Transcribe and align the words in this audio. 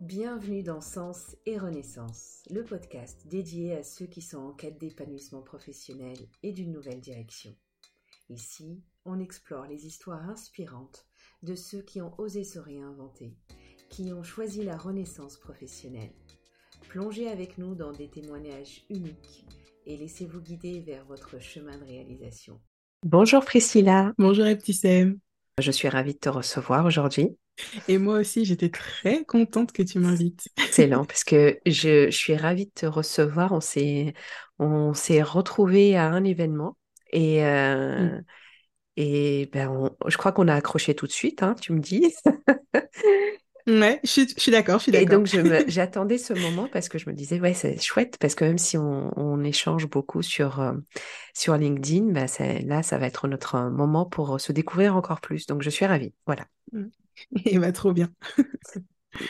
Bienvenue 0.00 0.62
dans 0.62 0.80
Sens 0.80 1.34
et 1.44 1.58
Renaissance, 1.58 2.44
le 2.50 2.62
podcast 2.62 3.26
dédié 3.26 3.74
à 3.74 3.82
ceux 3.82 4.06
qui 4.06 4.22
sont 4.22 4.38
en 4.38 4.52
quête 4.52 4.78
d'épanouissement 4.78 5.42
professionnel 5.42 6.16
et 6.44 6.52
d'une 6.52 6.70
nouvelle 6.70 7.00
direction. 7.00 7.52
Ici, 8.30 8.80
on 9.04 9.18
explore 9.18 9.66
les 9.66 9.86
histoires 9.86 10.30
inspirantes 10.30 11.04
de 11.42 11.56
ceux 11.56 11.82
qui 11.82 12.00
ont 12.00 12.14
osé 12.18 12.44
se 12.44 12.60
réinventer, 12.60 13.34
qui 13.90 14.12
ont 14.12 14.22
choisi 14.22 14.62
la 14.62 14.76
renaissance 14.76 15.36
professionnelle. 15.36 16.12
Plongez 16.88 17.28
avec 17.28 17.58
nous 17.58 17.74
dans 17.74 17.90
des 17.90 18.08
témoignages 18.08 18.84
uniques 18.90 19.46
et 19.84 19.96
laissez-vous 19.96 20.40
guider 20.40 20.78
vers 20.78 21.04
votre 21.06 21.40
chemin 21.40 21.76
de 21.76 21.84
réalisation. 21.84 22.60
Bonjour 23.04 23.44
Priscilla. 23.44 24.12
Bonjour 24.16 24.46
Eptissem. 24.46 25.18
Je 25.58 25.72
suis 25.72 25.88
ravie 25.88 26.14
de 26.14 26.18
te 26.18 26.28
recevoir 26.28 26.86
aujourd'hui. 26.86 27.36
Et 27.88 27.98
moi 27.98 28.18
aussi, 28.18 28.44
j'étais 28.44 28.68
très 28.68 29.24
contente 29.24 29.72
que 29.72 29.82
tu 29.82 29.98
m'invites. 29.98 30.48
Excellent, 30.58 31.04
parce 31.04 31.24
que 31.24 31.58
je, 31.66 32.10
suis 32.10 32.36
ravie 32.36 32.66
de 32.66 32.72
te 32.72 32.86
recevoir. 32.86 33.52
On 33.52 33.60
s'est, 33.60 34.14
on 34.58 34.94
s'est 34.94 35.22
retrouvés 35.22 35.96
à 35.96 36.06
un 36.06 36.24
événement 36.24 36.76
et, 37.12 37.44
euh, 37.44 38.18
mm. 38.18 38.24
et 38.96 39.50
ben 39.52 39.90
je 40.06 40.16
crois 40.16 40.32
qu'on 40.32 40.48
a 40.48 40.54
accroché 40.54 40.94
tout 40.94 41.06
de 41.06 41.12
suite, 41.12 41.42
hein, 41.42 41.54
tu 41.60 41.72
me 41.72 41.80
dis. 41.80 42.14
Ouais, 43.68 44.00
je 44.02 44.24
suis, 44.38 44.50
d'accord, 44.50 44.78
je 44.78 44.84
suis 44.84 44.92
d'accord. 44.92 45.12
Et 45.12 45.16
donc, 45.16 45.26
j'attendais 45.68 46.16
ce 46.16 46.32
moment 46.32 46.68
parce 46.72 46.88
que 46.88 46.96
je 46.96 47.08
me 47.08 47.14
disais, 47.14 47.38
ouais, 47.38 47.52
c'est 47.52 47.78
chouette, 47.80 48.16
parce 48.18 48.34
que 48.34 48.44
même 48.46 48.56
si 48.56 48.78
on, 48.78 49.42
échange 49.44 49.88
beaucoup 49.88 50.22
sur, 50.22 50.60
euh, 50.60 50.72
sur 51.34 51.56
LinkedIn, 51.56 52.12
bah, 52.12 52.26
là, 52.64 52.82
ça 52.82 52.98
va 52.98 53.06
être 53.06 53.28
notre 53.28 53.58
moment 53.68 54.06
pour 54.06 54.40
se 54.40 54.52
découvrir 54.52 54.96
encore 54.96 55.20
plus. 55.20 55.46
Donc, 55.46 55.62
je 55.62 55.70
suis 55.70 55.84
ravie. 55.84 56.14
Voilà. 56.26 56.46
Mm. 56.72 56.86
Et 57.44 57.58
va 57.58 57.72
trop 57.72 57.92
bien. 57.92 58.08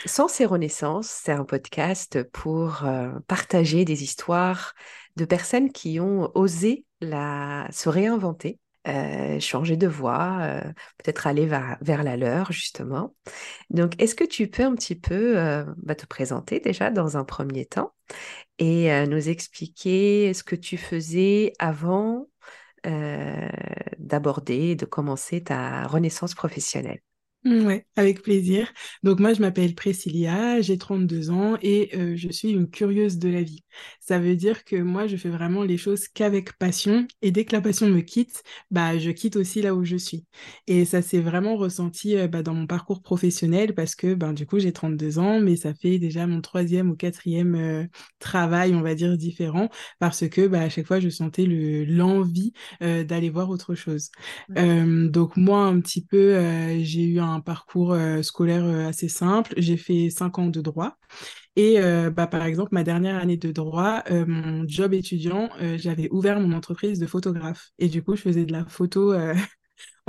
Sens 0.07 0.41
et 0.41 0.45
Renaissance, 0.45 1.09
c'est 1.09 1.33
un 1.33 1.45
podcast 1.45 2.23
pour 2.33 2.85
euh, 2.85 3.11
partager 3.27 3.85
des 3.85 4.03
histoires 4.03 4.75
de 5.17 5.25
personnes 5.25 5.73
qui 5.73 6.01
ont 6.01 6.31
osé 6.37 6.85
se 7.01 7.89
réinventer, 7.89 8.59
euh, 8.89 9.39
changer 9.39 9.77
de 9.77 9.87
voie, 9.87 10.39
euh, 10.43 10.61
peut-être 10.99 11.27
aller 11.27 11.47
vers, 11.47 11.79
la 11.81 12.17
leur, 12.17 12.51
justement. 12.53 13.15
Donc, 13.71 14.01
est-ce 14.03 14.15
que 14.15 14.25
tu 14.25 14.49
peux 14.49 14.65
un 14.65 14.75
petit 14.75 14.97
peu 14.97 15.65
bah, 15.77 15.95
te 15.95 16.07
présenter 16.07 16.61
déjà 16.61 16.91
dans 16.91 17.17
un 17.17 17.25
premier 17.25 17.65
temps 17.67 17.93
et 18.59 18.91
nous 19.07 19.29
expliquer 19.29 20.35
ce 20.35 20.43
que 20.43 20.57
tu 20.57 20.77
faisais 20.77 21.53
avant 21.59 22.29
d'aborder, 22.85 24.75
de 24.75 24.87
commencer 24.87 25.45
ta 25.45 25.87
renaissance 25.87 26.35
professionnelle? 26.35 27.01
Ouais, 27.45 27.87
avec 27.97 28.23
plaisir. 28.23 28.71
Donc 29.03 29.21
moi, 29.21 29.33
je 29.33 29.41
m'appelle 29.41 29.75
Priscilla, 29.75 30.61
j'ai 30.61 30.77
32 30.77 31.31
ans 31.31 31.57
et 31.63 31.91
euh, 31.97 32.15
je 32.17 32.29
suis 32.31 32.51
une 32.51 32.69
curieuse 32.69 33.19
de 33.19 33.29
la 33.29 33.43
vie. 33.43 33.63
Ça 34.01 34.19
veut 34.19 34.35
dire 34.37 34.65
que 34.65 34.77
moi, 34.77 35.07
je 35.07 35.17
fais 35.17 35.29
vraiment 35.31 35.63
les 35.63 35.77
choses 35.79 36.09
qu'avec 36.09 36.53
passion 36.59 37.07
et 37.23 37.31
dès 37.31 37.45
que 37.45 37.55
la 37.55 37.61
passion 37.63 37.89
me 37.89 38.01
quitte, 38.01 38.43
bah, 38.71 38.99
je 38.99 39.11
quitte 39.11 39.37
aussi 39.37 39.63
là 39.63 39.75
où 39.75 39.85
je 39.85 39.97
suis. 39.97 40.27
Et 40.67 40.85
ça 40.85 41.01
s'est 41.01 41.21
vraiment 41.21 41.57
ressenti 41.57 42.17
euh, 42.17 42.27
bah, 42.29 42.43
dans 42.43 42.55
mon 42.55 42.67
parcours 42.67 43.03
professionnel 43.03 43.75
parce 43.75 43.95
que 43.95 44.15
ben, 44.15 44.33
du 44.33 44.45
coup, 44.47 44.59
j'ai 44.59 44.73
32 44.73 45.19
ans, 45.19 45.41
mais 45.41 45.57
ça 45.57 45.75
fait 45.75 45.99
déjà 45.99 46.27
mon 46.27 46.41
troisième 46.41 46.91
ou 46.91 46.97
quatrième 46.97 47.55
euh, 47.55 47.87
travail, 48.19 48.75
on 48.75 48.83
va 48.83 48.95
dire, 48.95 49.17
différent 49.17 49.69
parce 50.01 50.29
que 50.29 50.47
bah, 50.49 50.63
à 50.63 50.69
chaque 50.69 50.87
fois, 50.87 51.01
je 51.01 51.09
sentais 51.09 51.47
l'envie 51.47 52.53
d'aller 52.81 53.31
voir 53.31 53.51
autre 53.51 53.75
chose. 53.75 54.11
Donc 54.57 55.37
moi, 55.37 55.63
un 55.65 55.81
petit 55.81 56.05
peu, 56.05 56.39
j'ai 56.83 57.05
eu 57.05 57.19
un 57.21 57.28
parcours 57.41 57.93
euh, 57.93 58.23
scolaire 58.23 58.65
euh, 58.65 58.89
assez 58.89 59.09
simple. 59.09 59.55
J'ai 59.57 59.77
fait 59.77 60.11
cinq 60.11 60.39
ans 60.39 60.47
de 60.49 60.61
droit. 60.61 60.97
Et 61.57 61.81
euh, 61.81 62.11
bah, 62.11 62.27
par 62.27 62.45
exemple, 62.45 62.71
ma 62.73 62.85
dernière 62.85 63.17
année 63.17 63.37
de 63.37 63.51
droit, 63.53 64.05
mon 64.11 64.65
job 64.69 64.95
étudiant, 64.95 65.49
j'avais 65.77 66.09
ouvert 66.13 66.41
mon 66.41 66.57
entreprise 66.57 66.99
de 67.01 67.07
photographe. 67.07 67.71
Et 67.79 67.89
du 67.89 68.03
coup, 68.03 68.15
je 68.17 68.23
faisais 68.23 68.45
de 68.45 68.53
la 68.53 68.65
photo 68.67 69.13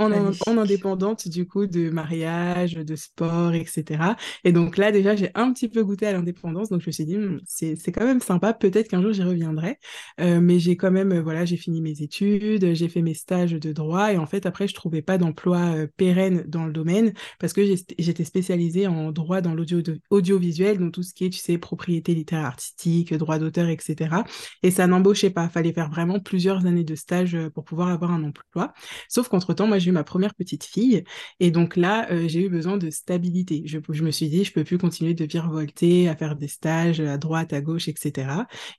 en, 0.00 0.58
indépendante 0.58 1.28
du 1.28 1.46
coup 1.46 1.66
de 1.66 1.90
mariage, 1.90 2.74
de 2.74 2.96
sport, 2.96 3.54
etc. 3.54 4.16
Et 4.44 4.52
donc 4.52 4.76
là 4.76 4.92
déjà 4.92 5.14
j'ai 5.14 5.30
un 5.34 5.52
petit 5.52 5.68
peu 5.68 5.84
goûté 5.84 6.06
à 6.06 6.12
l'indépendance, 6.12 6.70
donc 6.70 6.80
je 6.80 6.86
me 6.86 6.92
suis 6.92 7.04
dit 7.04 7.16
hmm, 7.16 7.40
c'est 7.44 7.92
quand 7.92 8.04
même 8.04 8.20
sympa, 8.20 8.52
peut-être 8.52 8.88
qu'un 8.88 9.02
jour 9.02 9.12
j'y 9.12 9.22
reviendrai. 9.22 9.78
Euh, 10.20 10.40
mais 10.40 10.58
j'ai 10.58 10.76
quand 10.76 10.90
même 10.90 11.12
euh, 11.12 11.22
voilà 11.22 11.44
j'ai 11.44 11.56
fini 11.56 11.80
mes 11.80 12.02
études, 12.02 12.74
j'ai 12.74 12.88
fait 12.88 13.02
mes 13.02 13.14
stages 13.14 13.52
de 13.52 13.72
droit 13.72 14.12
et 14.12 14.16
en 14.16 14.26
fait 14.26 14.46
après 14.46 14.66
je 14.68 14.74
trouvais 14.74 15.02
pas 15.02 15.18
d'emploi 15.18 15.58
euh, 15.58 15.86
pérenne 15.96 16.44
dans 16.46 16.66
le 16.66 16.72
domaine 16.72 17.12
parce 17.38 17.52
que 17.52 17.62
j'étais 17.98 18.24
spécialisée 18.24 18.86
en 18.86 19.12
droit 19.12 19.40
dans 19.40 19.54
l'audio 19.54 19.80
audiovisuel, 20.10 20.78
donc 20.78 20.92
tout 20.92 21.02
ce 21.02 21.14
qui 21.14 21.26
est 21.26 21.30
tu 21.30 21.38
sais 21.38 21.58
propriété 21.58 22.14
littéraire 22.14 22.46
artistique, 22.46 23.12
droit 23.14 23.38
d'auteur, 23.38 23.68
etc. 23.68 24.22
Et 24.62 24.70
ça 24.70 24.86
n'embauchait 24.86 25.30
pas, 25.30 25.48
fallait 25.48 25.72
faire 25.72 25.90
vraiment 25.90 26.20
plusieurs 26.20 26.66
années 26.66 26.84
de 26.84 26.94
stage 26.94 27.36
pour 27.54 27.64
pouvoir 27.64 27.88
avoir 27.88 28.12
un 28.12 28.24
emploi. 28.24 28.72
Sauf 29.08 29.28
qu'entre 29.28 29.54
temps 29.54 29.66
moi 29.66 29.78
ma 29.92 30.04
première 30.04 30.34
petite 30.34 30.64
fille. 30.64 31.04
Et 31.40 31.50
donc 31.50 31.76
là, 31.76 32.10
euh, 32.10 32.28
j'ai 32.28 32.44
eu 32.44 32.48
besoin 32.48 32.76
de 32.76 32.90
stabilité. 32.90 33.62
Je, 33.66 33.78
me 34.02 34.10
suis 34.10 34.28
dit, 34.28 34.44
je 34.44 34.52
peux 34.52 34.64
plus 34.64 34.78
continuer 34.78 35.14
de 35.14 35.24
virevolter, 35.24 36.08
à 36.08 36.16
faire 36.16 36.36
des 36.36 36.48
stages 36.48 37.00
à 37.00 37.18
droite, 37.18 37.52
à 37.52 37.60
gauche, 37.60 37.88
etc. 37.88 38.28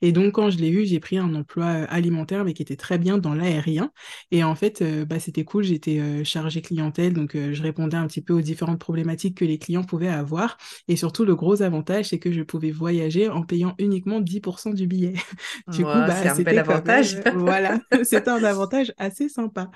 Et 0.01 0.11
donc, 0.11 0.33
quand 0.33 0.49
je 0.49 0.57
l'ai 0.57 0.69
eu, 0.69 0.85
j'ai 0.85 0.99
pris 0.99 1.17
un 1.17 1.33
emploi 1.35 1.65
euh, 1.65 1.85
alimentaire, 1.89 2.45
mais 2.45 2.53
qui 2.53 2.61
était 2.61 2.75
très 2.75 2.97
bien 2.97 3.17
dans 3.17 3.33
l'aérien. 3.33 3.91
Et 4.31 4.43
en 4.43 4.55
fait, 4.55 4.81
euh, 4.81 5.05
bah, 5.05 5.19
c'était 5.19 5.43
cool. 5.43 5.63
J'étais 5.63 6.23
chargée 6.23 6.61
clientèle, 6.61 7.13
donc 7.13 7.35
je 7.35 7.61
répondais 7.61 7.97
un 7.97 8.07
petit 8.07 8.21
peu 8.21 8.33
aux 8.33 8.41
différentes 8.41 8.79
problématiques 8.79 9.37
que 9.37 9.45
les 9.45 9.57
clients 9.57 9.83
pouvaient 9.83 10.07
avoir. 10.07 10.57
Et 10.87 10.95
surtout, 10.95 11.25
le 11.25 11.35
gros 11.35 11.61
avantage, 11.61 12.05
c'est 12.05 12.19
que 12.19 12.31
je 12.31 12.41
pouvais 12.41 12.71
voyager 12.71 13.29
en 13.29 13.43
payant 13.43 13.75
uniquement 13.77 14.21
10% 14.21 14.73
du 14.73 14.87
billet. 14.87 15.13
du 15.67 15.83
coup, 15.83 15.89
bah, 15.89 16.15
c'est 16.15 16.29
un 16.29 16.41
bel 16.41 16.59
avantage. 16.59 17.17
voilà, 17.35 17.79
c'était 18.03 18.29
un 18.29 18.43
avantage 18.43 18.93
assez 18.97 19.29
sympa. 19.29 19.69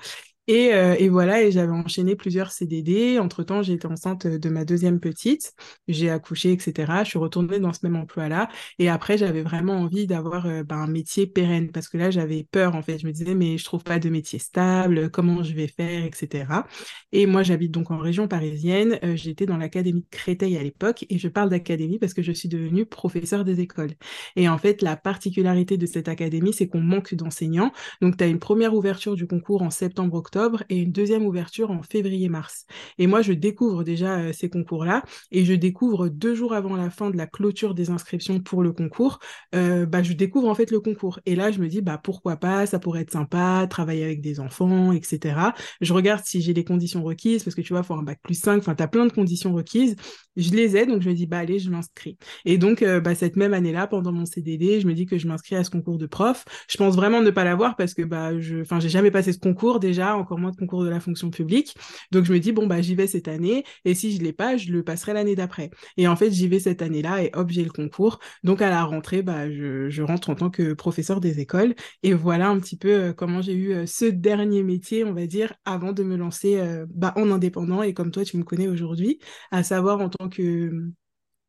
Et, 0.48 0.72
euh, 0.74 0.94
et, 0.98 1.08
voilà, 1.08 1.42
et 1.42 1.50
j'avais 1.50 1.72
enchaîné 1.72 2.14
plusieurs 2.14 2.52
CDD. 2.52 3.18
Entre-temps, 3.18 3.62
été 3.62 3.86
enceinte 3.86 4.26
de 4.26 4.48
ma 4.48 4.64
deuxième 4.64 5.00
petite, 5.00 5.54
j'ai 5.88 6.08
accouché, 6.08 6.52
etc. 6.52 7.02
Je 7.02 7.10
suis 7.10 7.18
retournée 7.18 7.58
dans 7.58 7.72
ce 7.72 7.80
même 7.82 7.96
emploi-là. 7.96 8.48
Et 8.78 8.88
après, 8.88 9.18
j'avais 9.18 9.42
vraiment 9.42 9.74
envie 9.74 10.06
d'avoir 10.06 10.44
ben, 10.64 10.76
un 10.76 10.86
métier 10.86 11.26
pérenne 11.26 11.72
parce 11.72 11.88
que 11.88 11.98
là, 11.98 12.10
j'avais 12.12 12.46
peur, 12.48 12.76
en 12.76 12.82
fait. 12.82 12.98
Je 12.98 13.06
me 13.06 13.12
disais, 13.12 13.34
mais 13.34 13.58
je 13.58 13.64
trouve 13.64 13.82
pas 13.82 13.98
de 13.98 14.08
métier 14.08 14.38
stable, 14.38 15.10
comment 15.10 15.42
je 15.42 15.52
vais 15.52 15.66
faire, 15.66 16.04
etc. 16.04 16.66
Et 17.12 17.26
moi, 17.26 17.42
j'habite 17.42 17.72
donc 17.72 17.90
en 17.90 17.98
région 17.98 18.28
parisienne. 18.28 18.98
Euh, 19.02 19.16
j'étais 19.16 19.46
dans 19.46 19.56
l'académie 19.56 20.02
de 20.02 20.06
Créteil 20.10 20.56
à 20.56 20.62
l'époque 20.62 21.04
et 21.10 21.18
je 21.18 21.28
parle 21.28 21.50
d'académie 21.50 21.98
parce 21.98 22.14
que 22.14 22.22
je 22.22 22.32
suis 22.32 22.48
devenue 22.48 22.86
professeur 22.86 23.44
des 23.44 23.60
écoles. 23.60 23.94
Et 24.36 24.48
en 24.48 24.58
fait, 24.58 24.80
la 24.82 24.96
particularité 24.96 25.76
de 25.76 25.86
cette 25.86 26.08
académie, 26.08 26.52
c'est 26.52 26.68
qu'on 26.68 26.80
manque 26.80 27.14
d'enseignants. 27.14 27.72
Donc, 28.00 28.16
tu 28.16 28.22
as 28.24 28.28
une 28.28 28.38
première 28.38 28.74
ouverture 28.74 29.16
du 29.16 29.26
concours 29.26 29.62
en 29.62 29.70
septembre-octobre 29.70 30.35
et 30.68 30.78
une 30.78 30.92
deuxième 30.92 31.24
ouverture 31.26 31.70
en 31.70 31.82
février-mars. 31.82 32.66
Et 32.98 33.06
moi, 33.06 33.22
je 33.22 33.32
découvre 33.32 33.84
déjà 33.84 34.18
euh, 34.18 34.32
ces 34.32 34.48
concours-là 34.48 35.02
et 35.30 35.44
je 35.44 35.54
découvre 35.54 36.08
deux 36.08 36.34
jours 36.34 36.52
avant 36.52 36.76
la 36.76 36.90
fin 36.90 37.10
de 37.10 37.16
la 37.16 37.26
clôture 37.26 37.74
des 37.74 37.90
inscriptions 37.90 38.40
pour 38.40 38.62
le 38.62 38.72
concours, 38.72 39.18
euh, 39.54 39.86
bah, 39.86 40.02
je 40.02 40.12
découvre 40.12 40.48
en 40.48 40.54
fait 40.54 40.70
le 40.70 40.80
concours. 40.80 41.20
Et 41.26 41.36
là, 41.36 41.50
je 41.50 41.60
me 41.60 41.68
dis, 41.68 41.82
bah, 41.82 41.98
pourquoi 42.02 42.36
pas, 42.36 42.66
ça 42.66 42.78
pourrait 42.78 43.02
être 43.02 43.12
sympa, 43.12 43.66
travailler 43.68 44.04
avec 44.04 44.20
des 44.20 44.40
enfants, 44.40 44.92
etc. 44.92 45.36
Je 45.80 45.92
regarde 45.92 46.22
si 46.24 46.40
j'ai 46.40 46.52
les 46.52 46.64
conditions 46.64 47.02
requises 47.02 47.44
parce 47.44 47.54
que 47.54 47.60
tu 47.60 47.72
vois, 47.72 47.80
il 47.80 47.86
faut 47.86 47.94
un 47.94 48.02
bac 48.02 48.20
plus 48.22 48.34
5, 48.34 48.58
enfin, 48.58 48.74
tu 48.74 48.82
as 48.82 48.88
plein 48.88 49.06
de 49.06 49.12
conditions 49.12 49.54
requises. 49.54 49.96
Je 50.36 50.50
les 50.50 50.76
ai, 50.76 50.86
donc 50.86 51.02
je 51.02 51.08
me 51.08 51.14
dis, 51.14 51.26
bah, 51.26 51.38
allez, 51.38 51.58
je 51.58 51.70
m'inscris. 51.70 52.18
Et 52.44 52.58
donc, 52.58 52.82
euh, 52.82 53.00
bah, 53.00 53.14
cette 53.14 53.36
même 53.36 53.54
année-là, 53.54 53.86
pendant 53.86 54.12
mon 54.12 54.26
CDD, 54.26 54.80
je 54.80 54.86
me 54.86 54.94
dis 54.94 55.06
que 55.06 55.18
je 55.18 55.26
m'inscris 55.26 55.56
à 55.56 55.64
ce 55.64 55.70
concours 55.70 55.98
de 55.98 56.06
prof. 56.06 56.44
Je 56.68 56.76
pense 56.76 56.94
vraiment 56.94 57.22
ne 57.22 57.30
pas 57.30 57.44
l'avoir 57.44 57.76
parce 57.76 57.94
que, 57.94 58.02
bah, 58.02 58.38
je, 58.38 58.60
enfin, 58.60 58.80
j'ai 58.80 58.88
jamais 58.88 59.10
passé 59.10 59.32
ce 59.32 59.38
concours 59.38 59.80
déjà, 59.80 60.16
encore 60.26 60.38
moins 60.38 60.50
de 60.50 60.56
concours 60.56 60.82
de 60.84 60.88
la 60.88 61.00
fonction 61.00 61.30
publique. 61.30 61.74
Donc 62.10 62.24
je 62.24 62.32
me 62.32 62.40
dis, 62.40 62.52
bon, 62.52 62.66
bah, 62.66 62.82
j'y 62.82 62.94
vais 62.94 63.06
cette 63.06 63.28
année, 63.28 63.64
et 63.84 63.94
si 63.94 64.12
je 64.12 64.18
ne 64.18 64.24
l'ai 64.24 64.32
pas, 64.32 64.56
je 64.56 64.72
le 64.72 64.82
passerai 64.82 65.12
l'année 65.12 65.36
d'après. 65.36 65.70
Et 65.96 66.08
en 66.08 66.16
fait, 66.16 66.30
j'y 66.32 66.48
vais 66.48 66.58
cette 66.58 66.82
année-là, 66.82 67.22
et 67.22 67.30
hop, 67.34 67.50
j'ai 67.50 67.62
le 67.64 67.70
concours. 67.70 68.18
Donc 68.42 68.60
à 68.62 68.70
la 68.70 68.84
rentrée, 68.84 69.22
bah, 69.22 69.50
je, 69.50 70.02
rentre 70.02 70.30
en 70.30 70.34
tant 70.34 70.50
que 70.50 70.72
professeur 70.72 71.20
des 71.20 71.40
écoles. 71.40 71.74
Et 72.02 72.12
voilà 72.14 72.48
un 72.48 72.58
petit 72.58 72.76
peu 72.76 72.90
euh, 72.90 73.12
comment 73.12 73.40
j'ai 73.42 73.54
eu 73.54 73.72
euh, 73.72 73.86
ce 73.86 74.04
dernier 74.04 74.62
métier, 74.62 75.04
on 75.04 75.12
va 75.14 75.26
dire, 75.26 75.54
avant 75.64 75.92
de 75.92 76.02
me 76.02 76.16
lancer 76.16 76.58
euh, 76.58 76.86
bah, 76.90 77.12
en 77.16 77.30
indépendant, 77.30 77.82
et 77.82 77.94
comme 77.94 78.10
toi, 78.10 78.24
tu 78.24 78.36
me 78.36 78.44
connais 78.44 78.68
aujourd'hui, 78.68 79.18
à 79.50 79.62
savoir 79.62 80.00
en 80.00 80.08
tant 80.08 80.28
que 80.28 80.70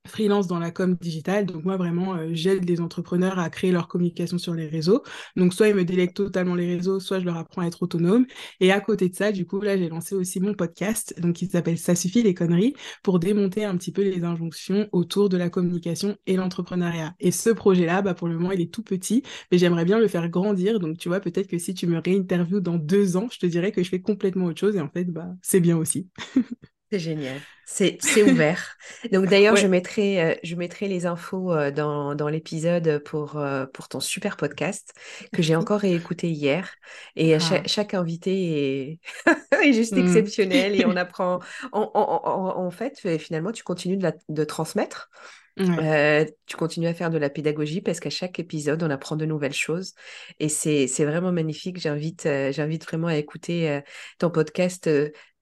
freelance 0.07 0.48
dans 0.48 0.59
la 0.59 0.71
com 0.71 0.95
digitale. 1.00 1.45
Donc 1.45 1.63
moi 1.65 1.77
vraiment, 1.77 2.15
euh, 2.15 2.30
j'aide 2.31 2.68
les 2.68 2.81
entrepreneurs 2.81 3.39
à 3.39 3.50
créer 3.50 3.71
leur 3.71 3.88
communication 3.88 4.38
sur 4.38 4.54
les 4.54 4.68
réseaux. 4.68 5.04
Donc 5.36 5.54
soit 5.54 5.68
ils 5.69 5.75
me 5.75 5.86
délèguent 5.86 6.13
totalement 6.13 6.56
les 6.56 6.75
réseaux, 6.75 7.00
soit 7.00 7.19
je 7.19 7.25
leur 7.25 7.38
apprends 7.38 7.62
à 7.62 7.68
être 7.68 7.83
autonome. 7.83 8.25
Et 8.59 8.71
à 8.71 8.80
côté 8.80 9.09
de 9.09 9.15
ça, 9.15 9.31
du 9.31 9.45
coup 9.45 9.62
là 9.62 9.77
j'ai 9.77 9.89
lancé 9.89 10.15
aussi 10.15 10.39
mon 10.39 10.54
podcast, 10.54 11.13
donc 11.19 11.36
qui 11.36 11.48
s'appelle 11.48 11.77
Ça 11.77 11.95
suffit 11.95 12.24
les 12.24 12.33
conneries, 12.33 12.74
pour 13.04 13.19
démonter 13.19 13.65
un 13.65 13.77
petit 13.77 13.92
peu 13.92 14.01
les 14.04 14.24
injonctions 14.24 14.88
autour 14.92 15.30
de 15.30 15.38
la 15.38 15.50
communication 15.50 16.15
et 16.25 16.36
l'entrepreneuriat. 16.36 17.13
Et 17.19 17.31
ce 17.31 17.50
projet-là, 17.50 18.01
bah 18.01 18.13
pour 18.13 18.27
le 18.27 18.36
moment 18.36 18.51
il 18.51 18.62
est 18.62 18.74
tout 18.74 18.83
petit, 18.83 19.24
mais 19.51 19.57
j'aimerais 19.57 19.86
bien 19.86 20.00
le 20.00 20.07
faire 20.07 20.30
grandir. 20.30 20.80
Donc 20.80 20.98
tu 20.98 21.09
vois 21.09 21.19
peut-être 21.19 21.48
que 21.48 21.57
si 21.57 21.74
tu 21.74 21.88
me 21.88 22.00
réinterviews 22.00 22.59
dans 22.62 22.77
deux 22.77 23.18
ans, 23.18 23.27
je 23.31 23.39
te 23.39 23.45
dirais 23.45 23.71
que 23.71 23.83
je 23.83 23.89
fais 23.89 24.01
complètement 24.01 24.45
autre 24.45 24.59
chose 24.59 24.75
et 24.75 24.81
en 24.81 24.89
fait 24.89 25.06
bah 25.06 25.27
c'est 25.42 25.59
bien 25.59 25.77
aussi. 25.77 26.09
C'est 26.91 26.99
génial. 26.99 27.41
C'est 27.65 28.23
ouvert. 28.23 28.77
Donc 29.11 29.25
d'ailleurs, 29.29 29.57
je 29.57 29.67
mettrai, 29.67 30.23
euh, 30.23 30.35
je 30.41 30.55
mettrai 30.55 30.87
les 30.87 31.05
infos 31.05 31.51
euh, 31.51 31.69
dans, 31.69 32.15
dans 32.15 32.29
l'épisode 32.29 32.99
pour, 32.99 33.37
euh, 33.37 33.65
pour 33.65 33.89
ton 33.89 33.99
super 33.99 34.37
podcast 34.37 34.93
que 35.33 35.41
j'ai 35.41 35.57
encore 35.57 35.79
réécouté 35.81 36.29
hier. 36.29 36.73
Et 37.17 37.35
ah. 37.35 37.39
chaque, 37.65 37.93
invité 37.93 38.99
est, 39.61 39.73
juste 39.73 39.95
mmh. 39.97 39.99
exceptionnel 39.99 40.79
et 40.79 40.85
on 40.85 40.95
apprend. 40.95 41.39
En, 41.73 42.71
fait, 42.71 43.17
finalement, 43.17 43.51
tu 43.51 43.63
continues 43.63 43.97
de, 43.97 44.13
de 44.29 44.43
transmettre. 44.45 45.09
tu 45.57 46.55
continues 46.55 46.87
à 46.87 46.93
faire 46.93 47.09
de 47.09 47.17
la 47.17 47.29
pédagogie 47.29 47.81
parce 47.81 47.99
qu'à 47.99 48.09
chaque 48.09 48.39
épisode, 48.39 48.81
on 48.81 48.89
apprend 48.89 49.17
de 49.17 49.25
nouvelles 49.25 49.53
choses. 49.53 49.93
Et 50.39 50.47
c'est 50.47 50.87
vraiment 51.03 51.33
magnifique. 51.33 51.81
J'invite 51.81 52.29
j'invite 52.51 52.85
vraiment 52.85 53.07
à 53.07 53.17
écouter 53.17 53.81
ton 54.19 54.29
podcast 54.29 54.89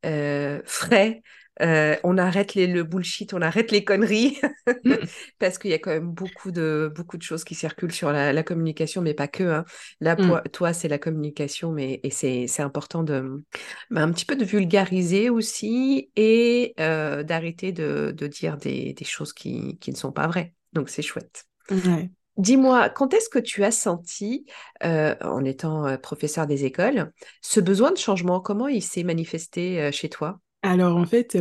euh, 0.05 0.61
frais. 0.65 1.21
Euh, 1.61 1.95
on 2.03 2.17
arrête 2.17 2.53
les, 2.53 2.67
le 2.67 2.83
bullshit, 2.83 3.33
on 3.33 3.41
arrête 3.41 3.71
les 3.71 3.85
conneries, 3.85 4.37
mm. 4.83 4.93
parce 5.39 5.57
qu'il 5.57 5.71
y 5.71 5.73
a 5.73 5.79
quand 5.79 5.91
même 5.91 6.11
beaucoup 6.11 6.51
de, 6.51 6.91
beaucoup 6.93 7.17
de 7.17 7.23
choses 7.23 7.45
qui 7.45 7.55
circulent 7.55 7.93
sur 7.93 8.11
la, 8.11 8.43
communication, 8.43 9.01
mais 9.01 9.13
pas 9.13 9.27
que. 9.27 9.43
Hein. 9.43 9.65
Là, 10.01 10.15
mm. 10.15 10.49
toi, 10.51 10.73
c'est 10.73 10.89
la 10.89 10.97
communication, 10.97 11.71
mais 11.71 12.01
et 12.03 12.09
c'est 12.09 12.61
important 12.61 13.03
de 13.03 13.43
bah, 13.89 14.01
un 14.01 14.11
petit 14.11 14.25
peu 14.25 14.35
de 14.35 14.43
vulgariser 14.43 15.29
aussi 15.29 16.11
et 16.15 16.73
euh, 16.79 17.23
d'arrêter 17.23 17.71
de, 17.71 18.13
de, 18.15 18.27
dire 18.27 18.57
des, 18.57 18.93
des 18.93 19.05
choses 19.05 19.31
qui, 19.31 19.77
qui, 19.79 19.91
ne 19.91 19.95
sont 19.95 20.11
pas 20.11 20.27
vraies. 20.27 20.53
Donc, 20.73 20.89
c'est 20.89 21.01
chouette. 21.01 21.45
Ouais. 21.71 22.09
Dis-moi, 22.37 22.89
quand 22.89 23.13
est-ce 23.13 23.29
que 23.29 23.39
tu 23.39 23.63
as 23.63 23.71
senti, 23.71 24.45
euh, 24.83 25.15
en 25.21 25.43
étant 25.45 25.85
euh, 25.87 25.97
professeur 25.97 26.47
des 26.47 26.65
écoles, 26.65 27.11
ce 27.41 27.59
besoin 27.59 27.91
de 27.91 27.97
changement? 27.97 28.41
Comment 28.41 28.67
il 28.67 28.81
s'est 28.83 29.03
manifesté 29.03 29.81
euh, 29.81 29.91
chez 29.91 30.09
toi? 30.09 30.39
Alors 30.61 30.97
en 30.97 31.05
fait, 31.05 31.37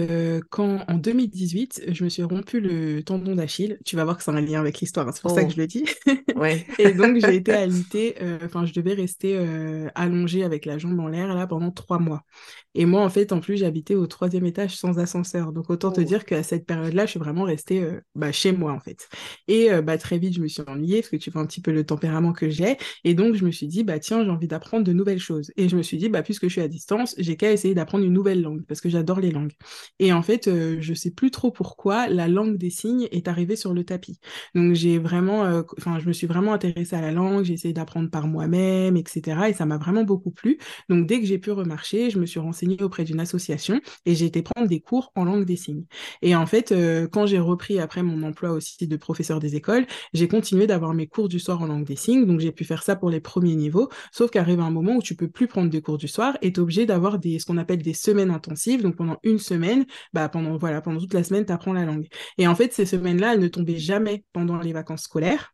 quand 0.51 0.85
en 0.87 0.95
2018, 0.99 1.85
je 1.89 2.05
me 2.05 2.11
suis 2.11 2.23
rompu 2.23 2.61
le 2.61 3.03
tendon 3.03 3.35
d'Achille, 3.35 3.79
tu 3.87 3.97
vas 3.97 4.05
voir 4.05 4.19
que 4.19 4.23
c'est 4.23 4.31
un 4.31 4.41
lien 4.43 4.61
avec 4.61 4.81
l'histoire, 4.81 5.09
hein, 5.09 5.13
c'est 5.15 5.23
pour 5.23 5.31
ça 5.31 5.47
que 5.47 5.51
je 5.51 5.57
le 5.57 5.67
dis. 5.67 5.87
Ouais. 6.35 6.67
et 6.79 6.93
donc 6.93 7.19
j'ai 7.21 7.37
été 7.37 7.53
alitée, 7.53 8.15
enfin 8.45 8.67
je 8.67 8.73
devais 8.73 8.95
rester 8.95 9.39
allongée 9.95 10.45
avec 10.45 10.67
la 10.67 10.79
jambe 10.79 10.99
en 11.01 11.09
l'air 11.09 11.35
là 11.35 11.47
pendant 11.47 11.71
trois 11.71 11.99
mois. 11.99 12.25
Et 12.77 12.87
moi, 12.87 13.03
en 13.03 13.09
fait, 13.09 13.33
en 13.33 13.41
plus, 13.41 13.59
j'habitais 13.59 13.95
au 13.95 14.07
troisième 14.07 14.45
étage 14.47 14.77
sans 14.77 14.99
ascenseur. 14.99 15.53
Donc, 15.53 15.71
autant 15.71 15.93
te 15.93 16.01
oh. 16.01 16.05
dire 16.05 16.25
qu'à 16.25 16.43
cette 16.43 16.67
période-là, 16.67 17.07
je 17.07 17.13
suis 17.13 17.21
vraiment 17.21 17.45
restée 17.45 17.83
euh, 17.83 18.01
bah, 18.17 18.33
chez 18.33 18.53
moi, 18.53 18.73
en 18.73 18.81
fait. 18.81 19.09
Et 19.47 19.73
euh, 19.73 19.81
bah, 19.81 19.97
très 19.97 20.19
vite, 20.19 20.35
je 20.35 20.41
me 20.41 20.49
suis 20.49 20.63
ennuyée 20.67 21.01
parce 21.01 21.11
que 21.11 21.17
tu 21.17 21.31
vois 21.31 21.41
un 21.43 21.47
petit 21.47 21.61
peu 21.61 21.71
le 21.71 21.87
tempérament 21.87 22.33
que 22.33 22.51
j'ai. 22.51 22.77
Et 23.05 23.15
donc, 23.15 23.37
je 23.37 23.45
me 23.45 23.53
suis 23.53 23.69
dit, 23.69 23.85
bah, 23.85 24.01
tiens, 24.01 24.25
j'ai 24.25 24.31
envie 24.31 24.49
d'apprendre 24.49 24.85
de 24.85 24.93
nouvelles 24.93 25.21
choses. 25.21 25.53
Et 25.57 25.69
je 25.69 25.77
me 25.77 25.83
suis 25.83 25.99
dit, 25.99 26.09
bah, 26.09 26.23
puisque 26.23 26.45
je 26.45 26.53
suis 26.53 26.61
à 26.61 26.69
distance, 26.69 27.15
j'ai 27.17 27.37
qu'à 27.37 27.53
essayer 27.53 27.75
d'apprendre 27.75 28.05
une 28.05 28.13
nouvelle 28.13 28.43
langue 28.43 28.65
parce 28.67 28.81
que 28.81 28.89
j'adore 28.89 29.21
les 29.21 29.31
langues. 29.31 29.53
Et 30.01 30.13
en 30.13 30.23
fait, 30.23 30.49
euh, 30.49 30.77
je 30.81 30.95
sais 30.95 31.13
plus 31.13 31.31
trop 31.31 31.53
pourquoi 31.53 32.09
la 32.09 32.27
langue 32.27 32.59
des 32.59 32.71
signes 32.71 33.07
est 33.13 33.29
arrivée 33.29 33.57
sur 33.57 33.73
le 33.73 33.85
tapis. 33.85 34.19
Donc, 34.57 34.75
j'ai 34.75 34.99
vraiment, 34.99 35.63
enfin, 35.79 36.01
je 36.01 36.09
me 36.09 36.13
suis 36.13 36.24
vraiment 36.27 36.53
intéressée 36.53 36.97
à 36.97 37.01
la 37.01 37.13
langue, 37.13 37.45
j'ai 37.45 37.73
d'apprendre 37.73 38.11
par 38.11 38.27
moi-même, 38.27 38.97
etc. 38.97 39.49
Et 39.49 39.53
ça 39.55 39.67
m'a 39.67 39.79
vraiment 39.79 40.05
beaucoup 40.05 40.31
plu. 40.31 40.59
Donc, 40.89 41.07
dès 41.07 41.21
que 41.21 41.27
j'ai 41.27 41.39
pu 41.39 41.51
remarcher, 41.51 42.11
je 42.11 42.19
me 42.19 42.27
suis 42.27 42.41
renseignée 42.41 42.83
auprès 42.83 43.05
d'une 43.05 43.21
association 43.21 43.81
et 44.07 44.15
j'ai 44.15 44.27
été 44.27 44.43
prendre 44.43 44.69
des 44.69 44.81
cours 44.81 45.13
en 45.15 45.25
langue 45.25 45.45
des 45.45 45.57
signes. 45.57 45.85
Et 46.23 46.37
en 46.37 46.47
fait, 46.47 46.73
euh, 46.73 47.09
quand 47.09 47.27
j'ai 47.27 47.39
repris 47.39 47.79
après 47.81 48.03
mon 48.03 48.23
emploi 48.23 48.51
aussi 48.51 48.87
de 48.87 48.97
professeur 48.97 49.41
des 49.41 49.57
écoles, 49.57 49.87
j'ai 50.13 50.29
continué 50.29 50.67
d'avoir 50.67 50.95
mes 50.95 51.07
cours 51.07 51.29
du 51.29 51.39
soir 51.39 51.63
en 51.63 51.67
langue 51.67 51.85
des 51.85 51.97
signes. 51.97 52.27
Donc 52.27 52.41
j'ai 52.41 52.53
pu 52.53 52.65
faire 52.65 52.83
ça 52.83 52.97
pour 52.97 53.11
les 53.11 53.21
premiers 53.21 53.57
niveaux. 53.57 53.89
Sauf 54.13 54.31
qu'arrive 54.31 54.61
un 54.61 54.71
moment 54.71 54.97
où 54.97 55.03
tu 55.03 55.17
peux 55.17 55.29
plus 55.29 55.47
prendre 55.49 55.71
des 55.71 55.83
cours 55.83 55.99
du 55.99 56.09
soir 56.09 56.37
et 56.43 56.53
tu 56.53 56.61
es 56.61 56.63
obligé 56.63 56.87
d'avoir 56.87 57.19
des, 57.19 57.39
ce 57.39 57.47
qu'on 57.47 57.59
appelle 57.59 57.83
des 57.83 57.95
semaines 57.95 58.31
intensives. 58.31 58.83
Donc 58.83 58.97
pendant 58.97 59.19
une 59.23 59.39
semaine, 59.39 59.87
bah 60.13 60.29
pendant, 60.29 60.57
voilà, 60.57 60.81
pendant 60.81 61.01
toute 61.01 61.15
la 61.15 61.25
semaine, 61.25 61.45
tu 61.47 61.53
apprends 61.53 61.73
la 61.73 61.85
langue. 61.85 62.07
Et 62.39 62.47
en 62.47 62.55
fait, 62.55 62.73
ces 62.73 62.87
semaines-là, 62.87 63.35
elles 63.35 63.41
ne 63.41 63.49
tombaient 63.49 63.79
jamais 63.79 64.25
pendant 64.33 64.59
les 64.59 64.73
vacances 64.73 65.03
scolaires. 65.03 65.54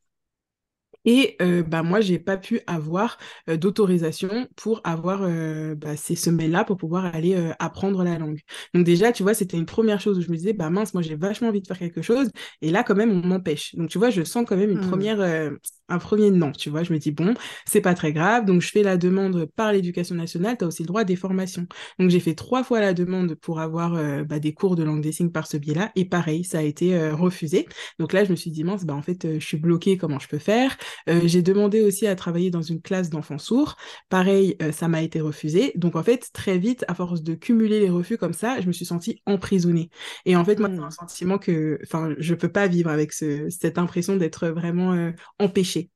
Et 1.04 1.36
euh, 1.40 1.62
bah, 1.62 1.82
moi, 1.82 2.00
j'ai 2.00 2.18
pas 2.18 2.36
pu 2.36 2.60
avoir 2.66 3.18
euh, 3.48 3.56
d'autorisation 3.56 4.48
pour 4.56 4.80
avoir 4.84 5.22
euh, 5.22 5.74
bah, 5.74 5.96
ces 5.96 6.14
semaines-là 6.14 6.64
pour 6.64 6.76
pouvoir 6.76 7.06
aller 7.06 7.36
apprendre 7.58 8.04
la 8.04 8.18
langue. 8.18 8.40
Donc 8.74 8.84
déjà, 8.84 9.12
tu 9.12 9.22
vois, 9.22 9.34
c'était 9.34 9.56
une 9.56 9.66
première 9.66 10.00
chose 10.00 10.18
où 10.18 10.22
je 10.22 10.30
me 10.30 10.36
disais, 10.36 10.52
bah 10.52 10.70
mince, 10.70 10.94
moi 10.94 11.02
j'ai 11.02 11.16
vachement 11.16 11.48
envie 11.48 11.62
de 11.62 11.66
faire 11.66 11.78
quelque 11.78 12.02
chose, 12.02 12.30
et 12.62 12.70
là 12.70 12.82
quand 12.82 12.94
même 12.94 13.10
on 13.10 13.26
m'empêche. 13.26 13.74
Donc 13.74 13.88
tu 13.88 13.98
vois, 13.98 14.10
je 14.10 14.22
sens 14.22 14.44
quand 14.46 14.56
même 14.56 14.70
une 14.70 14.78
mmh. 14.78 14.88
première, 14.88 15.50
un 15.90 15.98
premier 15.98 16.30
non. 16.30 16.52
Tu 16.52 16.70
vois, 16.70 16.82
je 16.82 16.92
me 16.92 16.98
dis 16.98 17.10
bon, 17.10 17.34
c'est 17.66 17.80
pas 17.80 17.94
très 17.94 18.12
grave. 18.12 18.44
Donc 18.44 18.62
je 18.62 18.70
fais 18.70 18.82
la 18.82 18.96
demande 18.96 19.46
par 19.56 19.72
l'éducation 19.72 20.14
nationale. 20.14 20.56
Tu 20.58 20.64
as 20.64 20.68
aussi 20.68 20.82
le 20.82 20.88
droit 20.88 21.02
à 21.02 21.04
des 21.04 21.16
formations. 21.16 21.66
Donc 21.98 22.10
j'ai 22.10 22.20
fait 22.20 22.34
trois 22.34 22.64
fois 22.64 22.80
la 22.80 22.94
demande 22.94 23.34
pour 23.34 23.60
avoir 23.60 23.92
bah, 24.24 24.38
des 24.38 24.54
cours 24.54 24.76
de 24.76 24.82
langue 24.82 25.02
des 25.02 25.12
signes 25.12 25.30
par 25.30 25.46
ce 25.46 25.56
biais-là, 25.56 25.92
et 25.96 26.04
pareil, 26.04 26.44
ça 26.44 26.58
a 26.58 26.62
été 26.62 27.10
refusé. 27.10 27.66
Donc 27.98 28.12
là, 28.12 28.24
je 28.24 28.30
me 28.30 28.36
suis 28.36 28.50
dit 28.50 28.64
mince, 28.64 28.84
bah 28.84 28.94
en 28.94 29.02
fait, 29.02 29.38
je 29.38 29.44
suis 29.44 29.56
bloquée. 29.56 29.96
Comment 29.96 30.18
je 30.18 30.28
peux 30.28 30.38
faire? 30.38 30.76
Euh, 31.08 31.20
j'ai 31.24 31.42
demandé 31.42 31.80
aussi 31.80 32.06
à 32.06 32.14
travailler 32.14 32.50
dans 32.50 32.62
une 32.62 32.80
classe 32.80 33.10
d'enfants 33.10 33.38
sourds. 33.38 33.76
Pareil, 34.08 34.56
euh, 34.62 34.72
ça 34.72 34.88
m'a 34.88 35.02
été 35.02 35.20
refusé. 35.20 35.72
Donc 35.76 35.96
en 35.96 36.02
fait, 36.02 36.30
très 36.32 36.58
vite, 36.58 36.84
à 36.88 36.94
force 36.94 37.22
de 37.22 37.34
cumuler 37.34 37.80
les 37.80 37.90
refus 37.90 38.16
comme 38.16 38.32
ça, 38.32 38.60
je 38.60 38.66
me 38.66 38.72
suis 38.72 38.84
sentie 38.84 39.20
emprisonnée. 39.26 39.90
Et 40.26 40.36
en 40.36 40.44
fait, 40.44 40.58
moi, 40.58 40.68
j'ai 40.70 40.78
un 40.78 40.86
mmh. 40.86 40.90
sentiment 40.90 41.38
que, 41.38 41.78
enfin, 41.84 42.14
je 42.18 42.34
peux 42.34 42.50
pas 42.50 42.66
vivre 42.66 42.90
avec 42.90 43.12
cette 43.12 43.78
impression 43.78 44.16
d'être 44.16 44.48
vraiment 44.48 44.92
euh, 44.92 45.10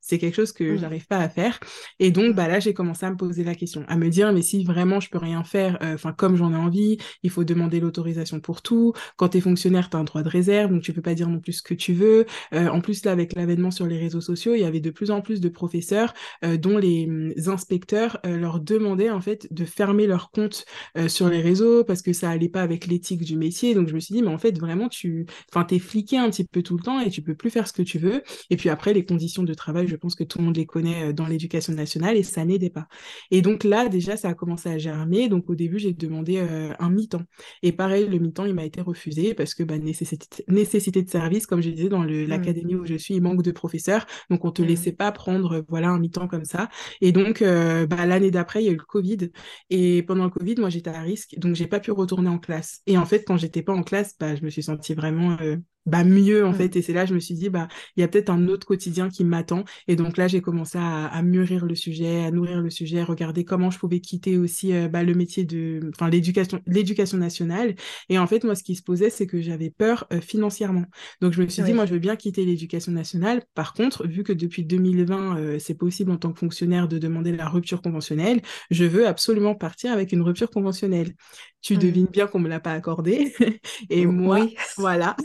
C'est 0.01 0.17
quelque 0.17 0.35
chose 0.35 0.51
que 0.51 0.63
mmh. 0.63 0.77
j'arrive 0.79 1.07
pas 1.07 1.19
à 1.19 1.29
faire. 1.29 1.59
Et 1.99 2.11
donc, 2.11 2.35
bah 2.35 2.47
là, 2.47 2.59
j'ai 2.59 2.73
commencé 2.73 3.05
à 3.05 3.11
me 3.11 3.17
poser 3.17 3.43
la 3.43 3.55
question, 3.55 3.83
à 3.87 3.97
me 3.97 4.09
dire, 4.09 4.31
mais 4.33 4.41
si 4.41 4.63
vraiment 4.63 4.99
je 4.99 5.09
peux 5.09 5.17
rien 5.17 5.43
faire, 5.43 5.77
enfin, 5.81 6.13
comme 6.13 6.35
j'en 6.35 6.53
ai 6.53 6.57
envie, 6.57 6.97
il 7.23 7.29
faut 7.29 7.43
demander 7.43 7.79
l'autorisation 7.79 8.39
pour 8.39 8.61
tout. 8.61 8.93
Quand 9.17 9.29
tu 9.29 9.37
es 9.37 9.41
fonctionnaire, 9.41 9.89
tu 9.89 9.97
as 9.97 9.99
un 9.99 10.03
droit 10.03 10.23
de 10.23 10.29
réserve, 10.29 10.71
donc 10.71 10.81
tu 10.81 10.93
peux 10.93 11.01
pas 11.01 11.15
dire 11.15 11.29
non 11.29 11.39
plus 11.39 11.53
ce 11.53 11.61
que 11.61 11.73
tu 11.73 11.93
veux. 11.93 12.25
en 12.51 12.81
plus, 12.81 13.05
là, 13.05 13.11
avec 13.11 13.35
l'avènement 13.35 13.71
sur 13.71 13.85
les 13.87 13.97
réseaux 13.97 14.21
sociaux, 14.21 14.55
il 14.55 14.61
y 14.61 14.65
avait 14.65 14.79
de 14.79 14.89
plus 14.89 15.11
en 15.11 15.21
plus 15.21 15.41
de 15.41 15.49
professeurs 15.49 16.13
euh, 16.43 16.57
dont 16.57 16.77
les 16.77 17.07
mm, 17.07 17.33
inspecteurs 17.47 18.19
euh, 18.25 18.37
leur 18.37 18.59
demandaient 18.59 19.09
en 19.09 19.21
fait 19.21 19.47
de 19.51 19.65
fermer 19.65 20.07
leur 20.07 20.31
compte 20.31 20.65
euh, 20.97 21.07
sur 21.07 21.29
les 21.29 21.41
réseaux 21.41 21.83
parce 21.83 22.01
que 22.01 22.13
ça 22.13 22.29
allait 22.29 22.49
pas 22.49 22.61
avec 22.61 22.87
l'éthique 22.87 23.23
du 23.23 23.37
métier. 23.37 23.73
Donc 23.73 23.87
je 23.87 23.95
me 23.95 23.99
suis 23.99 24.13
dit, 24.13 24.21
mais 24.21 24.29
en 24.29 24.37
fait, 24.37 24.57
vraiment, 24.59 24.89
tu 24.89 25.25
enfin, 25.53 25.65
es 25.69 25.79
fliqué 25.79 26.17
un 26.17 26.29
petit 26.29 26.45
peu 26.45 26.61
tout 26.61 26.77
le 26.77 26.83
temps 26.83 26.99
et 26.99 27.09
tu 27.09 27.21
peux 27.21 27.35
plus 27.35 27.49
faire 27.49 27.67
ce 27.67 27.73
que 27.73 27.81
tu 27.81 27.99
veux. 27.99 28.23
Et 28.49 28.57
puis 28.57 28.69
après, 28.69 28.93
les 28.93 29.05
conditions 29.05 29.43
de 29.43 29.53
travail, 29.53 29.74
je 29.85 29.95
pense 29.95 30.15
que 30.15 30.23
tout 30.23 30.39
le 30.39 30.45
monde 30.45 30.57
les 30.57 30.65
connaît 30.65 31.13
dans 31.13 31.27
l'éducation 31.27 31.73
nationale 31.73 32.15
et 32.17 32.23
ça 32.23 32.45
n'aidait 32.45 32.69
pas. 32.69 32.87
Et 33.31 33.41
donc 33.41 33.63
là, 33.63 33.89
déjà, 33.89 34.17
ça 34.17 34.29
a 34.29 34.33
commencé 34.33 34.69
à 34.69 34.77
germer. 34.77 35.27
Donc 35.27 35.49
au 35.49 35.55
début, 35.55 35.79
j'ai 35.79 35.93
demandé 35.93 36.39
un 36.79 36.89
mi-temps. 36.89 37.23
Et 37.63 37.71
pareil, 37.71 38.07
le 38.07 38.19
mi-temps, 38.19 38.45
il 38.45 38.53
m'a 38.53 38.65
été 38.65 38.81
refusé 38.81 39.33
parce 39.33 39.53
que 39.53 39.63
bah, 39.63 39.77
nécessité, 39.77 40.43
nécessité 40.47 41.01
de 41.03 41.09
service, 41.09 41.45
comme 41.47 41.61
je 41.61 41.69
disais, 41.69 41.89
dans 41.89 41.99
mmh. 41.99 42.25
l'académie 42.25 42.75
où 42.75 42.85
je 42.85 42.95
suis, 42.95 43.15
il 43.15 43.21
manque 43.21 43.41
de 43.41 43.51
professeurs. 43.51 44.05
Donc 44.29 44.45
on 44.45 44.51
te 44.51 44.61
mmh. 44.61 44.65
laissait 44.65 44.91
pas 44.91 45.11
prendre 45.11 45.57
euh, 45.57 45.61
voilà 45.67 45.89
un 45.89 45.99
mi-temps 45.99 46.27
comme 46.27 46.45
ça. 46.45 46.69
Et 47.01 47.11
donc 47.11 47.41
euh, 47.41 47.85
bah, 47.87 48.05
l'année 48.05 48.31
d'après, 48.31 48.61
il 48.63 48.65
y 48.65 48.69
a 48.69 48.71
eu 48.71 48.77
le 48.77 48.83
Covid. 48.83 49.29
Et 49.69 50.03
pendant 50.03 50.25
le 50.25 50.29
Covid, 50.29 50.55
moi 50.57 50.69
j'étais 50.69 50.89
à 50.89 51.01
risque, 51.01 51.35
donc 51.37 51.55
j'ai 51.55 51.67
pas 51.67 51.79
pu 51.79 51.91
retourner 51.91 52.29
en 52.29 52.39
classe. 52.39 52.81
Et 52.87 52.97
en 52.97 53.05
fait, 53.05 53.23
quand 53.25 53.37
j'étais 53.37 53.61
pas 53.63 53.73
en 53.73 53.83
classe, 53.83 54.15
bah, 54.19 54.35
je 54.35 54.43
me 54.43 54.49
suis 54.49 54.63
sentie 54.63 54.93
vraiment 54.93 55.37
euh, 55.41 55.57
bah 55.85 56.03
mieux 56.03 56.45
en 56.45 56.51
mmh. 56.51 56.55
fait. 56.55 56.75
Et 56.75 56.81
c'est 56.81 56.93
là 56.93 57.05
je 57.05 57.13
me 57.13 57.19
suis 57.19 57.35
dit 57.35 57.49
bah 57.49 57.67
il 57.95 58.01
y 58.01 58.03
a 58.03 58.07
peut-être 58.07 58.29
un 58.29 58.47
autre 58.47 58.65
quotidien 58.67 59.09
qui 59.09 59.23
m'attend. 59.23 59.63
Et 59.87 59.95
donc 59.95 60.17
là 60.17 60.27
j'ai 60.27 60.41
commencé 60.41 60.77
à, 60.77 61.05
à, 61.05 61.21
mûrir 61.21 61.65
le 61.65 61.75
sujet 61.75 62.25
à 62.25 62.31
nourrir 62.31 62.61
le 62.61 62.69
sujet 62.69 63.03
regarder 63.03 63.45
comment 63.45 63.69
je 63.71 63.79
pouvais 63.79 63.99
quitter 63.99 64.37
aussi 64.37 64.73
euh, 64.73 64.87
bah, 64.87 65.03
le 65.03 65.13
métier 65.13 65.45
de 65.45 65.91
enfin 65.93 66.09
l'éducation 66.09 66.61
l'éducation 66.65 67.17
nationale. 67.17 67.75
Et 68.09 68.17
en 68.19 68.27
fait 68.27 68.43
moi 68.43 68.55
ce 68.55 68.63
qui 68.63 68.75
se 68.75 68.83
posait 68.83 69.09
c'est 69.09 69.27
que 69.27 69.41
j'avais 69.41 69.69
peur 69.69 70.05
euh, 70.13 70.21
financièrement. 70.21 70.85
Donc 71.21 71.33
je 71.33 71.41
me 71.41 71.47
suis 71.47 71.63
dit 71.63 71.73
moi 71.73 71.85
je 71.85 71.93
veux 71.93 71.99
bien 71.99 72.15
quitter 72.15 72.45
l'éducation 72.45 72.91
nationale. 72.91 73.43
Par 73.53 73.73
contre 73.73 74.07
vu 74.07 74.23
que 74.23 74.33
depuis 74.33 74.63
2020 74.63 75.37
euh, 75.37 75.59
c'est 75.59 75.75
possible 75.75 76.11
en 76.11 76.17
tant 76.17 76.31
que 76.31 76.39
fonctionnaire 76.39 76.87
de 76.87 76.97
demander 76.97 77.31
la 77.31 77.47
rupture 77.47 77.81
conventionnelle 77.81 78.41
je 78.71 78.85
veux 78.85 79.07
absolument 79.07 79.55
partir 79.55 79.91
avec 79.91 80.11
une 80.11 80.21
rupture 80.21 80.49
conventionnelle 80.49 81.13
tu 81.65 81.75
mmh. 81.75 81.79
devines 81.79 82.05
bien 82.05 82.27
qu'on 82.27 82.37
me 82.37 82.47
l'a 82.47 82.59
pas 82.59 82.73
accordé 82.73 83.33
et 83.89 84.05
moi 84.05 84.45
voilà 84.77 85.15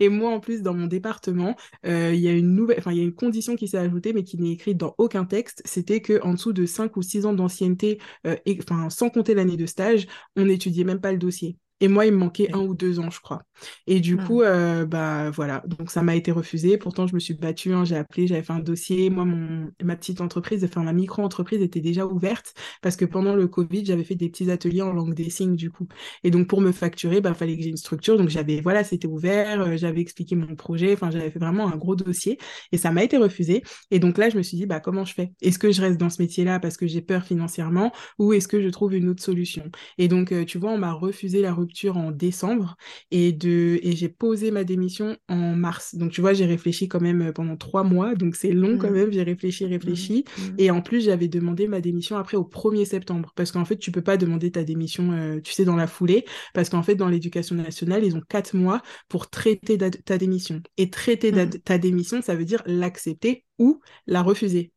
et 0.00 0.08
moi, 0.08 0.32
en 0.32 0.40
plus, 0.40 0.62
dans 0.62 0.74
mon 0.74 0.86
département, 0.86 1.56
euh, 1.86 2.12
il 2.14 2.20
y 2.20 2.28
a 2.28 2.32
une 2.32 2.54
nouvelle, 2.54 2.78
enfin, 2.78 2.92
il 2.92 2.98
y 2.98 3.00
a 3.00 3.04
une 3.04 3.14
condition 3.14 3.56
qui 3.56 3.68
s'est 3.68 3.78
ajoutée, 3.78 4.12
mais 4.12 4.24
qui 4.24 4.38
n'est 4.38 4.52
écrite 4.52 4.76
dans 4.78 4.94
aucun 4.98 5.24
texte. 5.24 5.62
C'était 5.64 6.00
que 6.00 6.20
en 6.22 6.34
dessous 6.34 6.52
de 6.52 6.66
5 6.66 6.96
ou 6.96 7.02
6 7.02 7.26
ans 7.26 7.32
d'ancienneté, 7.32 8.00
euh, 8.26 8.36
enfin, 8.60 8.90
sans 8.90 9.10
compter 9.10 9.34
l'année 9.34 9.56
de 9.56 9.66
stage, 9.66 10.06
on 10.36 10.44
n'étudiait 10.46 10.84
même 10.84 11.00
pas 11.00 11.12
le 11.12 11.18
dossier. 11.18 11.56
Et 11.82 11.88
moi, 11.88 12.06
il 12.06 12.12
me 12.12 12.18
manquait 12.18 12.48
un 12.54 12.60
ou 12.60 12.76
deux 12.76 13.00
ans, 13.00 13.10
je 13.10 13.20
crois. 13.20 13.42
Et 13.88 13.98
du 13.98 14.16
ah. 14.20 14.24
coup, 14.24 14.42
euh, 14.42 14.86
bah 14.86 15.30
voilà, 15.30 15.64
donc 15.66 15.90
ça 15.90 16.02
m'a 16.02 16.14
été 16.14 16.30
refusé. 16.30 16.78
Pourtant, 16.78 17.08
je 17.08 17.14
me 17.14 17.18
suis 17.18 17.34
battue, 17.34 17.72
hein, 17.72 17.84
j'ai 17.84 17.96
appelé, 17.96 18.28
j'avais 18.28 18.44
fait 18.44 18.52
un 18.52 18.60
dossier. 18.60 19.10
Moi, 19.10 19.24
mon, 19.24 19.68
ma 19.82 19.96
petite 19.96 20.20
entreprise, 20.20 20.62
enfin 20.64 20.84
ma 20.84 20.92
micro-entreprise 20.92 21.60
était 21.60 21.80
déjà 21.80 22.06
ouverte 22.06 22.54
parce 22.82 22.94
que 22.94 23.04
pendant 23.04 23.34
le 23.34 23.48
Covid, 23.48 23.84
j'avais 23.84 24.04
fait 24.04 24.14
des 24.14 24.28
petits 24.28 24.48
ateliers 24.48 24.82
en 24.82 24.92
langue 24.92 25.14
des 25.14 25.28
signes, 25.28 25.56
du 25.56 25.72
coup. 25.72 25.88
Et 26.22 26.30
donc, 26.30 26.46
pour 26.46 26.60
me 26.60 26.70
facturer, 26.70 27.20
bah 27.20 27.34
fallait 27.34 27.56
que 27.56 27.64
j'ai 27.64 27.70
une 27.70 27.76
structure. 27.76 28.16
Donc, 28.16 28.28
j'avais, 28.28 28.60
voilà, 28.60 28.84
c'était 28.84 29.08
ouvert, 29.08 29.62
euh, 29.62 29.76
j'avais 29.76 30.00
expliqué 30.00 30.36
mon 30.36 30.54
projet, 30.54 30.92
enfin, 30.92 31.10
j'avais 31.10 31.32
fait 31.32 31.40
vraiment 31.40 31.66
un 31.66 31.76
gros 31.76 31.96
dossier 31.96 32.38
et 32.70 32.76
ça 32.76 32.92
m'a 32.92 33.02
été 33.02 33.16
refusé. 33.16 33.64
Et 33.90 33.98
donc 33.98 34.18
là, 34.18 34.30
je 34.30 34.36
me 34.36 34.42
suis 34.42 34.56
dit, 34.56 34.66
bah 34.66 34.78
comment 34.78 35.04
je 35.04 35.14
fais? 35.14 35.32
Est-ce 35.42 35.58
que 35.58 35.72
je 35.72 35.80
reste 35.80 35.98
dans 35.98 36.10
ce 36.10 36.22
métier-là 36.22 36.60
parce 36.60 36.76
que 36.76 36.86
j'ai 36.86 37.00
peur 37.00 37.24
financièrement 37.24 37.90
ou 38.20 38.32
est-ce 38.32 38.46
que 38.46 38.62
je 38.62 38.68
trouve 38.68 38.94
une 38.94 39.08
autre 39.08 39.22
solution? 39.22 39.64
Et 39.98 40.06
donc, 40.06 40.30
euh, 40.30 40.44
tu 40.44 40.58
vois, 40.58 40.70
on 40.70 40.78
m'a 40.78 40.92
refusé 40.92 41.40
la 41.40 41.52
rupture 41.52 41.71
rupture 41.72 41.96
en 41.96 42.10
décembre 42.10 42.76
et, 43.10 43.32
de, 43.32 43.80
et 43.82 43.96
j'ai 43.96 44.08
posé 44.10 44.50
ma 44.50 44.62
démission 44.64 45.16
en 45.28 45.56
mars. 45.56 45.94
Donc, 45.94 46.12
tu 46.12 46.20
vois, 46.20 46.34
j'ai 46.34 46.44
réfléchi 46.44 46.86
quand 46.86 47.00
même 47.00 47.32
pendant 47.32 47.56
trois 47.56 47.82
mois. 47.82 48.14
Donc, 48.14 48.36
c'est 48.36 48.52
long 48.52 48.76
quand 48.76 48.90
mmh. 48.90 48.94
même. 48.94 49.12
J'ai 49.12 49.22
réfléchi, 49.22 49.64
réfléchi. 49.64 50.24
Mmh. 50.36 50.42
Et 50.58 50.70
en 50.70 50.82
plus, 50.82 51.04
j'avais 51.04 51.28
demandé 51.28 51.66
ma 51.68 51.80
démission 51.80 52.16
après 52.16 52.36
au 52.36 52.44
1er 52.44 52.84
septembre. 52.84 53.32
Parce 53.34 53.52
qu'en 53.52 53.64
fait, 53.64 53.78
tu 53.78 53.90
peux 53.90 54.02
pas 54.02 54.18
demander 54.18 54.50
ta 54.50 54.64
démission, 54.64 55.12
euh, 55.12 55.40
tu 55.40 55.52
sais, 55.52 55.64
dans 55.64 55.76
la 55.76 55.86
foulée. 55.86 56.24
Parce 56.52 56.68
qu'en 56.68 56.82
fait, 56.82 56.94
dans 56.94 57.08
l'éducation 57.08 57.56
nationale, 57.56 58.04
ils 58.04 58.16
ont 58.16 58.22
quatre 58.28 58.54
mois 58.54 58.82
pour 59.08 59.30
traiter 59.30 59.78
ta 59.78 60.18
démission. 60.18 60.60
Et 60.76 60.90
traiter 60.90 61.32
ta 61.64 61.78
démission, 61.78 62.20
ça 62.20 62.34
veut 62.34 62.44
dire 62.44 62.62
l'accepter 62.66 63.44
ou 63.58 63.80
la 64.06 64.22
refuser 64.22 64.72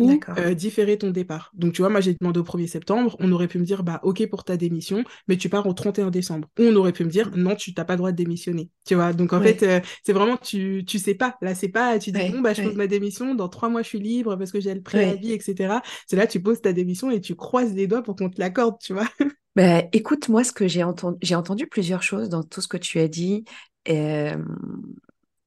ou 0.00 0.20
euh, 0.38 0.54
différer 0.54 0.96
ton 0.96 1.10
départ. 1.10 1.50
Donc, 1.54 1.74
tu 1.74 1.82
vois, 1.82 1.90
moi, 1.90 2.00
j'ai 2.00 2.14
demandé 2.14 2.40
au 2.40 2.42
1er 2.42 2.66
septembre, 2.66 3.16
on 3.20 3.30
aurait 3.32 3.48
pu 3.48 3.58
me 3.58 3.64
dire, 3.64 3.82
bah, 3.82 4.00
OK 4.02 4.26
pour 4.28 4.44
ta 4.44 4.56
démission, 4.56 5.04
mais 5.28 5.36
tu 5.36 5.48
pars 5.48 5.66
au 5.66 5.72
31 5.72 6.10
décembre. 6.10 6.48
Ou 6.58 6.64
on 6.64 6.76
aurait 6.76 6.92
pu 6.92 7.04
me 7.04 7.10
dire, 7.10 7.30
non, 7.36 7.54
tu 7.54 7.72
n'as 7.76 7.84
pas 7.84 7.94
le 7.94 7.98
droit 7.98 8.12
de 8.12 8.16
démissionner. 8.16 8.70
Tu 8.86 8.94
vois, 8.94 9.12
donc 9.12 9.32
en 9.32 9.42
fait, 9.42 9.62
euh, 9.62 9.80
c'est 10.04 10.12
vraiment, 10.12 10.36
tu, 10.36 10.84
tu 10.86 10.98
sais 10.98 11.14
pas. 11.14 11.36
Là, 11.42 11.54
c'est 11.54 11.68
pas, 11.68 11.98
tu 11.98 12.12
dis, 12.12 12.30
bon, 12.30 12.40
bah, 12.40 12.54
je 12.54 12.62
pose 12.62 12.76
ma 12.76 12.86
démission, 12.86 13.34
dans 13.34 13.48
trois 13.48 13.68
mois, 13.68 13.82
je 13.82 13.88
suis 13.88 14.00
libre 14.00 14.36
parce 14.36 14.52
que 14.52 14.60
j'ai 14.60 14.74
le 14.74 14.82
préavis, 14.82 15.32
etc. 15.32 15.74
C'est 16.06 16.16
là, 16.16 16.26
tu 16.26 16.40
poses 16.40 16.62
ta 16.62 16.72
démission 16.72 17.10
et 17.10 17.20
tu 17.20 17.34
croises 17.34 17.74
les 17.74 17.86
doigts 17.86 18.02
pour 18.02 18.16
qu'on 18.16 18.30
te 18.30 18.40
l'accorde, 18.40 18.76
tu 18.80 18.92
vois. 18.92 19.08
Bah, 19.56 19.82
écoute, 19.92 20.28
moi, 20.28 20.44
ce 20.44 20.52
que 20.52 20.68
j'ai 20.68 20.84
entendu, 20.84 21.18
j'ai 21.22 21.34
entendu 21.34 21.66
plusieurs 21.66 22.04
choses 22.04 22.28
dans 22.28 22.44
tout 22.44 22.60
ce 22.60 22.68
que 22.68 22.76
tu 22.76 23.00
as 23.00 23.08
dit 23.08 23.44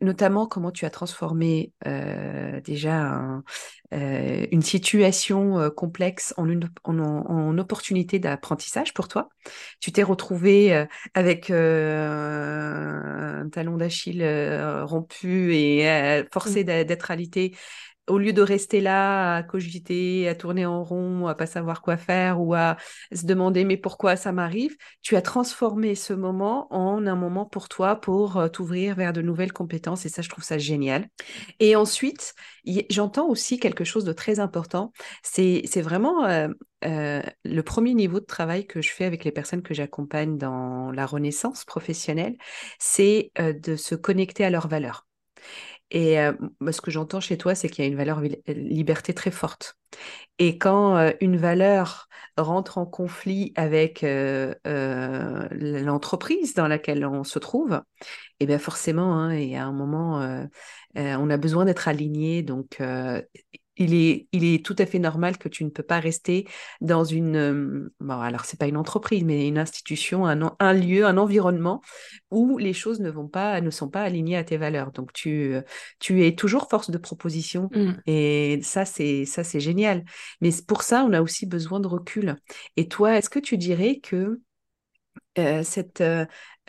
notamment 0.04 0.46
comment 0.46 0.72
tu 0.72 0.86
as 0.86 0.90
transformé 0.90 1.72
euh, 1.88 2.62
déjà 2.62 3.42
euh, 3.94 4.46
une 4.52 4.62
situation 4.62 5.60
euh, 5.60 5.70
complexe 5.70 6.34
en, 6.38 6.48
une, 6.50 6.70
en, 6.84 7.58
opportunité 7.58 8.20
d'apprentissage 8.20 8.94
pour 8.94 9.08
toi. 9.08 9.30
Tu 9.80 9.92
t'es 9.92 10.04
retrouvé 10.04 10.86
avec 11.14 11.50
un 11.50 13.48
talon 13.52 13.78
d'Achille 13.78 14.24
rompu 14.84 15.56
et 15.56 16.24
forcé 16.32 16.64
mmh. 16.64 16.84
d'être 16.86 17.12
alité 17.12 17.56
au 18.08 18.18
lieu 18.18 18.34
de 18.34 18.42
rester 18.42 18.82
là 18.82 19.38
à 19.38 19.44
cogiter, 19.44 20.28
à 20.28 20.36
tourner 20.36 20.66
en 20.66 20.84
rond, 20.84 21.28
à 21.28 21.36
pas 21.36 21.46
savoir 21.46 21.82
quoi 21.82 21.98
faire 21.98 22.42
ou 22.42 22.54
à 22.54 22.78
se 23.14 23.26
demander 23.26 23.64
mais 23.64 23.78
pourquoi 23.78 24.16
ça 24.16 24.32
m'arrive, 24.32 24.76
tu 25.02 25.16
as 25.16 25.22
transformé 25.22 25.96
ce 25.96 26.14
moment 26.14 26.68
en 26.74 27.06
un 27.08 27.16
moment 27.16 27.46
pour 27.46 27.70
toi 27.70 27.96
pour 27.96 28.38
euh, 28.38 28.48
t'ouvrir 28.50 28.96
vers 28.96 29.14
de 29.14 29.22
nouvelles 29.22 29.54
compétences 29.54 30.06
et 30.06 30.10
ça 30.10 30.22
je 30.22 30.30
trouve 30.30 30.44
ça 30.44 30.58
génial. 30.58 31.08
Et 31.60 31.76
ensuite, 31.76 32.34
j'entends 32.90 33.28
aussi 33.28 33.60
quelque 33.60 33.84
chose 33.84 34.04
de 34.04 34.14
très 34.14 34.40
important, 34.40 34.92
c'est 35.22 35.82
vraiment 35.82 36.26
euh, 36.26 36.50
euh, 36.86 37.22
le 37.46 37.62
premier 37.64 37.94
niveau 37.94 38.20
de 38.20 38.26
travail 38.26 38.68
que 38.68 38.82
je 38.82 38.92
fais 38.92 39.06
avec 39.06 39.24
les 39.24 39.32
personnes 39.32 39.62
que 39.62 39.74
j'accompagne 39.74 40.38
dans 40.38 40.92
la 40.92 41.06
renaissance 41.06 41.64
professionnelle, 41.64 42.36
c'est 42.80 43.32
de 43.38 43.76
se 43.76 43.96
connecter 43.96 44.44
à 44.44 44.50
leurs 44.50 44.68
valeurs. 44.68 45.08
Et 45.94 46.18
ce 46.72 46.82
que 46.82 46.90
j'entends 46.92 47.20
chez 47.20 47.38
toi, 47.38 47.54
c'est 47.54 47.70
qu'il 47.70 47.86
y 47.86 47.88
a 47.88 47.92
une 47.92 47.98
valeur 47.98 48.20
liberté 48.48 49.14
très 49.14 49.32
forte. 49.32 49.78
Et 50.40 50.58
quand 50.58 51.14
une 51.22 51.38
valeur 51.38 52.10
rentre 52.36 52.80
en 52.80 52.88
conflit 52.88 53.54
avec 53.56 54.04
l'entreprise 54.66 56.56
dans 56.56 56.68
laquelle 56.68 57.06
on 57.06 57.24
se 57.24 57.38
trouve, 57.38 57.74
et 58.40 58.44
eh 58.44 58.48
bien 58.48 58.58
forcément, 58.58 59.14
hein, 59.14 59.36
y 59.36 59.56
a 59.56 59.64
un 59.64 59.72
moment, 59.72 60.48
on 60.96 61.30
a 61.30 61.38
besoin 61.38 61.66
d'être 61.66 61.88
aligné. 61.88 62.42
Donc, 62.42 62.82
il 63.78 63.94
est, 63.94 64.28
il 64.32 64.44
est 64.44 64.64
tout 64.64 64.76
à 64.78 64.86
fait 64.86 65.00
normal 65.00 65.38
que 65.38 65.50
tu 65.50 65.64
ne 65.64 65.70
peux 65.70 65.84
pas 65.84 66.00
rester 66.00 66.48
dans 66.82 67.04
une, 67.04 67.36
euh, 67.36 67.94
bon, 68.00 68.20
alors 68.20 68.46
c'est 68.46 68.60
pas 68.60 68.68
une 68.68 68.78
entreprise, 68.78 69.24
mais 69.24 69.48
une 69.48 69.58
institution, 69.58 70.26
un, 70.26 70.56
un, 70.60 70.74
lieu, 70.74 71.06
un 71.06 71.18
environnement 71.18 71.82
où 72.32 72.58
les 72.58 72.74
choses 72.74 73.00
ne 73.00 73.10
vont 73.10 73.28
pas, 73.28 73.62
ne 73.62 73.70
sont 73.70 73.90
pas 73.90 74.04
alignées 74.04 74.38
à 74.38 74.44
tes 74.44 74.58
valeurs. 74.58 74.92
Donc 74.92 75.14
tu, 75.14 75.56
tu 76.00 76.26
es 76.26 76.36
toujours 76.36 76.70
force 76.70 76.92
de 76.92 76.98
proposition 76.98 77.70
mmh. 77.74 77.92
et 78.06 78.60
ça 78.62 78.86
c'est, 78.86 79.26
ça 79.26 79.44
c'est 79.44 79.60
génial. 79.60 80.04
Mais 80.42 80.52
pour 80.68 80.84
ça, 80.84 81.04
on 81.04 81.14
a 81.14 81.22
aussi 81.22 81.46
besoin 81.46 81.80
de 81.80 81.88
recul. 81.88 82.36
Et 82.78 82.88
toi, 82.88 83.18
est-ce 83.18 83.30
que 83.30 83.40
tu 83.40 83.58
dirais 83.58 84.00
que 84.02 84.42
euh, 85.40 85.64
cette 85.64 86.04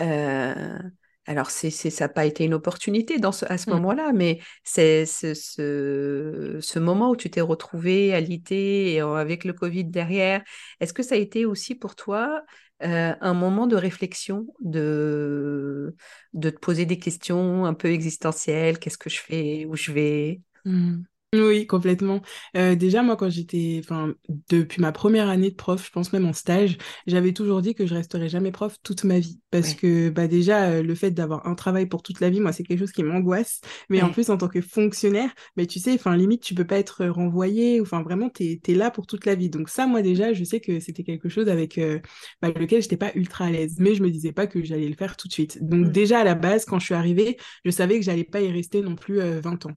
euh, 0.00 0.78
alors, 1.26 1.50
c'est, 1.50 1.70
ça 1.70 2.04
n'a 2.04 2.08
pas 2.08 2.26
été 2.26 2.44
une 2.44 2.54
opportunité 2.54 3.18
dans 3.18 3.30
à 3.30 3.58
ce 3.58 3.70
mmh. 3.70 3.72
moment-là, 3.74 4.12
mais 4.12 4.40
c'est 4.62 5.06
ce, 5.06 6.78
moment 6.78 7.10
où 7.10 7.16
tu 7.16 7.30
t'es 7.30 7.40
retrouvé 7.40 8.14
alité 8.14 8.92
et 8.92 9.00
avec 9.00 9.44
le 9.44 9.54
Covid 9.54 9.84
derrière. 9.84 10.42
Est-ce 10.80 10.92
que 10.92 11.02
ça 11.02 11.14
a 11.14 11.18
été 11.18 11.46
aussi 11.46 11.74
pour 11.74 11.96
toi 11.96 12.42
euh, 12.82 13.14
un 13.18 13.34
moment 13.34 13.66
de 13.66 13.76
réflexion, 13.76 14.46
de, 14.60 15.96
de 16.34 16.50
te 16.50 16.58
poser 16.58 16.84
des 16.84 16.98
questions 16.98 17.64
un 17.64 17.74
peu 17.74 17.88
existentielles? 17.88 18.78
Qu'est-ce 18.78 18.98
que 18.98 19.10
je 19.10 19.20
fais? 19.20 19.64
Où 19.64 19.76
je 19.76 19.92
vais? 19.92 20.40
Mmh. 20.66 21.04
Oui, 21.42 21.66
complètement. 21.66 22.20
Euh, 22.56 22.74
déjà, 22.74 23.02
moi, 23.02 23.16
quand 23.16 23.30
j'étais, 23.30 23.80
enfin, 23.82 24.14
depuis 24.48 24.80
ma 24.80 24.92
première 24.92 25.28
année 25.28 25.50
de 25.50 25.54
prof, 25.54 25.84
je 25.84 25.90
pense 25.90 26.12
même 26.12 26.26
en 26.26 26.32
stage, 26.32 26.78
j'avais 27.06 27.32
toujours 27.32 27.62
dit 27.62 27.74
que 27.74 27.86
je 27.86 27.94
resterais 27.94 28.28
jamais 28.28 28.52
prof 28.52 28.76
toute 28.82 29.04
ma 29.04 29.18
vie. 29.18 29.40
Parce 29.50 29.74
que, 29.74 30.10
bah, 30.10 30.26
déjà, 30.26 30.64
euh, 30.64 30.82
le 30.82 30.94
fait 30.94 31.10
d'avoir 31.12 31.46
un 31.46 31.54
travail 31.54 31.86
pour 31.86 32.02
toute 32.02 32.20
la 32.20 32.30
vie, 32.30 32.40
moi, 32.40 32.52
c'est 32.52 32.64
quelque 32.64 32.80
chose 32.80 32.92
qui 32.92 33.02
m'angoisse. 33.02 33.60
Mais 33.88 34.02
en 34.02 34.10
plus, 34.10 34.30
en 34.30 34.36
tant 34.36 34.48
que 34.48 34.60
fonctionnaire, 34.60 35.32
mais 35.56 35.66
tu 35.66 35.78
sais, 35.78 35.94
enfin, 35.94 36.16
limite, 36.16 36.42
tu 36.42 36.54
peux 36.54 36.66
pas 36.66 36.78
être 36.78 37.06
renvoyé. 37.06 37.80
Enfin, 37.80 38.02
vraiment, 38.02 38.28
tu 38.30 38.60
es, 38.66 38.74
là 38.74 38.90
pour 38.90 39.06
toute 39.06 39.26
la 39.26 39.34
vie. 39.34 39.50
Donc 39.50 39.68
ça, 39.68 39.86
moi, 39.86 40.02
déjà, 40.02 40.32
je 40.32 40.44
sais 40.44 40.60
que 40.60 40.80
c'était 40.80 41.04
quelque 41.04 41.28
chose 41.28 41.48
avec 41.48 41.78
euh, 41.78 42.00
bah, 42.42 42.48
lequel 42.48 42.82
j'étais 42.82 42.96
pas 42.96 43.12
ultra 43.14 43.46
à 43.46 43.50
l'aise. 43.50 43.76
Mais 43.78 43.94
je 43.94 44.02
me 44.02 44.10
disais 44.10 44.32
pas 44.32 44.46
que 44.46 44.62
j'allais 44.64 44.88
le 44.88 44.96
faire 44.96 45.16
tout 45.16 45.28
de 45.28 45.32
suite. 45.32 45.62
Donc 45.64 45.86
mmh. 45.86 45.92
déjà, 45.92 46.18
à 46.20 46.24
la 46.24 46.34
base, 46.34 46.64
quand 46.64 46.78
je 46.78 46.86
suis 46.86 46.94
arrivée, 46.94 47.36
je 47.64 47.70
savais 47.70 47.98
que 47.98 48.04
j'allais 48.04 48.24
pas 48.24 48.40
y 48.40 48.50
rester 48.50 48.82
non 48.82 48.96
plus 48.96 49.20
20 49.20 49.66
ans. 49.66 49.72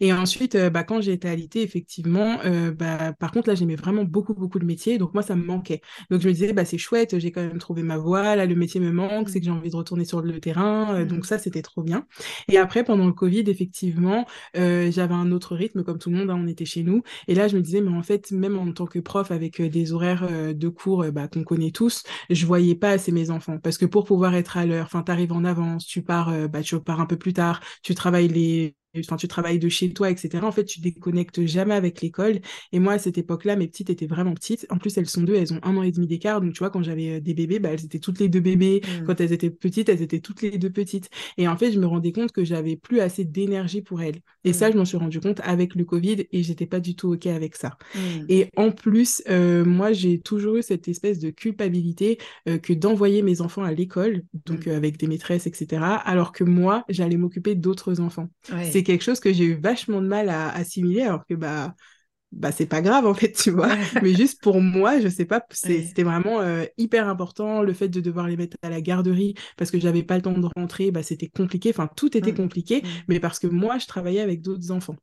Et 0.00 0.12
ensuite, 0.12 0.56
bah, 0.56 0.84
quand 0.84 1.00
j'ai 1.02 1.12
été 1.12 1.28
alité, 1.28 1.62
effectivement, 1.62 2.38
euh, 2.44 2.72
bah, 2.72 3.12
par 3.14 3.32
contre, 3.32 3.48
là, 3.48 3.54
j'aimais 3.54 3.76
vraiment 3.76 4.04
beaucoup, 4.04 4.34
beaucoup 4.34 4.58
le 4.58 4.66
métier. 4.66 4.98
Donc, 4.98 5.14
moi, 5.14 5.22
ça 5.22 5.36
me 5.36 5.44
manquait. 5.44 5.80
Donc, 6.10 6.20
je 6.20 6.28
me 6.28 6.32
disais, 6.32 6.52
bah, 6.52 6.64
c'est 6.64 6.78
chouette, 6.78 7.18
j'ai 7.18 7.32
quand 7.32 7.42
même 7.42 7.58
trouvé 7.58 7.82
ma 7.82 7.98
voie. 7.98 8.36
Là, 8.36 8.46
le 8.46 8.54
métier 8.54 8.80
me 8.80 8.90
manque, 8.92 9.28
c'est 9.28 9.40
que 9.40 9.44
j'ai 9.44 9.50
envie 9.50 9.70
de 9.70 9.76
retourner 9.76 10.04
sur 10.04 10.22
le 10.22 10.40
terrain. 10.40 10.94
Euh, 10.94 11.04
donc, 11.04 11.26
ça, 11.26 11.38
c'était 11.38 11.62
trop 11.62 11.82
bien. 11.82 12.06
Et 12.48 12.58
après, 12.58 12.84
pendant 12.84 13.06
le 13.06 13.12
Covid, 13.12 13.44
effectivement, 13.48 14.26
euh, 14.56 14.90
j'avais 14.90 15.14
un 15.14 15.32
autre 15.32 15.54
rythme, 15.56 15.82
comme 15.84 15.98
tout 15.98 16.10
le 16.10 16.16
monde, 16.16 16.30
hein, 16.30 16.38
on 16.42 16.46
était 16.46 16.64
chez 16.64 16.82
nous. 16.82 17.02
Et 17.28 17.34
là, 17.34 17.48
je 17.48 17.56
me 17.56 17.62
disais, 17.62 17.80
mais 17.80 17.90
en 17.96 18.02
fait, 18.02 18.30
même 18.32 18.58
en 18.58 18.72
tant 18.72 18.86
que 18.86 18.98
prof, 18.98 19.30
avec 19.30 19.60
des 19.60 19.92
horaires 19.92 20.28
de 20.54 20.68
cours 20.68 21.04
bah, 21.12 21.28
qu'on 21.28 21.44
connaît 21.44 21.70
tous, 21.70 22.02
je 22.30 22.46
voyais 22.46 22.74
pas 22.74 22.90
assez 22.90 23.12
mes 23.12 23.30
enfants. 23.30 23.58
Parce 23.58 23.78
que 23.78 23.86
pour 23.86 24.04
pouvoir 24.04 24.34
être 24.34 24.56
à 24.56 24.66
l'heure, 24.66 24.86
enfin, 24.86 25.02
tu 25.02 25.12
arrives 25.12 25.32
en 25.32 25.44
avance, 25.44 25.86
tu 25.86 26.02
pars, 26.02 26.32
bah, 26.48 26.62
tu 26.62 26.78
pars 26.80 27.00
un 27.00 27.06
peu 27.06 27.16
plus 27.16 27.32
tard, 27.32 27.60
tu 27.82 27.94
travailles 27.94 28.28
les 28.28 28.76
enfin 28.98 29.16
tu 29.16 29.28
travailles 29.28 29.58
de 29.58 29.68
chez 29.68 29.92
toi, 29.92 30.10
etc. 30.10 30.44
En 30.44 30.52
fait, 30.52 30.64
tu 30.64 30.80
déconnectes 30.80 31.44
jamais 31.46 31.74
avec 31.74 32.00
l'école. 32.02 32.40
Et 32.72 32.78
moi, 32.78 32.94
à 32.94 32.98
cette 32.98 33.18
époque-là, 33.18 33.56
mes 33.56 33.66
petites 33.66 33.90
étaient 33.90 34.06
vraiment 34.06 34.34
petites. 34.34 34.66
En 34.70 34.78
plus, 34.78 34.96
elles 34.98 35.08
sont 35.08 35.22
deux, 35.22 35.34
elles 35.34 35.52
ont 35.52 35.60
un 35.62 35.76
an 35.76 35.82
et 35.82 35.92
demi 35.92 36.06
d'écart. 36.06 36.40
Donc, 36.40 36.52
tu 36.52 36.58
vois, 36.58 36.70
quand 36.70 36.82
j'avais 36.82 37.16
euh, 37.16 37.20
des 37.20 37.34
bébés, 37.34 37.58
bah, 37.58 37.70
elles 37.72 37.84
étaient 37.84 37.98
toutes 37.98 38.20
les 38.20 38.28
deux 38.28 38.40
bébés. 38.40 38.82
Mmh. 38.82 39.04
Quand 39.04 39.20
elles 39.20 39.32
étaient 39.32 39.50
petites, 39.50 39.88
elles 39.88 40.02
étaient 40.02 40.20
toutes 40.20 40.42
les 40.42 40.58
deux 40.58 40.70
petites. 40.70 41.08
Et 41.38 41.48
en 41.48 41.56
fait, 41.56 41.72
je 41.72 41.78
me 41.78 41.86
rendais 41.86 42.12
compte 42.12 42.32
que 42.32 42.44
j'avais 42.44 42.76
plus 42.76 43.00
assez 43.00 43.24
d'énergie 43.24 43.82
pour 43.82 44.02
elles. 44.02 44.20
Et 44.44 44.52
ça, 44.52 44.68
mmh. 44.68 44.72
je 44.72 44.78
m'en 44.78 44.84
suis 44.84 44.96
rendu 44.96 45.20
compte 45.20 45.40
avec 45.44 45.74
le 45.74 45.84
Covid 45.84 46.26
et 46.30 46.42
j'étais 46.42 46.66
pas 46.66 46.80
du 46.80 46.94
tout 46.94 47.12
OK 47.12 47.26
avec 47.26 47.56
ça. 47.56 47.78
Mmh. 47.94 47.98
Et 48.28 48.48
en 48.56 48.70
plus, 48.70 49.22
euh, 49.28 49.64
moi, 49.64 49.92
j'ai 49.92 50.20
toujours 50.20 50.56
eu 50.56 50.62
cette 50.62 50.88
espèce 50.88 51.18
de 51.18 51.30
culpabilité 51.30 52.18
euh, 52.48 52.58
que 52.58 52.72
d'envoyer 52.72 53.22
mes 53.22 53.40
enfants 53.40 53.62
à 53.62 53.72
l'école, 53.72 54.22
donc 54.46 54.66
avec 54.66 54.98
des 54.98 55.06
maîtresses, 55.06 55.46
etc. 55.46 55.82
Alors 56.04 56.32
que 56.32 56.44
moi, 56.44 56.84
j'allais 56.88 57.16
m'occuper 57.16 57.54
d'autres 57.54 58.00
enfants. 58.00 58.28
C'est 58.70 58.81
quelque 58.84 59.02
chose 59.04 59.20
que 59.20 59.32
j'ai 59.32 59.44
eu 59.44 59.60
vachement 59.60 60.00
de 60.00 60.06
mal 60.08 60.28
à 60.28 60.50
assimiler, 60.50 61.02
alors 61.02 61.26
que 61.26 61.34
bah 61.34 61.74
bah 62.32 62.50
c'est 62.50 62.66
pas 62.66 62.80
grave 62.80 63.06
en 63.06 63.14
fait 63.14 63.32
tu 63.32 63.50
vois. 63.50 63.68
Mais 64.02 64.14
juste 64.14 64.42
pour 64.42 64.60
moi 64.60 65.00
je 65.00 65.08
sais 65.08 65.26
pas 65.26 65.44
c'était 65.50 66.02
vraiment 66.02 66.40
euh, 66.40 66.64
hyper 66.78 67.08
important 67.08 67.62
le 67.62 67.72
fait 67.74 67.88
de 67.88 68.00
devoir 68.00 68.26
les 68.26 68.36
mettre 68.36 68.56
à 68.62 68.70
la 68.70 68.80
garderie 68.80 69.34
parce 69.56 69.70
que 69.70 69.78
j'avais 69.78 70.02
pas 70.02 70.16
le 70.16 70.22
temps 70.22 70.32
de 70.32 70.48
rentrer 70.56 70.90
bah 70.90 71.02
c'était 71.02 71.28
compliqué. 71.28 71.70
Enfin 71.70 71.88
tout 71.94 72.16
était 72.16 72.32
compliqué 72.32 72.82
mais 73.08 73.20
parce 73.20 73.38
que 73.38 73.46
moi 73.46 73.78
je 73.78 73.86
travaillais 73.86 74.20
avec 74.20 74.40
d'autres 74.40 74.70
enfants. 74.70 74.96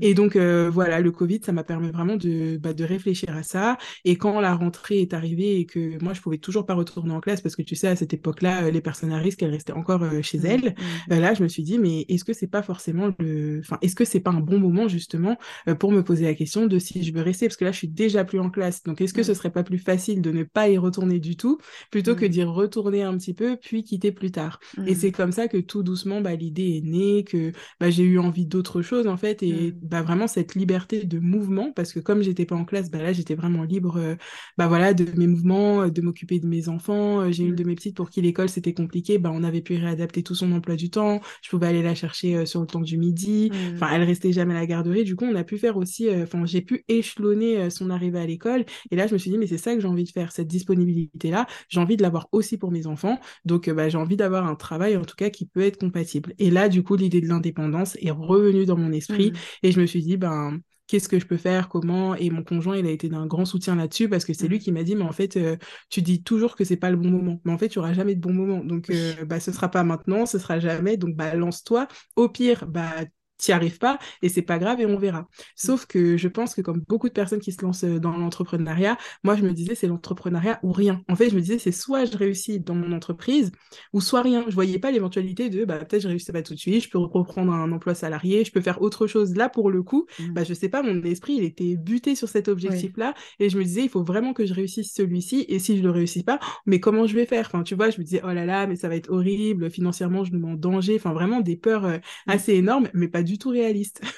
Et 0.00 0.14
donc 0.14 0.36
euh, 0.36 0.70
voilà 0.72 1.00
le 1.00 1.10
covid 1.10 1.40
ça 1.44 1.52
m'a 1.52 1.64
permis 1.64 1.90
vraiment 1.90 2.16
de 2.16 2.56
bah, 2.58 2.72
de 2.72 2.84
réfléchir 2.84 3.34
à 3.36 3.42
ça. 3.42 3.78
Et 4.04 4.16
quand 4.16 4.40
la 4.40 4.54
rentrée 4.54 5.00
est 5.00 5.12
arrivée 5.12 5.58
et 5.58 5.66
que 5.66 6.02
moi 6.02 6.14
je 6.14 6.20
pouvais 6.20 6.38
toujours 6.38 6.66
pas 6.66 6.74
retourner 6.74 7.12
en 7.12 7.20
classe 7.20 7.40
parce 7.40 7.56
que 7.56 7.62
tu 7.62 7.74
sais 7.74 7.88
à 7.88 7.96
cette 7.96 8.14
époque 8.14 8.42
là 8.42 8.64
euh, 8.64 8.70
les 8.70 8.80
personnes 8.80 9.12
à 9.12 9.18
risque 9.18 9.42
elles 9.42 9.50
restaient 9.50 9.72
encore 9.72 10.04
chez 10.22 10.38
elles 10.38 10.74
là 11.08 11.34
je 11.34 11.42
me 11.42 11.48
suis 11.48 11.62
dit 11.62 11.78
mais 11.78 12.04
est-ce 12.08 12.24
que 12.24 12.32
c'est 12.32 12.46
pas 12.46 12.62
forcément 12.62 13.10
le 13.18 13.60
enfin 13.60 13.78
est-ce 13.82 13.96
que 13.96 14.04
c'est 14.04 14.20
pas 14.20 14.30
un 14.30 14.40
bon 14.40 14.58
moment 14.58 14.88
justement 14.88 15.36
pour 15.78 15.90
me 15.90 16.02
poser 16.02 16.24
la 16.24 16.34
question 16.34 16.66
de 16.66 16.75
de 16.76 16.80
si 16.80 17.02
je 17.02 17.12
veux 17.12 17.22
rester, 17.22 17.46
parce 17.46 17.56
que 17.56 17.64
là, 17.64 17.72
je 17.72 17.78
suis 17.78 17.88
déjà 17.88 18.24
plus 18.24 18.38
en 18.38 18.50
classe. 18.50 18.82
Donc, 18.82 19.00
est-ce 19.00 19.14
que 19.14 19.22
ce 19.22 19.34
serait 19.34 19.50
pas 19.50 19.62
plus 19.62 19.78
facile 19.78 20.20
de 20.20 20.30
ne 20.30 20.42
pas 20.42 20.68
y 20.68 20.78
retourner 20.78 21.18
du 21.18 21.36
tout, 21.36 21.58
plutôt 21.90 22.14
que 22.14 22.26
d'y 22.26 22.42
retourner 22.42 23.02
un 23.02 23.16
petit 23.16 23.34
peu, 23.34 23.56
puis 23.56 23.82
quitter 23.82 24.12
plus 24.12 24.30
tard? 24.30 24.60
Et 24.86 24.94
c'est 24.94 25.12
comme 25.12 25.32
ça 25.32 25.48
que 25.48 25.58
tout 25.58 25.82
doucement, 25.82 26.20
bah, 26.20 26.34
l'idée 26.34 26.76
est 26.76 26.86
née, 26.86 27.24
que 27.24 27.52
bah, 27.80 27.90
j'ai 27.90 28.04
eu 28.04 28.18
envie 28.18 28.46
d'autre 28.46 28.82
chose, 28.82 29.06
en 29.06 29.16
fait, 29.16 29.42
et 29.42 29.72
bah, 29.82 30.02
vraiment 30.02 30.26
cette 30.26 30.54
liberté 30.54 31.04
de 31.04 31.18
mouvement, 31.18 31.72
parce 31.72 31.92
que 31.92 32.00
comme 32.00 32.22
j'étais 32.22 32.46
pas 32.46 32.56
en 32.56 32.64
classe, 32.64 32.90
bah, 32.90 33.02
là, 33.02 33.12
j'étais 33.12 33.34
vraiment 33.34 33.64
libre 33.64 33.96
euh, 33.96 34.14
bah, 34.58 34.68
voilà, 34.68 34.94
de 34.94 35.06
mes 35.16 35.26
mouvements, 35.26 35.88
de 35.88 36.00
m'occuper 36.02 36.38
de 36.40 36.46
mes 36.46 36.68
enfants. 36.68 37.20
Euh, 37.20 37.32
j'ai 37.32 37.44
une 37.44 37.54
de 37.54 37.64
mes 37.64 37.74
petites 37.74 37.96
pour 37.96 38.10
qui 38.10 38.22
l'école, 38.22 38.48
c'était 38.48 38.74
compliqué, 38.74 39.18
bah, 39.18 39.30
on 39.32 39.44
avait 39.44 39.60
pu 39.60 39.76
réadapter 39.76 40.22
tout 40.22 40.34
son 40.34 40.52
emploi 40.52 40.76
du 40.76 40.90
temps. 40.90 41.20
Je 41.42 41.50
pouvais 41.50 41.66
aller 41.66 41.82
la 41.82 41.94
chercher 41.94 42.36
euh, 42.36 42.46
sur 42.46 42.60
le 42.60 42.66
temps 42.66 42.80
du 42.80 42.98
midi. 42.98 43.50
Enfin, 43.74 43.88
elle 43.92 44.02
restait 44.02 44.32
jamais 44.32 44.54
à 44.54 44.58
la 44.58 44.66
garderie. 44.66 45.04
Du 45.04 45.16
coup, 45.16 45.24
on 45.24 45.34
a 45.34 45.44
pu 45.44 45.58
faire 45.58 45.76
aussi, 45.76 46.08
enfin, 46.10 46.44
j'ai 46.44 46.62
pu 46.66 46.84
échelonner 46.88 47.70
son 47.70 47.90
arrivée 47.90 48.18
à 48.18 48.26
l'école. 48.26 48.64
Et 48.90 48.96
là, 48.96 49.06
je 49.06 49.14
me 49.14 49.18
suis 49.18 49.30
dit, 49.30 49.38
mais 49.38 49.46
c'est 49.46 49.58
ça 49.58 49.74
que 49.74 49.80
j'ai 49.80 49.88
envie 49.88 50.04
de 50.04 50.10
faire, 50.10 50.32
cette 50.32 50.48
disponibilité-là. 50.48 51.46
J'ai 51.68 51.80
envie 51.80 51.96
de 51.96 52.02
l'avoir 52.02 52.28
aussi 52.32 52.58
pour 52.58 52.70
mes 52.70 52.86
enfants. 52.86 53.18
Donc, 53.44 53.70
bah, 53.70 53.88
j'ai 53.88 53.98
envie 53.98 54.16
d'avoir 54.16 54.46
un 54.46 54.54
travail, 54.54 54.96
en 54.96 55.04
tout 55.04 55.16
cas, 55.16 55.30
qui 55.30 55.46
peut 55.46 55.62
être 55.62 55.78
compatible. 55.78 56.34
Et 56.38 56.50
là, 56.50 56.68
du 56.68 56.82
coup, 56.82 56.96
l'idée 56.96 57.20
de 57.20 57.28
l'indépendance 57.28 57.96
est 58.00 58.10
revenue 58.10 58.66
dans 58.66 58.76
mon 58.76 58.92
esprit. 58.92 59.30
Mmh. 59.30 59.36
Et 59.62 59.72
je 59.72 59.80
me 59.80 59.86
suis 59.86 60.02
dit, 60.02 60.16
ben, 60.16 60.60
qu'est-ce 60.86 61.08
que 61.08 61.18
je 61.18 61.26
peux 61.26 61.36
faire, 61.36 61.68
comment? 61.68 62.14
Et 62.14 62.30
mon 62.30 62.42
conjoint, 62.44 62.76
il 62.76 62.86
a 62.86 62.90
été 62.90 63.08
d'un 63.08 63.26
grand 63.26 63.44
soutien 63.44 63.76
là-dessus 63.76 64.08
parce 64.08 64.24
que 64.24 64.32
c'est 64.32 64.48
lui 64.48 64.56
mmh. 64.56 64.60
qui 64.60 64.72
m'a 64.72 64.82
dit, 64.82 64.96
mais 64.96 65.04
en 65.04 65.12
fait, 65.12 65.36
euh, 65.36 65.56
tu 65.90 66.02
dis 66.02 66.22
toujours 66.22 66.56
que 66.56 66.64
c'est 66.64 66.76
pas 66.76 66.90
le 66.90 66.96
bon 66.96 67.10
moment. 67.10 67.40
Mais 67.44 67.52
en 67.52 67.58
fait, 67.58 67.68
tu 67.68 67.78
auras 67.78 67.92
jamais 67.92 68.14
de 68.14 68.20
bon 68.20 68.32
moment. 68.32 68.64
Donc, 68.64 68.90
euh, 68.90 69.24
bah, 69.24 69.40
ce 69.40 69.52
sera 69.52 69.70
pas 69.70 69.84
maintenant, 69.84 70.26
ce 70.26 70.38
sera 70.38 70.58
jamais. 70.58 70.96
Donc, 70.96 71.16
bah, 71.16 71.34
lance-toi. 71.34 71.88
Au 72.16 72.28
pire, 72.28 72.66
bah, 72.66 73.04
t'y 73.38 73.52
arrives 73.52 73.78
pas 73.78 73.98
et 74.22 74.28
c'est 74.28 74.42
pas 74.42 74.58
grave 74.58 74.80
et 74.80 74.86
on 74.86 74.98
verra. 74.98 75.28
Sauf 75.54 75.86
que 75.86 76.16
je 76.16 76.28
pense 76.28 76.54
que 76.54 76.60
comme 76.60 76.82
beaucoup 76.88 77.08
de 77.08 77.12
personnes 77.12 77.40
qui 77.40 77.52
se 77.52 77.62
lancent 77.62 77.84
euh, 77.84 77.98
dans 77.98 78.16
l'entrepreneuriat, 78.16 78.96
moi 79.24 79.36
je 79.36 79.42
me 79.42 79.52
disais 79.52 79.74
c'est 79.74 79.86
l'entrepreneuriat 79.86 80.58
ou 80.62 80.72
rien. 80.72 81.02
En 81.08 81.16
fait, 81.16 81.30
je 81.30 81.34
me 81.34 81.40
disais 81.40 81.58
c'est 81.58 81.72
soit 81.72 82.04
je 82.04 82.16
réussis 82.16 82.60
dans 82.60 82.74
mon 82.74 82.92
entreprise 82.92 83.52
ou 83.92 84.00
soit 84.00 84.22
rien. 84.22 84.44
Je 84.48 84.54
voyais 84.54 84.78
pas 84.78 84.90
l'éventualité 84.90 85.50
de 85.50 85.64
bah 85.64 85.84
peut-être 85.84 86.02
je 86.02 86.08
réussis 86.08 86.32
pas 86.32 86.42
tout 86.42 86.54
de 86.54 86.58
suite, 86.58 86.84
je 86.84 86.90
peux 86.90 86.98
reprendre 86.98 87.52
un 87.52 87.70
emploi 87.72 87.94
salarié, 87.94 88.44
je 88.44 88.52
peux 88.52 88.60
faire 88.60 88.80
autre 88.82 89.06
chose. 89.06 89.34
Là 89.36 89.48
pour 89.48 89.70
le 89.70 89.82
coup, 89.82 90.06
mmh. 90.18 90.32
bah 90.32 90.44
je 90.44 90.54
sais 90.54 90.68
pas, 90.68 90.82
mon 90.82 91.02
esprit 91.02 91.34
il 91.34 91.44
était 91.44 91.76
buté 91.76 92.14
sur 92.14 92.28
cet 92.28 92.48
objectif 92.48 92.96
là 92.96 93.14
et 93.38 93.50
je 93.50 93.58
me 93.58 93.64
disais 93.64 93.82
il 93.82 93.88
faut 93.88 94.02
vraiment 94.02 94.32
que 94.32 94.46
je 94.46 94.54
réussisse 94.54 94.92
celui-ci 94.94 95.44
et 95.48 95.58
si 95.58 95.76
je 95.76 95.82
le 95.82 95.90
réussis 95.90 96.22
pas, 96.22 96.38
mais 96.64 96.80
comment 96.80 97.06
je 97.06 97.14
vais 97.14 97.26
faire? 97.26 97.46
Enfin 97.46 97.62
tu 97.62 97.74
vois, 97.74 97.90
je 97.90 97.98
me 97.98 98.04
disais 98.04 98.22
oh 98.24 98.32
là 98.32 98.46
là, 98.46 98.66
mais 98.66 98.76
ça 98.76 98.88
va 98.88 98.96
être 98.96 99.10
horrible, 99.10 99.70
financièrement 99.70 100.24
je 100.24 100.32
me 100.32 100.38
mets 100.38 100.52
en 100.52 100.54
danger, 100.54 100.96
enfin 100.96 101.12
vraiment 101.12 101.40
des 101.40 101.56
peurs 101.56 101.84
euh, 101.84 101.98
mmh. 101.98 102.30
assez 102.30 102.54
énormes 102.54 102.88
mais 102.94 103.08
pas 103.08 103.22
du 103.26 103.38
tout 103.38 103.50
réaliste. 103.50 104.00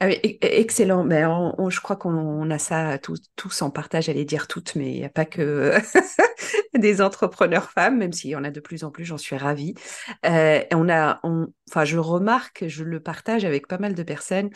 Ah 0.00 0.06
oui, 0.06 0.20
e-, 0.24 0.36
excellent. 0.40 1.04
Mais 1.04 1.22
ben, 1.22 1.54
je 1.68 1.80
crois 1.80 1.96
qu'on 1.96 2.50
a 2.50 2.58
ça 2.58 2.98
tous, 2.98 3.20
tous 3.34 3.62
en 3.62 3.70
partage, 3.70 4.04
j'allais 4.04 4.24
dire 4.24 4.46
toutes, 4.46 4.74
mais 4.76 4.92
il 4.92 4.98
n'y 4.98 5.04
a 5.04 5.10
pas 5.10 5.24
que 5.24 5.74
des 6.78 7.00
entrepreneurs 7.00 7.70
femmes, 7.70 7.98
même 7.98 8.12
s'il 8.12 8.30
y 8.30 8.36
en 8.36 8.44
a 8.44 8.50
de 8.50 8.60
plus 8.60 8.84
en 8.84 8.90
plus, 8.90 9.04
j'en 9.04 9.18
suis 9.18 9.36
ravie. 9.36 9.74
Euh, 10.24 10.62
on 10.72 10.88
a, 10.88 11.20
enfin, 11.68 11.84
je 11.84 11.98
remarque, 11.98 12.66
je 12.68 12.84
le 12.84 13.00
partage 13.00 13.44
avec 13.44 13.66
pas 13.66 13.78
mal 13.78 13.94
de 13.94 14.02
personnes 14.02 14.50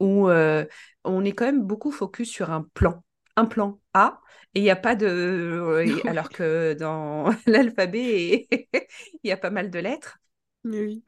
où 0.00 0.28
euh, 0.28 0.64
on 1.04 1.24
est 1.24 1.32
quand 1.32 1.46
même 1.46 1.62
beaucoup 1.62 1.90
focus 1.90 2.30
sur 2.30 2.50
un 2.50 2.66
plan, 2.74 3.02
un 3.36 3.46
plan 3.46 3.80
A, 3.94 4.20
et 4.54 4.60
il 4.60 4.62
n'y 4.62 4.70
a 4.70 4.76
pas 4.76 4.94
de. 4.94 5.74
Alors 6.06 6.30
que 6.30 6.74
dans 6.74 7.30
l'alphabet, 7.46 8.48
il 8.50 9.28
y 9.28 9.32
a 9.32 9.36
pas 9.36 9.50
mal 9.50 9.70
de 9.70 9.78
lettres. 9.78 10.18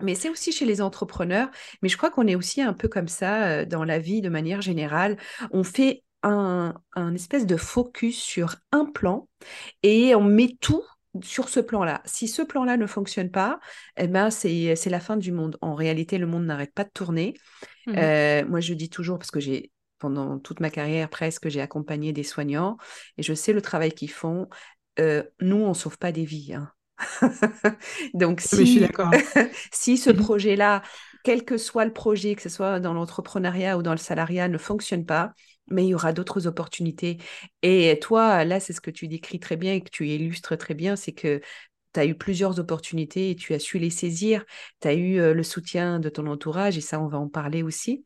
Mais 0.00 0.14
c'est 0.14 0.29
aussi 0.29 0.52
chez 0.52 0.64
les 0.64 0.81
entrepreneurs. 0.81 1.50
Mais 1.83 1.88
je 1.88 1.97
crois 1.97 2.11
qu'on 2.11 2.26
est 2.26 2.35
aussi 2.35 2.62
un 2.62 2.73
peu 2.73 2.88
comme 2.88 3.09
ça 3.09 3.64
dans 3.64 3.85
la 3.85 3.99
vie 3.99 4.21
de 4.21 4.29
manière 4.29 4.61
générale. 4.61 5.17
On 5.52 5.64
fait 5.64 6.02
un, 6.23 6.75
espèce 7.14 7.47
de 7.47 7.57
focus 7.57 8.21
sur 8.21 8.57
un 8.73 8.85
plan 8.85 9.29
et 9.83 10.14
on 10.14 10.23
met 10.23 10.57
tout 10.61 10.85
sur 11.23 11.49
ce 11.49 11.61
plan-là. 11.61 12.02
Si 12.05 12.29
ce 12.29 12.43
plan-là 12.43 12.76
ne 12.76 12.87
fonctionne 12.87 13.31
pas, 13.31 13.59
eh 13.97 14.07
ben 14.07 14.31
c'est 14.31 14.76
la 14.87 15.00
fin 15.00 15.17
du 15.17 15.33
monde. 15.33 15.57
En 15.61 15.75
réalité, 15.75 16.19
le 16.19 16.26
monde 16.26 16.45
n'arrête 16.45 16.73
pas 16.73 16.85
de 16.85 16.90
tourner. 16.90 17.35
Mmh 17.87 17.95
euh, 17.97 18.45
moi, 18.47 18.61
je 18.61 18.75
dis 18.75 18.90
toujours, 18.90 19.19
parce 19.19 19.31
que 19.31 19.40
j'ai 19.40 19.73
pendant 19.99 20.38
toute 20.38 20.61
ma 20.61 20.71
carrière 20.71 21.11
presque, 21.11 21.49
j'ai 21.49 21.61
accompagné 21.61 22.12
des 22.12 22.23
soignants 22.23 22.79
et 23.19 23.23
je 23.23 23.35
sais 23.35 23.52
le 23.52 23.61
travail 23.61 23.93
qu'ils 23.93 24.11
font. 24.11 24.49
Euh, 24.99 25.23
nous, 25.40 25.57
on 25.57 25.71
ne 25.71 25.75
sauve 25.75 25.99
pas 25.99 26.12
des 26.12 26.25
vies. 26.25 26.55
Hein. 26.55 26.71
Donc, 28.14 28.40
si, 28.40 28.87
si 29.73 29.99
ce 29.99 30.11
mmh 30.11 30.16
projet-là, 30.16 30.83
quel 31.23 31.45
que 31.45 31.58
soit 31.58 31.84
le 31.84 31.93
projet, 31.93 32.34
que 32.34 32.43
ce 32.43 32.49
soit 32.49 32.80
dans 32.80 32.95
l'entrepreneuriat 32.95 33.78
ou 33.78 33.82
dans 33.82 33.93
le 33.93 33.99
salariat, 33.99 34.49
ne 34.49 34.58
fonctionne 34.58 35.04
pas, 35.04 35.32
mais 35.69 35.84
il 35.86 35.91
y 35.91 35.95
aura 35.95 36.13
d'autres 36.13 36.47
opportunités. 36.47 37.19
Et 37.63 37.99
toi, 38.00 38.45
là, 38.45 38.60
c'est 38.60 38.73
ce 38.73 38.80
que 38.80 38.91
tu 38.91 39.08
décris 39.08 39.39
très 39.41 39.56
bien 39.56 39.75
et 39.75 39.80
que 39.82 39.91
tu 39.91 40.08
illustres 40.08 40.56
très 40.56 40.75
bien, 40.75 40.97
c'est 40.97 41.13
que 41.13 41.41
tu 41.95 42.00
as 42.00 42.06
eu 42.06 42.15
plusieurs 42.15 42.58
opportunités 42.60 43.30
et 43.30 43.36
tu 43.36 43.54
as 43.54 43.58
su 43.58 43.78
les 43.78 43.91
saisir. 43.91 44.45
Tu 44.80 44.89
as 44.89 44.95
eu 44.95 45.19
euh, 45.21 45.34
le 45.34 45.43
soutien 45.43 46.00
de 46.00 46.08
ton 46.08 46.26
entourage 46.26 46.78
et 46.78 46.80
ça, 46.80 47.00
on 47.00 47.08
va 47.08 47.19
en 47.19 47.28
parler 47.28 47.63
aussi. 47.63 48.04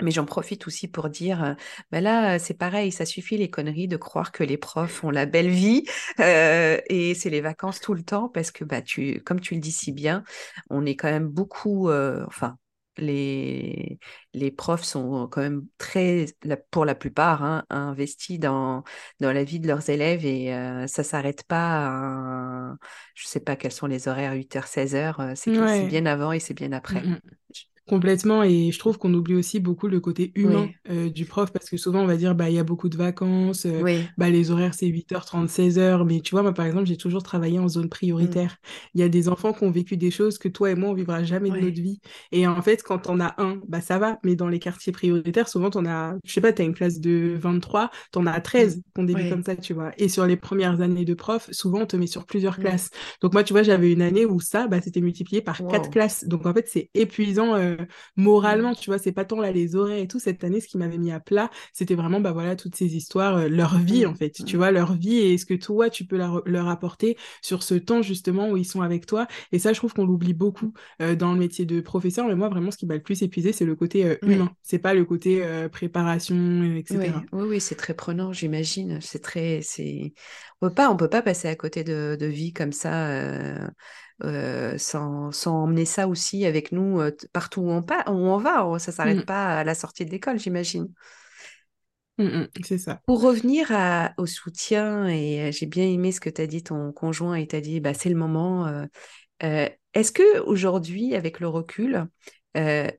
Mais 0.00 0.10
j'en 0.10 0.24
profite 0.24 0.66
aussi 0.66 0.88
pour 0.88 1.08
dire, 1.10 1.56
ben 1.90 2.02
là, 2.02 2.38
c'est 2.38 2.54
pareil, 2.54 2.92
ça 2.92 3.04
suffit 3.06 3.36
les 3.36 3.50
conneries 3.50 3.88
de 3.88 3.96
croire 3.96 4.32
que 4.32 4.44
les 4.44 4.56
profs 4.56 5.04
ont 5.04 5.10
la 5.10 5.26
belle 5.26 5.50
vie 5.50 5.84
et 6.18 7.14
c'est 7.14 7.30
les 7.30 7.40
vacances 7.40 7.80
tout 7.80 7.94
le 7.94 8.02
temps 8.02 8.28
parce 8.28 8.50
que, 8.50 8.64
bah, 8.64 8.82
tu, 8.82 9.20
comme 9.24 9.40
tu 9.40 9.54
le 9.54 9.60
dis 9.60 9.72
si 9.72 9.92
bien, 9.92 10.24
on 10.70 10.86
est 10.86 10.96
quand 10.96 11.10
même 11.10 11.28
beaucoup, 11.28 11.90
enfin, 11.90 12.56
les, 12.96 13.98
les 14.34 14.50
profs 14.50 14.84
sont 14.84 15.26
quand 15.28 15.40
même 15.40 15.66
très, 15.78 16.26
pour 16.70 16.84
la 16.84 16.94
plupart, 16.94 17.42
hein, 17.42 17.64
investis 17.70 18.38
dans, 18.38 18.84
dans 19.20 19.32
la 19.32 19.44
vie 19.44 19.60
de 19.60 19.66
leurs 19.68 19.88
élèves 19.90 20.24
et 20.26 20.52
ça 20.86 21.04
s'arrête 21.04 21.44
pas 21.44 21.86
à, 22.72 22.76
je 23.14 23.26
sais 23.26 23.40
pas 23.40 23.56
quels 23.56 23.72
sont 23.72 23.86
les 23.86 24.08
horaires, 24.08 24.32
8h, 24.34 24.66
16h, 24.66 25.34
c'est 25.36 25.84
bien 25.84 26.06
avant 26.06 26.32
et 26.32 26.40
c'est 26.40 26.54
bien 26.54 26.72
après. 26.72 27.02
Mmh 27.02 27.18
Complètement, 27.90 28.44
et 28.44 28.70
je 28.70 28.78
trouve 28.78 28.98
qu'on 28.98 29.12
oublie 29.14 29.34
aussi 29.34 29.58
beaucoup 29.58 29.88
le 29.88 29.98
côté 29.98 30.30
humain 30.36 30.68
euh, 30.88 31.10
du 31.10 31.24
prof, 31.24 31.50
parce 31.52 31.68
que 31.68 31.76
souvent 31.76 32.02
on 32.02 32.06
va 32.06 32.16
dire, 32.16 32.36
bah, 32.36 32.48
il 32.48 32.54
y 32.54 32.58
a 32.60 32.62
beaucoup 32.62 32.88
de 32.88 32.96
vacances, 32.96 33.66
euh, 33.66 34.04
bah, 34.16 34.30
les 34.30 34.52
horaires 34.52 34.74
c'est 34.74 34.86
8h30, 34.86 35.48
16h, 35.48 36.06
mais 36.06 36.20
tu 36.20 36.30
vois, 36.30 36.42
moi 36.42 36.54
par 36.54 36.66
exemple, 36.66 36.86
j'ai 36.86 36.96
toujours 36.96 37.24
travaillé 37.24 37.58
en 37.58 37.66
zone 37.66 37.88
prioritaire. 37.88 38.52
Mm. 38.52 38.66
Il 38.94 39.00
y 39.00 39.02
a 39.02 39.08
des 39.08 39.28
enfants 39.28 39.52
qui 39.52 39.64
ont 39.64 39.72
vécu 39.72 39.96
des 39.96 40.12
choses 40.12 40.38
que 40.38 40.46
toi 40.46 40.70
et 40.70 40.76
moi, 40.76 40.90
on 40.90 40.94
vivra 40.94 41.24
jamais 41.24 41.50
de 41.50 41.56
notre 41.56 41.82
vie. 41.82 41.98
Et 42.30 42.46
en 42.46 42.62
fait, 42.62 42.84
quand 42.84 43.08
on 43.08 43.18
a 43.18 43.34
un, 43.38 43.60
bah 43.66 43.80
ça 43.80 43.98
va, 43.98 44.20
mais 44.22 44.36
dans 44.36 44.46
les 44.46 44.60
quartiers 44.60 44.92
prioritaires, 44.92 45.48
souvent 45.48 45.70
t'en 45.70 45.84
as, 45.84 46.14
je 46.24 46.32
sais 46.32 46.40
pas, 46.40 46.52
t'as 46.52 46.62
une 46.62 46.74
classe 46.74 47.00
de 47.00 47.34
23, 47.40 47.90
t'en 48.12 48.24
as 48.26 48.40
13 48.40 48.76
mm. 48.76 48.82
qu'on 48.94 49.02
débute 49.02 49.30
comme 49.30 49.42
ça, 49.42 49.56
tu 49.56 49.74
vois. 49.74 49.90
Et 49.98 50.08
sur 50.08 50.26
les 50.26 50.36
premières 50.36 50.80
années 50.80 51.04
de 51.04 51.14
prof, 51.14 51.48
souvent 51.50 51.80
on 51.80 51.86
te 51.86 51.96
met 51.96 52.06
sur 52.06 52.24
plusieurs 52.24 52.60
classes. 52.60 52.90
Donc 53.20 53.32
moi, 53.32 53.42
tu 53.42 53.52
vois, 53.52 53.64
j'avais 53.64 53.92
une 53.92 54.02
année 54.02 54.26
où 54.26 54.38
ça, 54.38 54.68
bah, 54.68 54.80
c'était 54.80 55.00
multiplié 55.00 55.42
par 55.42 55.58
quatre 55.66 55.90
classes. 55.90 56.24
Donc 56.28 56.46
en 56.46 56.54
fait, 56.54 56.68
c'est 56.68 56.88
épuisant. 56.94 57.56
Euh, 57.56 57.78
moralement, 58.16 58.74
tu 58.74 58.90
vois, 58.90 58.98
c'est 58.98 59.12
pas 59.12 59.24
tant 59.24 59.40
là 59.40 59.52
les 59.52 59.76
horaires 59.76 59.98
et 59.98 60.08
tout. 60.08 60.18
Cette 60.18 60.42
année, 60.44 60.60
ce 60.60 60.68
qui 60.68 60.78
m'avait 60.78 60.98
mis 60.98 61.12
à 61.12 61.20
plat, 61.20 61.50
c'était 61.72 61.94
vraiment, 61.94 62.20
bah 62.20 62.32
voilà, 62.32 62.56
toutes 62.56 62.76
ces 62.76 62.96
histoires, 62.96 63.36
euh, 63.36 63.48
leur 63.48 63.78
vie, 63.78 64.06
en 64.06 64.14
fait, 64.14 64.30
tu 64.44 64.56
vois, 64.56 64.70
leur 64.70 64.94
vie 64.94 65.18
et 65.18 65.38
ce 65.38 65.46
que 65.46 65.54
toi, 65.54 65.90
tu 65.90 66.04
peux 66.04 66.16
leur, 66.16 66.68
apporter 66.68 67.16
sur 67.42 67.62
ce 67.62 67.74
temps, 67.74 68.02
justement, 68.02 68.50
où 68.50 68.56
ils 68.56 68.64
sont 68.64 68.82
avec 68.82 69.06
toi. 69.06 69.26
Et 69.52 69.58
ça, 69.58 69.72
je 69.72 69.78
trouve 69.78 69.92
qu'on 69.92 70.04
l'oublie 70.04 70.34
beaucoup 70.34 70.72
euh, 71.02 71.16
dans 71.16 71.32
le 71.32 71.38
métier 71.38 71.64
de 71.64 71.80
professeur. 71.80 72.26
Mais 72.26 72.36
moi, 72.36 72.48
vraiment, 72.48 72.70
ce 72.70 72.76
qui 72.76 72.86
m'a 72.86 72.94
le 72.94 73.02
plus 73.02 73.22
épuisé, 73.22 73.52
c'est 73.52 73.64
le 73.64 73.74
côté 73.74 74.04
euh, 74.04 74.16
humain. 74.22 74.50
C'est 74.62 74.78
pas 74.78 74.94
le 74.94 75.04
côté 75.04 75.42
préparation, 75.72 76.74
etc. 76.76 77.12
Oui, 77.32 77.44
oui, 77.48 77.60
c'est 77.60 77.74
très 77.74 77.94
prenant, 77.94 78.32
j'imagine. 78.32 79.00
C'est 79.00 79.20
très, 79.20 79.60
c'est, 79.62 80.12
on 80.60 80.68
peut 80.68 80.74
pas, 80.74 80.90
on 80.90 80.96
peut 80.96 81.08
pas 81.08 81.22
passer 81.22 81.48
à 81.48 81.56
côté 81.56 81.82
de, 81.82 82.16
de 82.18 82.26
vie 82.26 82.52
comme 82.52 82.72
ça. 82.72 83.70
Euh, 84.22 84.76
sans, 84.76 85.46
emmener 85.46 85.86
ça 85.86 86.06
aussi 86.06 86.44
avec 86.44 86.72
nous 86.72 87.00
euh, 87.00 87.10
partout 87.32 87.62
où 87.62 87.70
on, 87.70 87.80
où 87.80 88.10
on 88.10 88.36
va. 88.36 88.78
Ça 88.78 88.90
ne 88.90 88.94
s'arrête 88.94 89.18
mmh. 89.18 89.24
pas 89.24 89.58
à 89.58 89.64
la 89.64 89.74
sortie 89.74 90.04
de 90.04 90.10
l'école, 90.10 90.38
j'imagine. 90.38 90.88
Mmh, 92.18 92.24
mmh, 92.24 92.48
c'est 92.64 92.78
ça. 92.78 93.00
Pour 93.06 93.22
revenir 93.22 93.72
au 94.18 94.26
soutien, 94.26 95.08
et 95.08 95.48
euh, 95.48 95.52
j'ai 95.52 95.66
bien 95.66 95.86
aimé 95.86 96.12
ce 96.12 96.20
que 96.20 96.28
tu 96.28 96.42
as 96.42 96.46
dit, 96.46 96.62
ton 96.62 96.92
conjoint, 96.92 97.34
et 97.34 97.46
t'a 97.46 97.60
dit, 97.60 97.80
bah, 97.80 97.94
c'est 97.94 98.10
le 98.10 98.16
moment. 98.16 98.86
Est-ce 99.40 100.12
que 100.12 100.40
aujourd'hui, 100.40 101.14
avec 101.14 101.40
le 101.40 101.48
recul, 101.48 102.06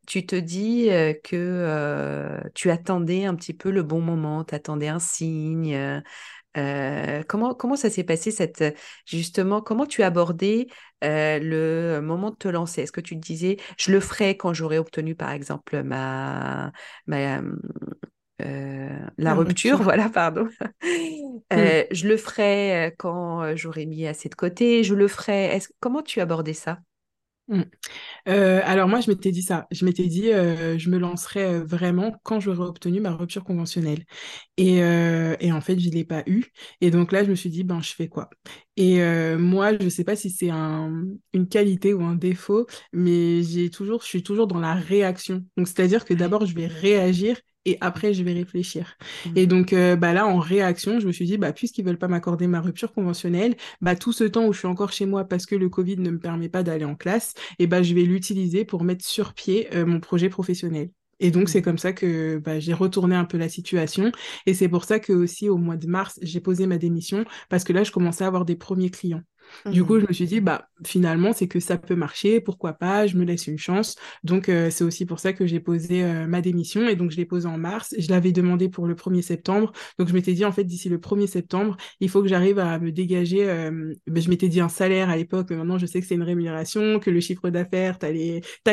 tu 0.08 0.26
te 0.26 0.36
dis 0.36 0.88
que 1.24 2.42
tu 2.56 2.72
attendais 2.72 3.26
un 3.26 3.36
petit 3.36 3.54
peu 3.54 3.70
le 3.70 3.84
bon 3.84 4.02
moment, 4.02 4.44
tu 4.44 4.56
attendais 4.56 4.88
un 4.88 5.00
signe 5.00 6.02
comment, 6.54 7.54
comment 7.54 7.76
ça 7.76 7.90
s'est 7.90 8.04
passé 8.04 8.32
cette 8.32 8.64
justement 9.06 9.62
comment 9.62 9.86
tu 9.86 10.04
as 10.04 10.08
abordé 10.08 10.68
le 11.02 12.00
moment 12.00 12.32
de 12.32 12.36
te 12.36 12.48
lancer? 12.48 12.82
Est-ce 12.82 12.92
que 12.92 13.02
tu 13.02 13.16
te 13.16 13.26
disais 13.26 13.58
je 13.78 13.92
le 13.92 14.00
ferai 14.00 14.38
quand 14.38 14.54
j'aurai 14.54 14.78
obtenu 14.78 15.16
par 15.16 15.32
exemple 15.32 15.84
ma, 15.84 16.72
ma 17.08 17.42
la, 19.18 19.34
rupture, 19.34 19.82
voilà, 19.82 20.10
pardon. 20.10 20.48
Mmh. 21.52 21.84
Je 21.92 22.08
le 22.08 22.16
ferai 22.16 22.96
quand 22.98 23.58
j'aurai 23.58 23.86
mis 23.86 24.08
assez 24.08 24.30
de 24.30 24.36
côté. 24.36 24.86
Je 24.86 24.96
le 24.96 25.10
ferai. 25.10 25.60
Comment 25.82 26.02
tu 26.02 26.22
abordais 26.22 26.54
ça? 26.54 26.80
Mm. 27.52 27.64
Euh, 28.30 28.62
alors 28.66 28.88
moi, 28.90 29.02
je 29.02 29.12
m'étais 29.12 29.32
dit 29.32 29.44
ça. 29.44 29.68
Je 29.72 29.86
m'étais 29.86 30.08
dit, 30.08 30.32
euh, 30.32 30.78
je 30.80 30.90
me 30.90 30.98
lancerai 31.00 31.44
euh, 31.46 31.64
vraiment 31.66 32.16
quand 32.24 32.40
j'aurai 32.40 32.62
obtenu 32.64 33.02
ma 33.02 33.12
rupture 33.14 33.44
conventionnelle. 33.44 34.06
Et, 34.58 34.78
et 34.80 35.52
en 35.54 35.62
fait, 35.62 35.80
je 35.80 35.90
ne 35.90 35.94
l'ai 35.96 36.06
pas 36.06 36.24
eu. 36.28 36.46
Et 36.82 36.92
donc 36.92 37.12
là, 37.12 37.24
je 37.26 37.30
me 37.32 37.36
suis 37.36 37.50
dit, 37.50 37.64
ben, 37.64 37.82
je 37.82 37.94
fais 37.94 38.08
quoi? 38.10 38.30
Et 38.78 39.02
moi, 39.38 39.74
je 39.78 39.84
ne 39.86 39.90
sais 39.90 40.04
pas 40.06 40.16
si 40.16 40.30
c'est 40.32 40.50
un, 40.52 41.06
une 41.34 41.48
qualité 41.50 41.94
ou 41.94 42.04
un 42.04 42.16
défaut, 42.16 42.68
mais 42.94 43.44
j'ai 43.44 43.70
toujours, 43.72 44.02
je 44.04 44.08
suis 44.08 44.24
toujours 44.24 44.48
dans 44.48 44.60
la 44.60 44.76
réaction. 44.76 45.46
Donc, 45.58 45.68
c'est-à-dire 45.68 46.06
que 46.06 46.14
d'abord, 46.14 46.46
je 46.46 46.56
vais 46.56 46.68
réagir 46.68 47.38
et 47.66 47.78
après 47.82 48.14
je 48.14 48.24
vais 48.24 48.34
réfléchir. 48.34 48.98
Mmh. 49.26 49.30
Et 49.36 49.48
donc 49.48 49.74
euh, 49.74 49.96
bah 49.96 50.14
là 50.14 50.28
en 50.28 50.40
réaction, 50.40 51.00
je 51.00 51.08
me 51.08 51.12
suis 51.12 51.26
dit 51.26 51.38
bah 51.38 51.54
puisqu'ils 51.54 51.86
veulent 51.86 51.98
pas 51.98 52.08
m'accorder 52.08 52.48
ma 52.48 52.62
rupture 52.62 52.94
conventionnelle, 52.94 53.56
bah 53.82 53.96
tout 53.96 54.14
ce 54.14 54.24
temps 54.24 54.46
où 54.48 54.54
je 54.54 54.60
suis 54.60 54.68
encore 54.68 54.92
chez 54.92 55.06
moi 55.06 55.26
parce 55.26 55.46
que 55.46 55.56
le 55.56 55.70
Covid 55.70 55.98
ne 55.98 56.12
me 56.12 56.20
permet 56.20 56.50
pas 56.50 56.64
d'aller 56.64 56.86
en 56.86 56.96
classe, 56.96 57.34
et 57.60 57.68
bah 57.68 57.84
je 57.84 57.94
vais 57.94 58.04
l'utiliser 58.04 58.66
pour 58.66 58.84
mettre 58.84 59.06
sur 59.06 59.34
pied 59.34 59.68
euh, 59.76 59.86
mon 59.86 60.00
projet 60.00 60.30
professionnel. 60.30 60.90
Et 61.22 61.30
donc, 61.30 61.50
c'est 61.50 61.60
mmh. 61.60 61.64
comme 61.64 61.78
ça 61.78 61.94
que 61.94 62.40
bah, 62.40 62.60
j'ai 62.60 62.74
retourné 62.74 63.16
un 63.16 63.26
peu 63.26 63.38
la 63.38 63.48
situation. 63.48 64.12
Et 64.48 64.54
c'est 64.56 64.68
pour 64.68 64.86
ça 64.86 65.00
que 65.00 65.14
aussi 65.14 65.50
au 65.50 65.58
mois 65.58 65.78
de 65.78 65.88
mars, 65.88 66.20
j'ai 66.24 66.40
posé 66.42 66.66
ma 66.66 66.78
démission 66.78 67.26
parce 67.48 67.64
que 67.64 67.74
là, 67.74 67.84
je 67.84 67.92
commençais 67.92 68.24
à 68.24 68.28
avoir 68.28 68.44
des 68.44 68.56
premiers 68.56 68.90
clients. 68.90 69.22
Du 69.66 69.84
coup, 69.84 69.96
mmh. 69.96 70.02
je 70.02 70.08
me 70.08 70.14
suis 70.14 70.26
dit, 70.26 70.42
bah, 70.42 70.70
finalement, 70.86 71.34
c'est 71.34 71.48
que 71.48 71.60
ça 71.60 71.78
peut 71.78 71.96
marcher, 71.96 72.42
pourquoi 72.42 72.74
pas, 72.74 73.08
je 73.08 73.18
me 73.18 73.24
laisse 73.24 73.48
une 73.48 73.58
chance. 73.58 73.96
Donc, 74.24 74.50
euh, 74.50 74.70
c'est 74.70 74.84
aussi 74.84 75.06
pour 75.06 75.20
ça 75.20 75.34
que 75.34 75.46
j'ai 75.46 75.60
posé 75.60 76.04
euh, 76.04 76.28
ma 76.28 76.42
démission. 76.42 76.88
Et 76.88 76.96
donc, 76.96 77.12
je 77.12 77.18
l'ai 77.18 77.26
posée 77.26 77.48
en 77.48 77.58
mars. 77.58 77.94
Je 77.98 78.10
l'avais 78.10 78.32
demandé 78.32 78.70
pour 78.70 78.88
le 78.88 78.96
1er 78.96 79.22
septembre. 79.22 79.72
Donc, 80.00 80.08
je 80.08 80.14
m'étais 80.14 80.34
dit, 80.34 80.46
en 80.46 80.52
fait, 80.52 80.64
d'ici 80.64 80.90
le 80.90 80.98
1er 80.98 81.28
septembre, 81.28 81.78
il 82.00 82.10
faut 82.10 82.22
que 82.22 82.28
j'arrive 82.28 82.60
à 82.60 82.80
me 82.80 82.92
dégager. 82.92 83.50
Euh, 83.50 83.94
ben, 84.08 84.22
je 84.22 84.30
m'étais 84.30 84.48
dit 84.48 84.62
un 84.62 84.70
salaire 84.70 85.10
à 85.10 85.18
l'époque, 85.18 85.48
mais 85.50 85.58
maintenant, 85.58 85.78
je 85.78 85.86
sais 85.86 86.00
que 86.02 86.08
c'est 86.08 86.16
une 86.16 86.24
rémunération, 86.24 87.00
que 87.00 87.10
le 87.10 87.20
chiffre 87.20 87.50
d'affaires, 87.50 88.00
tu 88.00 88.06
as, 88.06 88.12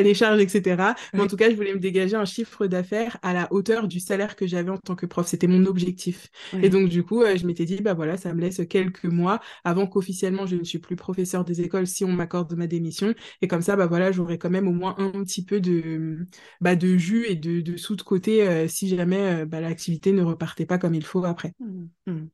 les 0.01 0.15
charges, 0.15 0.41
etc. 0.41 0.95
Mais 1.15 1.21
en 1.21 1.27
tout 1.27 1.37
cas, 1.37 1.51
je 1.51 1.57
voulais 1.57 1.75
me 1.75 1.81
dégager 1.81 2.17
un 2.17 2.25
chiffre 2.25 2.67
d'affaires 2.67 3.19
à 3.23 3.33
la 3.33 3.53
hauteur 3.53 3.89
du 3.89 4.01
salaire 4.01 4.37
que 4.37 4.47
j'avais 4.47 4.71
en 4.71 4.79
tant 4.79 4.95
que 4.95 5.07
prof. 5.07 5.27
C'était 5.27 5.47
mon 5.47 5.67
objectif. 5.67 6.29
Et 6.63 6.69
donc, 6.69 6.89
du 6.89 7.03
coup, 7.03 7.23
je 7.37 7.47
m'étais 7.47 7.65
dit, 7.65 7.77
bah 7.83 7.95
voilà, 7.95 8.17
ça 8.17 8.33
me 8.35 8.41
laisse 8.41 8.61
quelques 8.69 9.05
mois 9.05 9.41
avant 9.65 9.87
qu'officiellement 9.87 10.47
je 10.47 10.57
ne 10.57 10.65
suis 10.69 10.79
plus 10.79 10.97
professeur 10.97 11.45
des 11.45 11.61
écoles 11.61 11.87
si 11.87 12.05
on 12.05 12.13
m'accorde 12.13 12.55
ma 12.55 12.67
démission. 12.67 13.15
Et 13.43 13.49
comme 13.49 13.63
ça, 13.63 13.77
bah 13.77 13.87
voilà, 13.87 14.13
j'aurais 14.13 14.39
quand 14.39 14.51
même 14.51 14.69
au 14.69 14.73
moins 14.73 14.95
un 14.99 15.11
petit 15.25 15.45
peu 15.45 15.61
de, 15.61 16.27
bah, 16.61 16.77
de 16.77 16.97
jus 16.97 17.27
et 17.27 17.37
de, 17.37 17.61
de 17.61 17.77
sous 17.77 17.97
de 17.97 18.03
côté 18.03 18.47
euh, 18.47 18.69
si 18.69 18.89
jamais 18.89 19.43
euh, 19.43 19.47
bah, 19.47 19.61
l'activité 19.61 20.13
ne 20.13 20.23
repartait 20.23 20.67
pas 20.67 20.79
comme 20.79 20.95
il 20.95 21.05
faut 21.05 21.25
après. 21.25 21.53
Mmh, 21.61 22.13
mmh. 22.13 22.27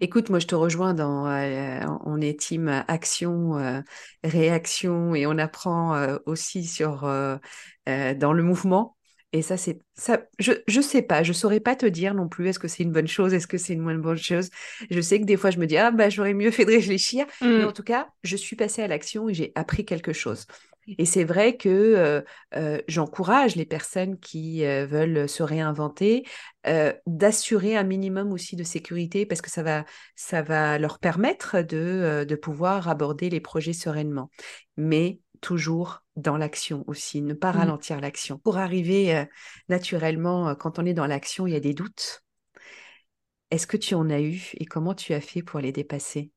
Écoute, 0.00 0.30
moi 0.30 0.38
je 0.38 0.46
te 0.46 0.54
rejoins 0.54 0.94
dans, 0.94 1.26
euh, 1.26 1.80
on 2.04 2.20
est 2.20 2.38
team 2.38 2.68
action, 2.68 3.82
réaction 4.22 5.14
et 5.14 5.26
on 5.26 5.38
apprend 5.38 6.18
aussi 6.26 6.64
sur 6.64 7.02
dans 7.86 8.32
le 8.32 8.42
mouvement. 8.42 8.96
Et 9.34 9.42
ça, 9.42 9.56
c'est 9.56 9.80
ça. 9.94 10.22
Je 10.38 10.52
je 10.68 10.80
sais 10.80 11.02
pas, 11.02 11.24
je 11.24 11.32
saurais 11.32 11.58
pas 11.58 11.74
te 11.74 11.86
dire 11.86 12.14
non 12.14 12.28
plus. 12.28 12.48
Est-ce 12.48 12.60
que 12.60 12.68
c'est 12.68 12.84
une 12.84 12.92
bonne 12.92 13.08
chose 13.08 13.34
Est-ce 13.34 13.48
que 13.48 13.58
c'est 13.58 13.72
une 13.72 13.80
moins 13.80 13.96
bonne 13.96 14.16
chose 14.16 14.48
Je 14.90 15.00
sais 15.00 15.18
que 15.18 15.24
des 15.24 15.36
fois, 15.36 15.50
je 15.50 15.58
me 15.58 15.66
dis 15.66 15.76
ah 15.76 15.90
bah 15.90 16.08
j'aurais 16.08 16.34
mieux 16.34 16.52
fait 16.52 16.64
de 16.64 16.70
réfléchir. 16.70 17.26
Mais 17.42 17.64
mmh. 17.64 17.66
en 17.66 17.72
tout 17.72 17.82
cas, 17.82 18.06
je 18.22 18.36
suis 18.36 18.54
passée 18.54 18.82
à 18.82 18.86
l'action 18.86 19.28
et 19.28 19.34
j'ai 19.34 19.50
appris 19.56 19.84
quelque 19.84 20.12
chose. 20.12 20.46
Et 20.86 21.04
c'est 21.04 21.24
vrai 21.24 21.56
que 21.56 21.68
euh, 21.68 22.20
euh, 22.54 22.80
j'encourage 22.86 23.56
les 23.56 23.64
personnes 23.64 24.18
qui 24.20 24.64
euh, 24.64 24.86
veulent 24.86 25.28
se 25.28 25.42
réinventer 25.42 26.24
d'assurer 27.06 27.76
un 27.76 27.82
minimum 27.82 28.32
aussi 28.32 28.56
de 28.56 28.64
sécurité 28.64 29.26
parce 29.26 29.42
que 29.42 29.50
ça 29.50 29.62
va, 29.62 29.84
ça 30.16 30.40
va 30.40 30.78
leur 30.78 30.98
permettre 30.98 31.60
de, 31.60 32.24
de 32.26 32.34
pouvoir 32.36 32.88
aborder 32.88 33.28
les 33.28 33.40
projets 33.40 33.74
sereinement. 33.74 34.30
Mais 34.78 35.18
toujours 35.42 36.03
dans 36.16 36.36
l'action 36.36 36.84
aussi, 36.86 37.22
ne 37.22 37.34
pas 37.34 37.52
mmh. 37.52 37.56
ralentir 37.56 38.00
l'action. 38.00 38.38
Pour 38.38 38.58
arriver 38.58 39.16
euh, 39.16 39.24
naturellement, 39.68 40.48
euh, 40.48 40.54
quand 40.54 40.78
on 40.78 40.86
est 40.86 40.94
dans 40.94 41.06
l'action, 41.06 41.46
il 41.46 41.52
y 41.52 41.56
a 41.56 41.60
des 41.60 41.74
doutes. 41.74 42.22
Est-ce 43.50 43.66
que 43.66 43.76
tu 43.76 43.94
en 43.94 44.10
as 44.10 44.20
eu 44.20 44.50
et 44.54 44.64
comment 44.64 44.94
tu 44.94 45.12
as 45.12 45.20
fait 45.20 45.42
pour 45.42 45.60
les 45.60 45.72
dépasser? 45.72 46.32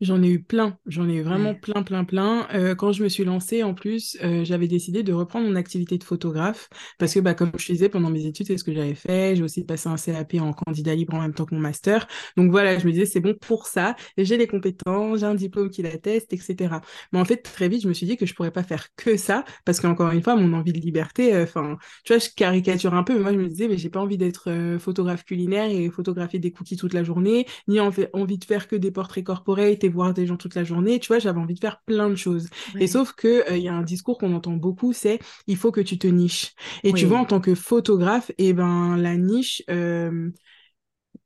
J'en 0.00 0.22
ai 0.22 0.28
eu 0.30 0.42
plein, 0.42 0.78
j'en 0.86 1.06
ai 1.10 1.16
eu 1.16 1.20
vraiment 1.22 1.54
plein, 1.54 1.82
plein, 1.82 2.04
plein. 2.04 2.48
Euh, 2.54 2.74
quand 2.74 2.90
je 2.92 3.02
me 3.02 3.08
suis 3.10 3.22
lancée, 3.22 3.62
en 3.62 3.74
plus, 3.74 4.16
euh, 4.24 4.44
j'avais 4.46 4.66
décidé 4.66 5.02
de 5.02 5.12
reprendre 5.12 5.46
mon 5.46 5.56
activité 5.56 5.98
de 5.98 6.04
photographe 6.04 6.70
parce 6.98 7.12
que, 7.12 7.20
bah, 7.20 7.34
comme 7.34 7.52
je 7.58 7.70
disais, 7.70 7.90
pendant 7.90 8.08
mes 8.08 8.24
études, 8.24 8.46
c'est 8.46 8.56
ce 8.56 8.64
que 8.64 8.72
j'avais 8.72 8.94
fait. 8.94 9.36
J'ai 9.36 9.42
aussi 9.42 9.62
passé 9.62 9.90
un 9.90 9.96
CAP 9.96 10.36
en 10.40 10.54
candidat 10.54 10.94
libre 10.94 11.12
en 11.14 11.20
même 11.20 11.34
temps 11.34 11.44
que 11.44 11.54
mon 11.54 11.60
master. 11.60 12.06
Donc 12.38 12.50
voilà, 12.50 12.78
je 12.78 12.86
me 12.86 12.92
disais, 12.92 13.04
c'est 13.04 13.20
bon 13.20 13.34
pour 13.38 13.66
ça. 13.66 13.94
J'ai 14.16 14.38
les 14.38 14.46
compétences, 14.46 15.20
j'ai 15.20 15.26
un 15.26 15.34
diplôme 15.34 15.68
qui 15.68 15.82
l'atteste, 15.82 16.32
etc. 16.32 16.80
Mais 17.12 17.20
en 17.20 17.26
fait, 17.26 17.36
très 17.42 17.68
vite, 17.68 17.82
je 17.82 17.88
me 17.88 17.92
suis 17.92 18.06
dit 18.06 18.16
que 18.16 18.24
je 18.24 18.34
pourrais 18.34 18.52
pas 18.52 18.62
faire 18.62 18.88
que 18.96 19.18
ça 19.18 19.44
parce 19.66 19.80
qu'encore 19.80 20.12
une 20.12 20.22
fois, 20.22 20.34
mon 20.34 20.54
envie 20.54 20.72
de 20.72 20.80
liberté, 20.80 21.34
euh, 21.34 21.42
enfin, 21.42 21.76
tu 22.04 22.14
vois, 22.14 22.18
je 22.20 22.30
caricature 22.34 22.94
un 22.94 23.02
peu, 23.02 23.12
mais 23.16 23.20
moi, 23.20 23.32
je 23.34 23.38
me 23.38 23.48
disais, 23.48 23.68
mais 23.68 23.76
j'ai 23.76 23.90
pas 23.90 24.00
envie 24.00 24.16
d'être 24.16 24.50
photographe 24.78 25.24
culinaire 25.24 25.70
et 25.70 25.90
photographier 25.90 26.38
des 26.38 26.52
cookies 26.52 26.76
toute 26.78 26.94
la 26.94 27.04
journée, 27.04 27.46
ni 27.68 27.80
envie 27.80 28.38
de 28.38 28.44
faire 28.46 28.66
que 28.66 28.76
des 28.76 28.90
portraits 28.90 29.24
corporate 29.24 29.84
voir 29.90 30.14
des 30.14 30.26
gens 30.26 30.36
toute 30.36 30.54
la 30.54 30.64
journée. 30.64 30.98
Tu 30.98 31.08
vois, 31.08 31.18
j'avais 31.18 31.40
envie 31.40 31.54
de 31.54 31.60
faire 31.60 31.80
plein 31.86 32.08
de 32.08 32.16
choses. 32.16 32.48
Et 32.78 32.86
sauf 32.86 33.12
que 33.12 33.50
euh, 33.50 33.56
il 33.56 33.62
y 33.62 33.68
a 33.68 33.74
un 33.74 33.82
discours 33.82 34.18
qu'on 34.18 34.34
entend 34.34 34.52
beaucoup, 34.52 34.92
c'est 34.92 35.18
il 35.46 35.56
faut 35.56 35.72
que 35.72 35.80
tu 35.80 35.98
te 35.98 36.06
niches. 36.06 36.54
Et 36.84 36.92
tu 36.92 37.06
vois, 37.06 37.18
en 37.18 37.24
tant 37.24 37.40
que 37.40 37.54
photographe, 37.54 38.30
et 38.38 38.48
eh 38.48 38.52
ben 38.52 38.96
la 38.96 39.16
niche, 39.16 39.62
euh, 39.70 40.30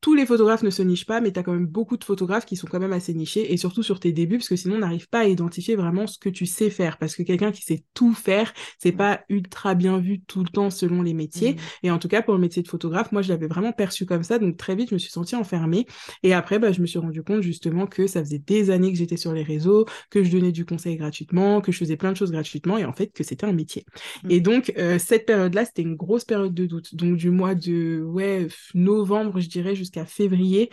tous 0.05 0.13
les 0.13 0.27
photographes 0.27 0.63
ne 0.63 0.69
se 0.69 0.83
nichent 0.83 1.07
pas, 1.07 1.23
mais 1.23 1.33
tu 1.33 1.41
as 1.41 1.43
quand 1.43 1.55
même 1.55 1.67
beaucoup 1.67 1.97
de 1.97 2.05
photographes 2.05 2.45
qui 2.45 2.57
sont 2.57 2.67
quand 2.67 2.79
même 2.79 2.93
assez 2.93 3.15
nichés, 3.15 3.55
et 3.55 3.57
surtout 3.57 3.83
sur 3.83 4.01
tes 4.01 4.13
débuts, 4.13 4.37
parce 4.37 4.51
que 4.51 4.57
sinon 4.57 4.75
on 4.75 4.81
n'arrive 4.81 5.09
pas 5.09 5.21
à 5.21 5.25
identifier 5.25 5.77
vraiment 5.77 6.07
ce 6.07 6.19
que 6.19 6.29
tu 6.29 6.45
sais 6.45 6.69
faire, 6.69 6.99
parce 6.99 7.17
que 7.17 7.23
quelqu'un 7.23 7.53
qui 7.53 7.63
sait 7.63 7.85
tout 7.95 8.13
faire, 8.13 8.53
c'est 8.79 8.93
pas 8.93 9.23
ultra 9.31 9.75
bien 9.75 9.97
vu 9.97 10.21
tout 10.21 10.41
le 10.41 10.51
temps 10.51 10.69
selon 10.69 11.01
les 11.01 11.15
métiers. 11.15 11.55
Mmh. 11.55 11.59
Et 11.85 11.91
en 11.91 11.99
tout 11.99 12.09
cas, 12.09 12.21
pour 12.21 12.35
le 12.35 12.41
métier 12.41 12.63
de 12.63 12.69
photographe, 12.69 13.13
moi 13.13 13.23
je 13.23 13.31
l'avais 13.31 13.47
vraiment 13.47 13.73
perçu 13.73 14.05
comme 14.05 14.25
ça, 14.25 14.39
donc 14.39 14.59
très 14.59 14.77
vite 14.77 14.91
je 14.91 14.95
me 14.95 14.99
suis 14.99 15.11
sentie 15.11 15.37
enfermée. 15.37 15.87
Et 16.23 16.35
après, 16.35 16.59
bah, 16.59 16.71
je 16.71 16.83
me 16.83 16.87
suis 16.87 16.99
rendu 16.99 17.23
compte 17.23 17.41
justement 17.41 17.87
que 17.87 18.07
ça 18.07 18.21
faisait 18.21 18.41
des 18.41 18.69
années 18.69 18.93
que 18.93 18.99
j'étais 18.99 19.17
sur 19.17 19.33
les 19.33 19.43
réseaux, 19.43 19.87
que 20.11 20.23
je 20.23 20.31
donnais 20.31 20.53
du 20.53 20.67
conseil 20.67 20.99
gratuitement, 20.99 21.63
que 21.63 21.73
je 21.73 21.79
faisais 21.79 21.97
plein 21.97 22.13
de 22.13 22.19
choses 22.19 22.31
gratuitement, 22.31 22.77
et 22.77 22.85
en 22.85 22.93
fait 22.93 23.07
que 23.07 23.25
c'était 23.25 23.47
un 23.47 23.55
métier. 23.55 23.87
Mmh. 24.25 24.31
Et 24.33 24.41
donc 24.41 24.71
euh, 24.77 24.99
cette 24.99 25.25
période-là, 25.25 25.65
c'était 25.65 25.81
une 25.81 25.97
grosse 25.97 26.27
période 26.27 26.53
de 26.53 26.67
doute. 26.67 26.95
Donc 26.95 27.17
du 27.17 27.31
mois 27.31 27.55
de 27.55 28.03
ouais 28.05 28.49
novembre, 28.75 29.41
je 29.41 29.49
dirais, 29.49 29.75
jusqu'à 29.75 29.94
jusqu'à 29.95 30.07
février 30.07 30.71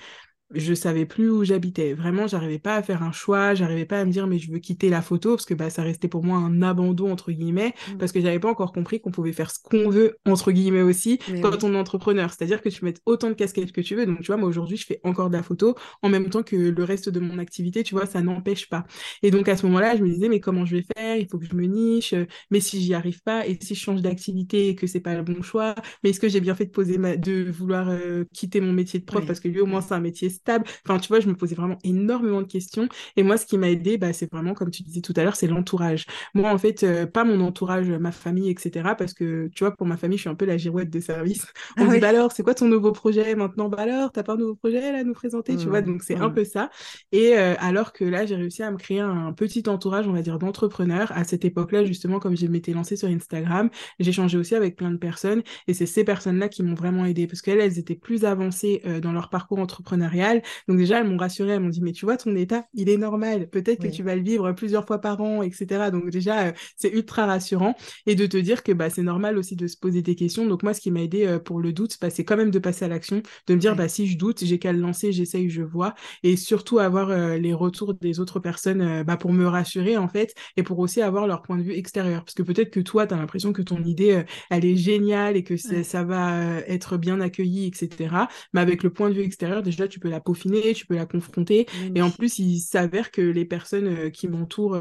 je 0.54 0.74
savais 0.74 1.06
plus 1.06 1.30
où 1.30 1.44
j'habitais. 1.44 1.94
Vraiment, 1.94 2.28
j'arrivais 2.28 2.60
pas 2.60 2.76
à 2.76 2.84
faire 2.84 3.04
un 3.04 3.12
choix, 3.12 3.54
j'arrivais 3.54 3.86
pas 3.86 4.00
à 4.00 4.06
me 4.06 4.12
dire 4.12 4.28
mais 4.28 4.40
je 4.40 4.52
veux 4.52 4.60
quitter 4.60 4.90
la 4.90 5.02
photo 5.02 5.36
parce 5.36 5.46
que 5.46 5.54
bah 5.54 5.70
ça 5.70 5.84
restait 5.84 6.08
pour 6.08 6.24
moi 6.24 6.38
un 6.38 6.62
abandon 6.62 7.12
entre 7.12 7.32
guillemets 7.32 7.74
mmh. 7.88 7.98
parce 7.98 8.12
que 8.12 8.22
j'avais 8.22 8.40
pas 8.40 8.50
encore 8.50 8.72
compris 8.72 9.00
qu'on 9.00 9.12
pouvait 9.12 9.34
faire 9.34 9.52
ce 9.52 9.60
qu'on 9.62 9.90
veut 9.90 10.18
entre 10.26 10.52
guillemets 10.52 10.82
aussi 10.82 11.20
quand 11.42 11.64
on 11.64 11.74
est 11.74 11.78
entrepreneur. 11.78 12.30
C'est-à-dire 12.32 12.62
que 12.62 12.70
tu 12.70 12.86
mets 12.86 12.94
autant 13.06 13.30
de 13.30 13.34
casquettes 13.34 13.72
que 13.72 13.82
tu 13.82 13.96
veux. 13.96 14.06
Donc 14.06 14.22
tu 14.22 14.28
vois, 14.28 14.38
moi 14.38 14.50
aujourd'hui, 14.50 14.78
je 14.78 14.86
fais 14.86 15.00
encore 15.04 15.30
de 15.30 15.36
la 15.36 15.44
photo 15.44 15.76
en 16.02 16.10
même 16.10 16.30
temps 16.30 16.44
que 16.44 16.56
le 16.56 16.84
reste 16.84 17.10
de 17.10 17.20
mon 17.20 17.38
activité, 17.38 17.84
tu 17.84 17.96
vois, 17.96 18.06
ça 18.06 18.22
n'empêche 18.22 18.70
pas. 18.70 18.86
Et 19.24 19.32
donc 19.32 19.48
à 19.48 19.58
ce 19.58 19.66
moment-là, 19.68 19.96
je 19.96 20.04
me 20.04 20.10
disais 20.10 20.30
mais 20.30 20.40
comment 20.40 20.66
je 20.66 20.78
vais 20.78 20.86
faire? 20.96 21.18
Il 21.18 21.28
faut 21.30 21.38
que 21.38 21.46
je 21.46 21.56
me 21.56 21.66
niche, 21.66 22.14
mais 22.50 22.60
si 22.60 22.82
j'y 22.82 22.94
arrive 22.94 23.22
pas 23.24 23.48
et 23.48 23.58
si 23.62 23.76
je 23.76 23.80
change 23.80 24.02
d'activité 24.02 24.70
et 24.70 24.76
que 24.76 24.88
c'est 24.88 25.00
pas 25.00 25.16
le 25.16 25.24
bon 25.24 25.42
choix, 25.42 25.76
mais 26.04 26.10
est-ce 26.10 26.20
que 26.20 26.30
j'ai 26.30 26.42
bien 26.42 26.56
fait 26.56 26.66
de 26.66 26.72
poser 26.72 26.98
ma... 26.98 27.16
de 27.16 27.50
vouloir 27.50 27.90
euh, 27.90 28.26
quitter 28.34 28.62
mon 28.62 28.74
métier 28.74 29.00
de 29.00 29.06
prof? 29.06 29.26
Parce 29.26 29.40
que 29.40 29.48
lui 29.48 29.60
au 29.60 29.66
moins 29.66 29.82
c'est 29.82 29.94
un 29.94 30.00
métier 30.00 30.30
stable. 30.41 30.65
Enfin, 30.86 30.99
tu 30.99 31.08
vois, 31.08 31.19
je 31.19 31.27
me 31.27 31.36
posais 31.36 31.56
vraiment 31.56 31.77
énormément 31.84 32.41
de 32.41 32.47
questions. 32.47 32.88
Et 33.15 33.23
moi, 33.23 33.38
ce 33.38 33.45
qui 33.45 33.58
m'a 33.58 33.69
aidé, 33.69 33.97
bah, 33.97 34.13
c'est 34.13 34.32
vraiment, 34.32 34.54
comme 34.54 34.71
tu 34.71 34.84
disais 34.84 35.01
tout 35.01 35.13
à 35.15 35.23
l'heure, 35.23 35.36
c'est 35.36 35.47
l'entourage. 35.47 36.06
Moi, 36.34 36.51
en 36.51 36.58
fait, 36.58 36.84
euh, 36.84 37.06
pas 37.06 37.23
mon 37.23 37.39
entourage, 37.41 37.89
ma 37.89 38.12
famille, 38.12 38.49
etc. 38.49 38.95
Parce 38.97 39.13
que, 39.13 39.49
tu 39.56 39.63
vois, 39.63 39.75
pour 39.75 39.88
ma 39.88 39.97
famille, 39.97 40.17
je 40.17 40.23
suis 40.23 40.30
un 40.30 40.36
peu 40.36 40.45
la 40.45 40.58
girouette 40.58 40.89
de 40.89 40.99
service. 40.99 41.45
On 41.77 41.89
ah 41.89 41.93
dit, 41.93 41.99
bah 41.99 42.10
alors, 42.10 42.32
c'est 42.32 42.43
quoi 42.43 42.54
ton 42.54 42.67
nouveau 42.67 42.91
projet 42.91 43.36
maintenant? 43.36 43.69
Bah 43.69 43.82
alors, 43.82 44.12
t'as 44.12 44.23
pas 44.23 44.34
un 44.34 44.38
nouveau 44.38 44.56
projet 44.56 44.91
là, 44.91 44.99
à 44.99 45.04
nous 45.04 45.13
présenter, 45.13 45.56
tu 45.56 45.67
vois 45.67 45.82
mmh, 45.82 45.86
Donc, 45.86 46.04
c'est 46.04 46.15
un 46.15 46.30
mmh. 46.30 46.34
peu 46.34 46.43
ça. 46.43 46.69
Et 47.12 47.38
euh, 47.38 47.56
alors 47.60 47.93
que 47.93 48.04
là, 48.04 48.25
j'ai 48.25 48.36
réussi 48.36 48.63
à 48.63 48.71
me 48.71 48.77
créer 48.77 48.99
un 48.99 49.34
petit 49.34 49.63
entourage, 49.67 50.08
on 50.08 50.13
va 50.13 50.21
dire, 50.21 50.39
d'entrepreneurs. 50.39 51.12
À 51.13 51.23
cette 51.23 51.45
époque-là, 51.45 51.86
justement, 51.86 52.19
comme 52.19 52.36
je 52.36 52.47
m'étais 52.47 52.73
lancée 52.73 52.95
sur 52.95 53.08
Instagram, 53.08 53.69
j'ai 53.99 54.12
changé 54.12 54.38
aussi 54.38 54.56
avec 54.56 54.75
plein 54.75 54.91
de 54.91 54.97
personnes. 54.97 55.43
Et 55.67 55.73
c'est 55.73 55.86
ces 55.86 56.04
personnes-là 56.04 56.49
qui 56.49 56.63
m'ont 56.63 56.73
vraiment 56.73 57.06
aidé 57.06 57.27
parce 57.27 57.41
qu'elles, 57.41 57.60
elles 57.60 57.80
étaient 57.80 57.95
plus 57.95 58.25
avancées 58.25 58.82
euh, 58.86 58.99
dans 58.99 59.12
leur 59.12 59.30
parcours 59.30 59.60
entrepreneurial. 59.60 60.31
Donc 60.67 60.78
déjà, 60.78 61.00
elles 61.00 61.08
m'ont 61.08 61.17
rassuré, 61.17 61.52
elles 61.54 61.60
m'ont 61.60 61.70
dit, 61.70 61.82
mais 61.82 61.91
tu 61.91 62.06
vois, 62.06 62.17
ton 62.17 62.36
état, 62.36 62.65
il 62.74 62.89
est 62.89 62.98
normal. 62.98 63.50
Peut-être 63.50 63.82
que 63.82 63.88
tu 63.88 64.04
vas 64.04 64.15
le 64.15 64.22
vivre 64.22 64.52
plusieurs 64.54 64.86
fois 64.86 65.00
par 65.00 65.22
an, 65.22 65.41
etc. 65.44 65.89
Donc 65.91 66.10
déjà, 66.10 66.48
euh, 66.48 66.52
c'est 66.76 66.91
ultra 66.91 67.26
rassurant. 67.26 67.76
Et 68.06 68.15
de 68.15 68.26
te 68.26 68.38
dire 68.38 68.63
que 68.63 68.72
bah, 68.72 68.89
c'est 68.89 69.04
normal 69.04 69.38
aussi 69.38 69.56
de 69.56 69.67
se 69.67 69.78
poser 69.78 70.02
des 70.02 70.15
questions. 70.15 70.46
Donc 70.46 70.63
moi, 70.63 70.74
ce 70.74 70.82
qui 70.82 70.91
m'a 70.91 71.02
aidé 71.02 71.26
euh, 71.26 71.39
pour 71.39 71.60
le 71.60 71.74
doute, 71.74 71.98
bah, 72.02 72.10
c'est 72.10 72.24
quand 72.24 72.38
même 72.38 72.52
de 72.52 72.60
passer 72.60 72.86
à 72.86 72.88
l'action, 72.88 73.22
de 73.48 73.56
me 73.56 73.60
dire, 73.60 73.76
bah, 73.76 73.88
si 73.88 74.08
je 74.08 74.17
doute, 74.17 74.44
j'ai 74.44 74.60
qu'à 74.60 74.74
le 74.74 74.80
lancer, 74.80 75.12
j'essaye, 75.12 75.50
je 75.50 75.63
vois. 75.63 75.94
Et 76.24 76.36
surtout 76.36 76.80
avoir 76.80 77.10
euh, 77.10 77.38
les 77.38 77.54
retours 77.54 77.94
des 77.94 78.20
autres 78.20 78.39
personnes 78.39 79.04
bah, 79.04 79.17
pour 79.17 79.34
me 79.34 79.46
rassurer, 79.48 79.98
en 79.98 80.08
fait, 80.08 80.34
et 80.58 80.63
pour 80.63 80.80
aussi 80.80 81.02
avoir 81.02 81.28
leur 81.28 81.41
point 81.41 81.58
de 81.58 81.63
vue 81.63 81.74
extérieur. 81.74 82.24
Parce 82.24 82.36
que 82.36 82.44
peut-être 82.44 82.72
que 82.72 82.80
toi, 82.80 83.08
tu 83.08 83.13
as 83.13 83.17
l'impression 83.17 83.54
que 83.54 83.62
ton 83.62 83.84
idée, 83.84 84.24
elle 84.50 84.65
est 84.65 84.76
géniale 84.76 85.36
et 85.38 85.44
que 85.44 85.58
ça 85.58 86.04
va 86.04 86.60
être 86.67 86.98
bien 86.98 87.20
accueilli, 87.20 87.67
etc. 87.67 88.15
Mais 88.54 88.62
avec 88.62 88.84
le 88.84 88.91
point 88.91 89.10
de 89.10 89.15
vue 89.15 89.24
extérieur, 89.24 89.63
déjà, 89.63 89.88
tu 89.88 90.00
peux 90.00 90.10
la 90.10 90.20
peaufiner, 90.23 90.73
tu 90.73 90.86
peux 90.86 90.95
la 90.95 91.05
confronter. 91.05 91.67
Et 91.95 92.01
en 92.01 92.12
plus, 92.12 92.39
il 92.39 92.60
s'avère 92.60 93.12
que 93.12 93.21
les 93.21 93.45
personnes 93.45 94.12
qui 94.12 94.27
m'entourent, 94.27 94.79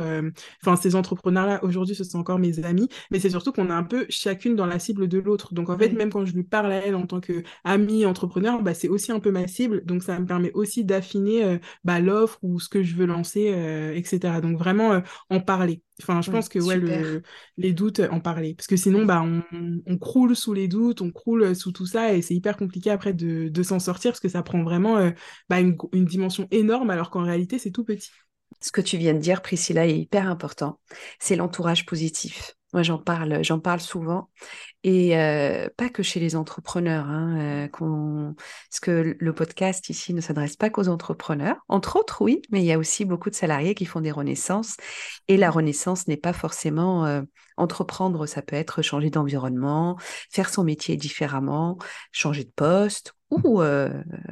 enfin, 0.62 0.76
ces 0.76 0.94
entrepreneurs-là, 0.94 1.64
aujourd'hui, 1.64 1.94
ce 1.94 2.04
sont 2.04 2.18
encore 2.18 2.38
mes 2.38 2.64
amis, 2.64 2.88
mais 3.10 3.20
c'est 3.20 3.30
surtout 3.30 3.52
qu'on 3.52 3.68
est 3.68 3.72
un 3.72 3.82
peu 3.82 4.06
chacune 4.08 4.56
dans 4.56 4.66
la 4.66 4.78
cible 4.78 5.08
de 5.08 5.18
l'autre. 5.18 5.54
Donc, 5.54 5.70
en 5.70 5.78
fait, 5.78 5.90
même 5.92 6.10
quand 6.10 6.24
je 6.24 6.34
lui 6.34 6.44
parle 6.44 6.72
à 6.72 6.86
elle 6.86 6.94
en 6.94 7.06
tant 7.06 7.20
qu'amie 7.20 8.06
entrepreneur, 8.06 8.62
bah, 8.62 8.74
c'est 8.74 8.88
aussi 8.88 9.12
un 9.12 9.20
peu 9.20 9.30
ma 9.30 9.46
cible. 9.46 9.84
Donc, 9.84 10.02
ça 10.02 10.18
me 10.18 10.26
permet 10.26 10.52
aussi 10.52 10.84
d'affiner 10.84 11.58
bah, 11.84 12.00
l'offre 12.00 12.38
ou 12.42 12.60
ce 12.60 12.68
que 12.68 12.82
je 12.82 12.94
veux 12.94 13.06
lancer, 13.06 13.46
etc. 13.94 14.40
Donc, 14.40 14.58
vraiment, 14.58 15.02
en 15.30 15.40
parler. 15.40 15.82
Enfin, 16.02 16.22
je 16.22 16.30
pense 16.30 16.48
que 16.48 16.58
ouais, 16.58 17.22
les 17.56 17.72
doutes, 17.72 18.00
en 18.10 18.20
parler. 18.20 18.54
Parce 18.54 18.66
que 18.66 18.76
sinon, 18.76 19.04
bah, 19.04 19.22
on, 19.22 19.98
croule 19.98 20.34
sous 20.34 20.52
les 20.52 20.68
doutes, 20.68 21.00
on 21.02 21.10
croule 21.10 21.54
sous 21.54 21.72
tout 21.72 21.86
ça 21.86 22.14
et 22.14 22.22
c'est 22.22 22.34
hyper 22.34 22.56
compliqué 22.56 22.90
après 22.90 23.12
de, 23.12 23.62
s'en 23.62 23.78
sortir 23.78 24.12
parce 24.12 24.20
que 24.20 24.28
ça 24.28 24.42
prend 24.42 24.62
vraiment 24.62 24.96
euh, 24.96 25.10
bah, 25.48 25.60
une, 25.60 25.76
dimension 25.92 26.48
énorme 26.50 26.90
alors 26.90 27.10
qu'en 27.10 27.22
réalité, 27.22 27.58
c'est 27.58 27.70
tout 27.70 27.84
petit. 27.84 28.10
Ce 28.60 28.72
que 28.72 28.80
tu 28.80 28.96
viens 28.96 29.14
de 29.14 29.18
dire, 29.18 29.42
Priscilla, 29.42 29.86
est 29.86 29.98
hyper 29.98 30.28
important. 30.28 30.80
C'est 31.18 31.36
l'entourage 31.36 31.86
positif. 31.86 32.56
Moi, 32.72 32.82
j'en 32.82 32.98
parle, 32.98 33.42
j'en 33.42 33.58
parle 33.58 33.80
souvent, 33.80 34.30
et 34.82 35.16
euh, 35.16 35.68
pas 35.76 35.90
que 35.90 36.02
chez 36.02 36.20
les 36.20 36.36
entrepreneurs. 36.36 37.06
Hein, 37.06 37.68
euh, 37.80 38.32
parce 38.70 38.80
que 38.80 39.16
le 39.18 39.34
podcast 39.34 39.90
ici 39.90 40.14
ne 40.14 40.20
s'adresse 40.20 40.56
pas 40.56 40.70
qu'aux 40.70 40.88
entrepreneurs, 40.88 41.56
entre 41.68 41.96
autres, 41.96 42.22
oui, 42.22 42.40
mais 42.50 42.60
il 42.60 42.66
y 42.66 42.72
a 42.72 42.78
aussi 42.78 43.04
beaucoup 43.04 43.30
de 43.30 43.34
salariés 43.34 43.74
qui 43.74 43.84
font 43.84 44.00
des 44.00 44.10
renaissances. 44.10 44.76
Et 45.28 45.36
la 45.36 45.50
renaissance 45.50 46.08
n'est 46.08 46.16
pas 46.16 46.32
forcément 46.32 47.04
euh, 47.04 47.22
entreprendre. 47.56 48.26
Ça 48.26 48.42
peut 48.42 48.56
être 48.56 48.82
changer 48.82 49.10
d'environnement, 49.10 49.98
faire 50.30 50.48
son 50.48 50.64
métier 50.64 50.96
différemment, 50.96 51.78
changer 52.12 52.44
de 52.44 52.52
poste 52.54 53.14
ou, 53.30 53.62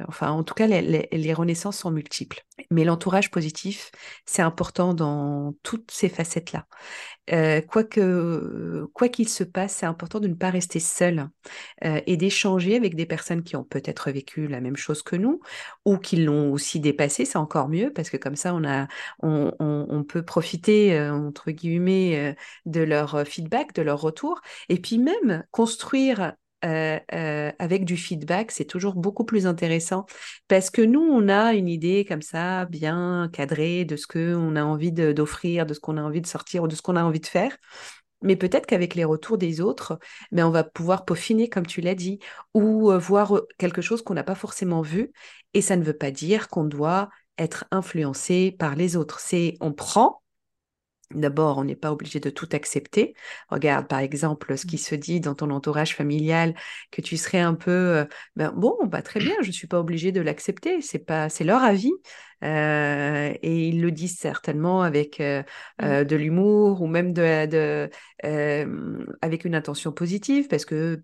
enfin, 0.09 0.29
en 0.31 0.43
tout 0.43 0.53
cas, 0.53 0.67
les, 0.67 1.33
renaissances 1.33 1.77
sont 1.77 1.89
multiples. 1.89 2.43
Mais 2.69 2.83
l'entourage 2.83 3.31
positif, 3.31 3.91
c'est 4.25 4.41
important 4.41 4.93
dans 4.93 5.53
toutes 5.63 5.89
ces 5.89 6.09
facettes-là. 6.09 6.67
quoi 7.69 7.83
qu'il 9.09 9.29
se 9.29 9.43
passe, 9.45 9.75
c'est 9.75 9.85
important 9.85 10.19
de 10.19 10.27
ne 10.27 10.33
pas 10.39 10.49
rester 10.49 10.79
seul 10.79 11.29
et 11.81 12.17
d'échanger 12.17 12.75
avec 12.75 12.95
des 12.95 13.05
personnes 13.05 13.43
qui 13.43 13.55
ont 13.55 13.63
peut-être 13.63 14.11
vécu 14.11 14.47
la 14.47 14.61
même 14.61 14.75
chose 14.75 15.03
que 15.03 15.15
nous 15.15 15.41
ou 15.85 15.97
qui 15.97 16.17
l'ont 16.17 16.51
aussi 16.51 16.79
dépassé. 16.79 17.25
C'est 17.25 17.37
encore 17.37 17.69
mieux 17.69 17.91
parce 17.93 18.09
que 18.09 18.17
comme 18.17 18.35
ça, 18.35 18.53
on 18.53 18.63
a, 18.63 18.87
on, 19.21 20.03
peut 20.07 20.23
profiter 20.23 20.99
entre 20.99 21.51
guillemets 21.51 22.35
de 22.65 22.81
leur 22.81 23.27
feedback, 23.27 23.73
de 23.75 23.81
leur 23.81 24.01
retour, 24.01 24.41
et 24.69 24.79
puis 24.79 24.97
même 24.97 25.43
construire 25.51 26.33
euh, 26.65 26.99
euh, 27.13 27.51
avec 27.57 27.85
du 27.85 27.95
feedback, 27.95 28.51
c'est 28.51 28.65
toujours 28.65 28.95
beaucoup 28.95 29.23
plus 29.23 29.47
intéressant 29.47 30.05
parce 30.49 30.69
que 30.69 30.81
nous, 30.81 30.99
on 30.99 31.29
a 31.29 31.53
une 31.53 31.69
idée 31.69 32.05
comme 32.05 32.21
ça, 32.21 32.65
bien 32.65 33.29
cadrée 33.31 33.85
de 33.85 33.95
ce 33.95 34.07
qu'on 34.07 34.55
a 34.57 34.63
envie 34.63 34.91
d'offrir, 34.91 35.65
de, 35.65 35.73
ce 35.73 35.79
qu'on 35.79 35.95
a 35.97 36.01
envie 36.01 36.21
de 36.21 36.27
sortir 36.27 36.63
ou 36.63 36.67
de 36.67 36.75
ce 36.75 36.81
qu'on 36.81 36.97
a 36.97 37.03
envie 37.03 37.21
de 37.21 37.27
faire. 37.27 37.55
Mais 38.21 38.35
peut-être 38.35 38.65
qu'avec 38.65 38.95
les 38.95 39.05
retours 39.05 39.37
des 39.37 39.61
autres, 39.61 39.99
mais 40.31 40.41
ben, 40.41 40.47
on 40.47 40.51
va 40.51 40.63
pouvoir 40.63 41.05
peaufiner, 41.05 41.49
comme 41.49 41.65
tu 41.65 41.81
l'as 41.81 41.95
dit, 41.95 42.19
ou 42.53 42.91
euh, 42.91 42.97
voir 42.97 43.41
quelque 43.57 43.81
chose 43.81 44.01
qu'on 44.01 44.13
n'a 44.13 44.23
pas 44.23 44.35
forcément 44.35 44.81
vu. 44.81 45.11
Et 45.53 45.61
ça 45.61 45.77
ne 45.77 45.83
veut 45.83 45.97
pas 45.97 46.11
dire 46.11 46.49
qu'on 46.49 46.65
doit 46.65 47.09
être 47.37 47.65
influencé 47.71 48.55
par 48.57 48.75
les 48.75 48.97
autres. 48.97 49.19
C'est 49.19 49.55
on 49.61 49.73
prend 49.73 50.21
D'abord, 51.15 51.57
on 51.57 51.63
n'est 51.63 51.75
pas 51.75 51.91
obligé 51.91 52.19
de 52.19 52.29
tout 52.29 52.49
accepter. 52.51 53.15
Regarde, 53.49 53.87
par 53.87 53.97
exemple, 53.97 54.55
ce 54.55 54.67
qui 54.67 54.75
mmh. 54.75 54.79
se 54.79 54.95
dit 54.95 55.19
dans 55.19 55.33
ton 55.33 55.49
entourage 55.49 55.95
familial, 55.95 56.53
que 56.91 57.01
tu 57.01 57.17
serais 57.17 57.39
un 57.39 57.55
peu, 57.55 57.71
euh, 57.71 58.05
ben, 58.35 58.51
bon, 58.55 58.77
bah, 58.85 59.01
très 59.01 59.19
bien, 59.19 59.33
je 59.41 59.47
ne 59.47 59.51
suis 59.51 59.67
pas 59.67 59.79
obligée 59.79 60.11
de 60.11 60.21
l'accepter. 60.21 60.81
C'est 60.81 60.99
pas, 60.99 61.27
c'est 61.29 61.43
leur 61.43 61.63
avis. 61.63 61.91
Euh, 62.43 63.33
et 63.41 63.67
ils 63.67 63.81
le 63.81 63.91
disent 63.91 64.17
certainement 64.17 64.81
avec 64.81 65.19
euh, 65.19 65.43
mmh. 65.81 66.03
de 66.03 66.15
l'humour 66.15 66.81
ou 66.81 66.87
même 66.87 67.13
de, 67.13 67.45
de 67.45 67.89
avec 69.21 69.45
une 69.45 69.55
intention 69.55 69.91
positive, 69.91 70.47
parce 70.47 70.65
que 70.65 71.01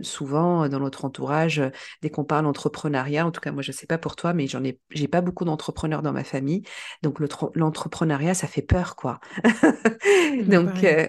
souvent 0.00 0.68
dans 0.68 0.80
notre 0.80 1.04
entourage, 1.04 1.62
dès 2.02 2.10
qu'on 2.10 2.24
parle 2.24 2.46
entrepreneuriat, 2.46 3.26
en 3.26 3.30
tout 3.30 3.40
cas 3.40 3.52
moi 3.52 3.62
je 3.62 3.70
ne 3.70 3.76
sais 3.76 3.86
pas 3.86 3.98
pour 3.98 4.16
toi, 4.16 4.32
mais 4.32 4.46
j'en 4.46 4.62
ai, 4.64 4.78
j'ai 4.90 5.08
pas 5.08 5.20
beaucoup 5.20 5.44
d'entrepreneurs 5.44 6.02
dans 6.02 6.12
ma 6.12 6.24
famille, 6.24 6.62
donc 7.02 7.18
l'entrepreneuriat 7.54 8.34
ça 8.34 8.46
fait 8.46 8.62
peur 8.62 8.96
quoi. 8.96 9.20
donc 10.46 10.84
euh, 10.84 11.08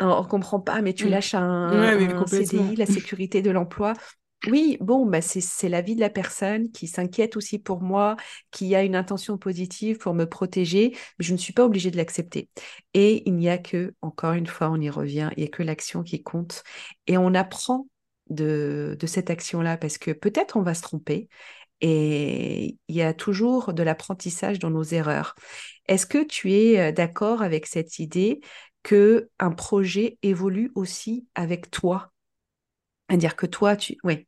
on, 0.00 0.22
ne 0.22 0.28
comprend 0.28 0.60
pas, 0.60 0.80
mais 0.80 0.92
tu 0.92 1.06
mmh. 1.06 1.10
lâches 1.10 1.34
un, 1.34 2.26
CDI, 2.26 2.76
la 2.76 2.86
sécurité 2.86 3.42
de 3.42 3.50
l'emploi. 3.50 3.94
Oui, 4.46 4.78
bon, 4.80 5.04
bah 5.04 5.20
c'est 5.20 5.68
la 5.68 5.82
vie 5.82 5.96
de 5.96 6.00
la 6.00 6.10
personne 6.10 6.70
qui 6.70 6.86
s'inquiète 6.86 7.36
aussi 7.36 7.58
pour 7.58 7.82
moi, 7.82 8.16
qui 8.52 8.76
a 8.76 8.84
une 8.84 8.94
intention 8.94 9.36
positive 9.36 9.98
pour 9.98 10.14
me 10.14 10.26
protéger, 10.26 10.92
mais 11.18 11.24
je 11.24 11.32
ne 11.32 11.38
suis 11.38 11.52
pas 11.52 11.64
obligée 11.64 11.90
de 11.90 11.96
l'accepter. 11.96 12.48
Et 12.94 13.28
il 13.28 13.34
n'y 13.34 13.48
a 13.48 13.58
que, 13.58 13.94
encore 14.00 14.34
une 14.34 14.46
fois, 14.46 14.70
on 14.70 14.80
y 14.80 14.90
revient, 14.90 15.30
il 15.36 15.40
n'y 15.40 15.48
a 15.48 15.50
que 15.50 15.64
l'action 15.64 16.04
qui 16.04 16.22
compte. 16.22 16.62
Et 17.08 17.18
on 17.18 17.34
apprend 17.34 17.88
de, 18.30 18.96
cette 19.06 19.28
action-là 19.28 19.76
parce 19.76 19.98
que 19.98 20.12
peut-être 20.12 20.56
on 20.56 20.62
va 20.62 20.74
se 20.74 20.82
tromper 20.82 21.28
et 21.80 22.76
il 22.88 22.94
y 22.94 23.02
a 23.02 23.14
toujours 23.14 23.72
de 23.72 23.82
l'apprentissage 23.82 24.60
dans 24.60 24.70
nos 24.70 24.84
erreurs. 24.84 25.34
Est-ce 25.86 26.06
que 26.06 26.24
tu 26.24 26.52
es 26.52 26.92
d'accord 26.92 27.42
avec 27.42 27.66
cette 27.66 27.98
idée 27.98 28.40
que 28.84 29.30
un 29.40 29.50
projet 29.50 30.18
évolue 30.22 30.70
aussi 30.76 31.26
avec 31.34 31.72
toi? 31.72 32.12
À 33.08 33.16
dire 33.16 33.34
que 33.36 33.46
toi, 33.46 33.76
tu... 33.76 33.96
Oui. 34.04 34.27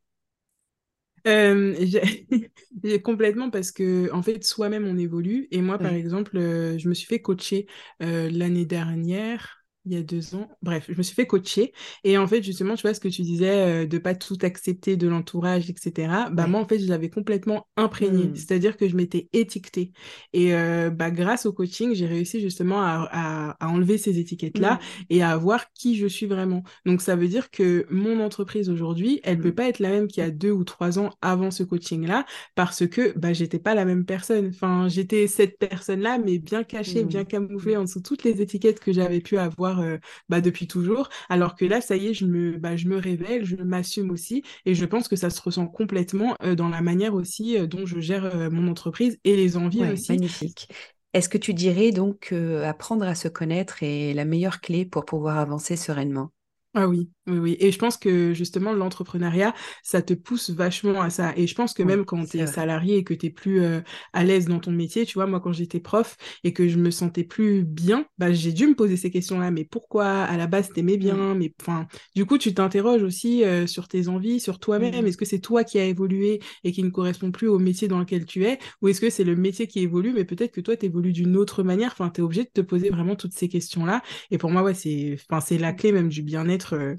Euh, 1.27 1.75
complètement 3.03 3.49
parce 3.51 3.71
que 3.71 4.11
en 4.11 4.21
fait 4.23 4.43
soi-même 4.43 4.85
on 4.87 4.97
évolue. 4.97 5.47
Et 5.51 5.61
moi 5.61 5.77
par 5.79 5.93
exemple 5.93 6.37
euh, 6.37 6.77
je 6.77 6.89
me 6.89 6.93
suis 6.93 7.07
fait 7.07 7.21
coacher 7.21 7.67
euh, 8.01 8.29
l'année 8.31 8.65
dernière 8.65 9.60
il 9.85 9.93
y 9.93 9.97
a 9.97 10.03
deux 10.03 10.35
ans. 10.35 10.47
Bref, 10.61 10.85
je 10.89 10.97
me 10.97 11.01
suis 11.01 11.15
fait 11.15 11.25
coacher. 11.25 11.73
Et 12.03 12.17
en 12.17 12.27
fait, 12.27 12.43
justement, 12.43 12.75
tu 12.75 12.83
vois, 12.83 12.93
ce 12.93 12.99
que 12.99 13.07
tu 13.07 13.23
disais, 13.23 13.83
euh, 13.83 13.85
de 13.87 13.97
pas 13.97 14.13
tout 14.13 14.37
accepter 14.41 14.95
de 14.95 15.07
l'entourage, 15.07 15.69
etc. 15.69 16.27
Bah, 16.31 16.45
moi, 16.47 16.61
en 16.61 16.67
fait, 16.67 16.79
je 16.79 16.87
l'avais 16.87 17.09
complètement 17.09 17.67
imprégné. 17.77 18.25
Mmh. 18.25 18.35
C'est-à-dire 18.35 18.77
que 18.77 18.87
je 18.87 18.95
m'étais 18.95 19.29
étiquetée. 19.33 19.91
Et 20.33 20.53
euh, 20.53 20.91
bah, 20.91 21.09
grâce 21.09 21.45
au 21.45 21.53
coaching, 21.53 21.95
j'ai 21.95 22.05
réussi 22.05 22.39
justement 22.41 22.81
à, 22.81 23.55
à, 23.59 23.67
enlever 23.67 23.97
ces 23.97 24.19
étiquettes-là 24.19 24.75
mmh. 24.75 25.03
et 25.09 25.23
à 25.23 25.35
voir 25.37 25.71
qui 25.73 25.95
je 25.95 26.07
suis 26.07 26.27
vraiment. 26.27 26.63
Donc, 26.85 27.01
ça 27.01 27.15
veut 27.15 27.27
dire 27.27 27.49
que 27.49 27.87
mon 27.89 28.19
entreprise 28.19 28.69
aujourd'hui, 28.69 29.19
elle 29.23 29.39
mmh. 29.39 29.41
peut 29.41 29.55
pas 29.55 29.67
être 29.67 29.79
la 29.79 29.89
même 29.89 30.07
qu'il 30.07 30.23
y 30.23 30.25
a 30.25 30.31
deux 30.31 30.51
ou 30.51 30.63
trois 30.63 30.99
ans 30.99 31.09
avant 31.21 31.49
ce 31.49 31.63
coaching-là 31.63 32.25
parce 32.55 32.85
que 32.87 33.17
bah, 33.17 33.33
j'étais 33.33 33.59
pas 33.59 33.73
la 33.73 33.85
même 33.85 34.05
personne. 34.05 34.49
Enfin, 34.49 34.87
j'étais 34.89 35.25
cette 35.25 35.57
personne-là, 35.57 36.19
mais 36.19 36.37
bien 36.37 36.63
cachée, 36.63 37.03
bien 37.03 37.25
camouflée 37.25 37.77
en 37.77 37.83
dessous 37.83 38.01
toutes 38.01 38.23
les 38.23 38.41
étiquettes 38.41 38.79
que 38.79 38.93
j'avais 38.93 39.21
pu 39.21 39.37
avoir 39.37 39.70
euh, 39.79 39.97
bah, 40.29 40.41
depuis 40.41 40.67
toujours. 40.67 41.09
Alors 41.29 41.55
que 41.55 41.65
là, 41.65 41.81
ça 41.81 41.95
y 41.95 42.07
est, 42.07 42.13
je 42.13 42.25
me, 42.25 42.57
bah, 42.57 42.75
je 42.77 42.87
me 42.87 42.97
révèle, 42.97 43.45
je 43.45 43.55
m'assume 43.55 44.11
aussi. 44.11 44.43
Et 44.65 44.75
je 44.75 44.85
pense 44.85 45.07
que 45.07 45.15
ça 45.15 45.29
se 45.29 45.41
ressent 45.41 45.67
complètement 45.67 46.35
euh, 46.43 46.55
dans 46.55 46.69
la 46.69 46.81
manière 46.81 47.13
aussi 47.13 47.57
euh, 47.57 47.67
dont 47.67 47.85
je 47.85 47.99
gère 47.99 48.49
mon 48.51 48.67
entreprise 48.69 49.19
et 49.23 49.35
les 49.35 49.57
envies 49.57 49.87
aussi. 49.87 50.19
Magnifique. 50.19 50.67
Est-ce 51.13 51.29
que 51.29 51.37
tu 51.37 51.53
dirais 51.53 51.91
donc 51.91 52.29
qu'apprendre 52.29 53.05
à 53.05 53.15
se 53.15 53.27
connaître 53.27 53.83
est 53.83 54.13
la 54.13 54.25
meilleure 54.25 54.61
clé 54.61 54.85
pour 54.85 55.05
pouvoir 55.05 55.37
avancer 55.37 55.75
sereinement? 55.77 56.31
Ah 56.73 56.87
oui, 56.87 57.09
oui, 57.27 57.37
oui. 57.37 57.57
Et 57.59 57.69
je 57.69 57.77
pense 57.77 57.97
que 57.97 58.33
justement, 58.33 58.71
l'entrepreneuriat, 58.71 59.53
ça 59.83 60.01
te 60.01 60.13
pousse 60.13 60.51
vachement 60.51 61.01
à 61.01 61.09
ça. 61.09 61.33
Et 61.35 61.45
je 61.45 61.53
pense 61.53 61.73
que 61.73 61.83
même 61.83 62.05
quand 62.05 62.23
tu 62.25 62.39
es 62.39 62.47
salarié 62.47 62.95
et 62.95 63.03
que 63.03 63.13
tu 63.13 63.25
es 63.25 63.29
plus 63.29 63.61
euh, 63.61 63.81
à 64.13 64.23
l'aise 64.23 64.45
dans 64.47 64.59
ton 64.61 64.71
métier, 64.71 65.05
tu 65.05 65.15
vois, 65.15 65.25
moi, 65.27 65.41
quand 65.41 65.51
j'étais 65.51 65.81
prof 65.81 66.15
et 66.45 66.53
que 66.53 66.69
je 66.69 66.77
me 66.77 66.89
sentais 66.89 67.25
plus 67.25 67.65
bien, 67.65 68.05
bah, 68.17 68.31
j'ai 68.31 68.53
dû 68.53 68.67
me 68.67 68.73
poser 68.73 68.95
ces 68.95 69.11
questions-là. 69.11 69.51
Mais 69.51 69.65
pourquoi? 69.65 70.05
À 70.23 70.37
la 70.37 70.47
base 70.47 70.71
t'aimais 70.71 70.95
bien 70.95 71.35
Mais 71.35 71.53
enfin, 71.61 71.87
du 72.15 72.25
coup, 72.25 72.37
tu 72.37 72.53
t'interroges 72.53 73.03
aussi 73.03 73.43
euh, 73.43 73.67
sur 73.67 73.89
tes 73.89 74.07
envies, 74.07 74.39
sur 74.39 74.57
toi-même. 74.57 75.05
Est-ce 75.05 75.17
que 75.17 75.25
c'est 75.25 75.39
toi 75.39 75.65
qui 75.65 75.77
as 75.77 75.85
évolué 75.85 76.39
et 76.63 76.71
qui 76.71 76.83
ne 76.83 76.89
correspond 76.89 77.31
plus 77.31 77.49
au 77.49 77.59
métier 77.59 77.89
dans 77.89 77.99
lequel 77.99 78.25
tu 78.25 78.45
es? 78.45 78.59
Ou 78.81 78.87
est-ce 78.87 79.01
que 79.01 79.09
c'est 79.09 79.25
le 79.25 79.35
métier 79.35 79.67
qui 79.67 79.79
évolue, 79.79 80.13
mais 80.13 80.23
peut-être 80.23 80.53
que 80.53 80.61
toi, 80.61 80.77
tu 80.77 80.85
évolues 80.85 81.11
d'une 81.11 81.35
autre 81.35 81.63
manière? 81.63 81.91
Enfin, 81.91 82.09
tu 82.09 82.21
es 82.21 82.23
obligé 82.23 82.43
de 82.45 82.49
te 82.53 82.61
poser 82.61 82.89
vraiment 82.89 83.17
toutes 83.17 83.33
ces 83.33 83.49
questions-là. 83.49 84.01
Et 84.31 84.37
pour 84.37 84.51
moi, 84.51 84.63
ouais, 84.63 84.73
c'est 84.73 85.17
la 85.59 85.73
clé 85.73 85.91
même 85.91 86.07
du 86.07 86.21
bien-être 86.21 86.60
euh, 86.73 86.95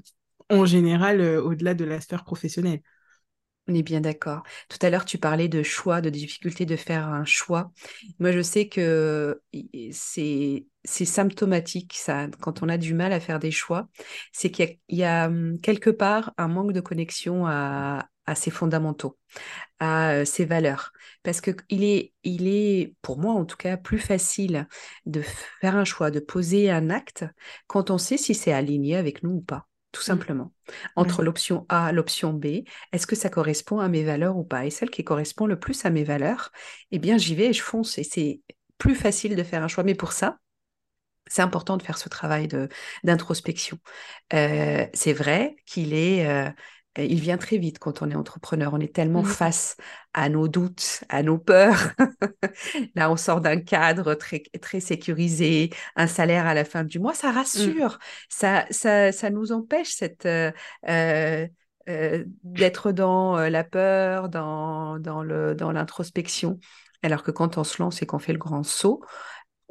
en 0.49 0.65
général 0.65 1.21
euh, 1.21 1.41
au-delà 1.41 1.73
de 1.73 1.85
la 1.85 2.01
sphère 2.01 2.23
professionnelle. 2.23 2.81
On 3.67 3.73
est 3.73 3.83
bien 3.83 4.01
d'accord. 4.01 4.43
Tout 4.67 4.77
à 4.81 4.89
l'heure, 4.89 5.05
tu 5.05 5.17
parlais 5.17 5.47
de 5.47 5.63
choix, 5.63 6.01
de 6.01 6.09
difficulté 6.09 6.65
de 6.65 6.75
faire 6.75 7.07
un 7.07 7.23
choix. 7.23 7.71
Moi, 8.19 8.33
je 8.33 8.41
sais 8.41 8.67
que 8.67 9.41
c'est 9.93 10.65
symptomatique, 11.05 11.93
ça, 11.95 12.27
quand 12.41 12.61
on 12.61 12.67
a 12.67 12.77
du 12.77 12.93
mal 12.93 13.13
à 13.13 13.21
faire 13.21 13.39
des 13.39 13.51
choix, 13.51 13.87
c'est 14.33 14.51
qu'il 14.51 14.79
y, 14.89 15.03
a 15.03 15.27
hum, 15.27 15.59
quelque 15.61 15.89
part 15.89 16.33
un 16.37 16.49
manque 16.49 16.73
de 16.73 16.81
connexion 16.81 17.47
à, 17.47 18.09
ses 18.35 18.51
fondamentaux, 18.51 19.17
à 19.79 20.11
euh, 20.13 20.25
ses 20.25 20.45
valeurs. 20.45 20.91
Parce 21.23 21.41
qu'il 21.41 21.83
est, 21.83 22.13
il 22.23 22.47
est, 22.47 22.95
pour 23.01 23.17
moi 23.17 23.33
en 23.33 23.45
tout 23.45 23.57
cas, 23.57 23.77
plus 23.77 23.99
facile 23.99 24.67
de 25.05 25.21
faire 25.61 25.75
un 25.75 25.85
choix, 25.85 26.11
de 26.11 26.19
poser 26.19 26.69
un 26.71 26.89
acte 26.89 27.25
quand 27.67 27.91
on 27.91 27.97
sait 27.97 28.17
si 28.17 28.33
c'est 28.33 28.53
aligné 28.53 28.95
avec 28.95 29.23
nous 29.23 29.31
ou 29.31 29.41
pas. 29.41 29.67
tout 29.91 30.01
mmh. 30.01 30.03
simplement. 30.03 30.53
Entre 30.95 31.23
l'option 31.23 31.65
A 31.69 31.91
l'option 31.91 32.33
B, 32.33 32.63
est-ce 32.91 33.07
que 33.07 33.15
ça 33.15 33.29
correspond 33.29 33.79
à 33.79 33.89
mes 33.89 34.03
valeurs 34.03 34.37
ou 34.37 34.43
pas? 34.43 34.65
Et 34.65 34.69
celle 34.69 34.89
qui 34.89 35.03
correspond 35.03 35.45
le 35.45 35.59
plus 35.59 35.85
à 35.85 35.89
mes 35.89 36.03
valeurs, 36.03 36.51
eh 36.91 36.99
bien, 36.99 37.17
j'y 37.17 37.35
vais 37.35 37.47
et 37.47 37.53
je 37.53 37.61
fonce. 37.61 37.97
Et 37.97 38.03
c'est 38.03 38.41
plus 38.77 38.95
facile 38.95 39.35
de 39.35 39.43
faire 39.43 39.63
un 39.63 39.67
choix. 39.67 39.83
Mais 39.83 39.95
pour 39.95 40.13
ça, 40.13 40.39
c'est 41.27 41.41
important 41.41 41.77
de 41.77 41.83
faire 41.83 41.97
ce 41.97 42.09
travail 42.09 42.47
d'introspection. 43.03 43.77
Euh, 44.33 44.85
c'est 44.93 45.13
vrai 45.13 45.55
qu'il 45.65 45.93
est, 45.93 46.27
euh, 46.27 46.49
il 46.97 47.19
vient 47.19 47.37
très 47.37 47.57
vite 47.57 47.79
quand 47.79 48.01
on 48.01 48.09
est 48.09 48.15
entrepreneur. 48.15 48.73
On 48.73 48.79
est 48.79 48.93
tellement 48.93 49.23
mmh. 49.23 49.27
face 49.27 49.77
à 50.13 50.29
nos 50.29 50.47
doutes, 50.47 51.03
à 51.09 51.23
nos 51.23 51.37
peurs. 51.37 51.91
Là, 52.95 53.09
on 53.11 53.17
sort 53.17 53.41
d'un 53.41 53.59
cadre 53.59 54.13
très, 54.13 54.43
très 54.61 54.79
sécurisé, 54.79 55.71
un 55.95 56.07
salaire 56.07 56.45
à 56.45 56.53
la 56.53 56.65
fin 56.65 56.83
du 56.83 56.99
mois, 56.99 57.13
ça 57.13 57.31
mmh. 57.31 57.35
rassure. 57.35 57.99
Ça, 58.29 58.65
ça, 58.69 59.11
ça, 59.11 59.29
nous 59.29 59.51
empêche 59.51 59.93
cette, 59.93 60.25
euh, 60.25 60.51
euh, 60.87 61.47
euh, 61.89 62.23
d'être 62.43 62.91
dans 62.91 63.37
la 63.37 63.63
peur, 63.63 64.29
dans, 64.29 64.99
dans 64.99 65.23
l'introspection. 65.71 66.51
Dans 66.51 66.59
Alors 67.01 67.23
que 67.23 67.31
quand 67.31 67.57
on 67.57 67.63
se 67.63 67.81
lance 67.81 68.01
et 68.01 68.05
qu'on 68.05 68.19
fait 68.19 68.33
le 68.33 68.39
grand 68.39 68.63
saut, 68.63 69.01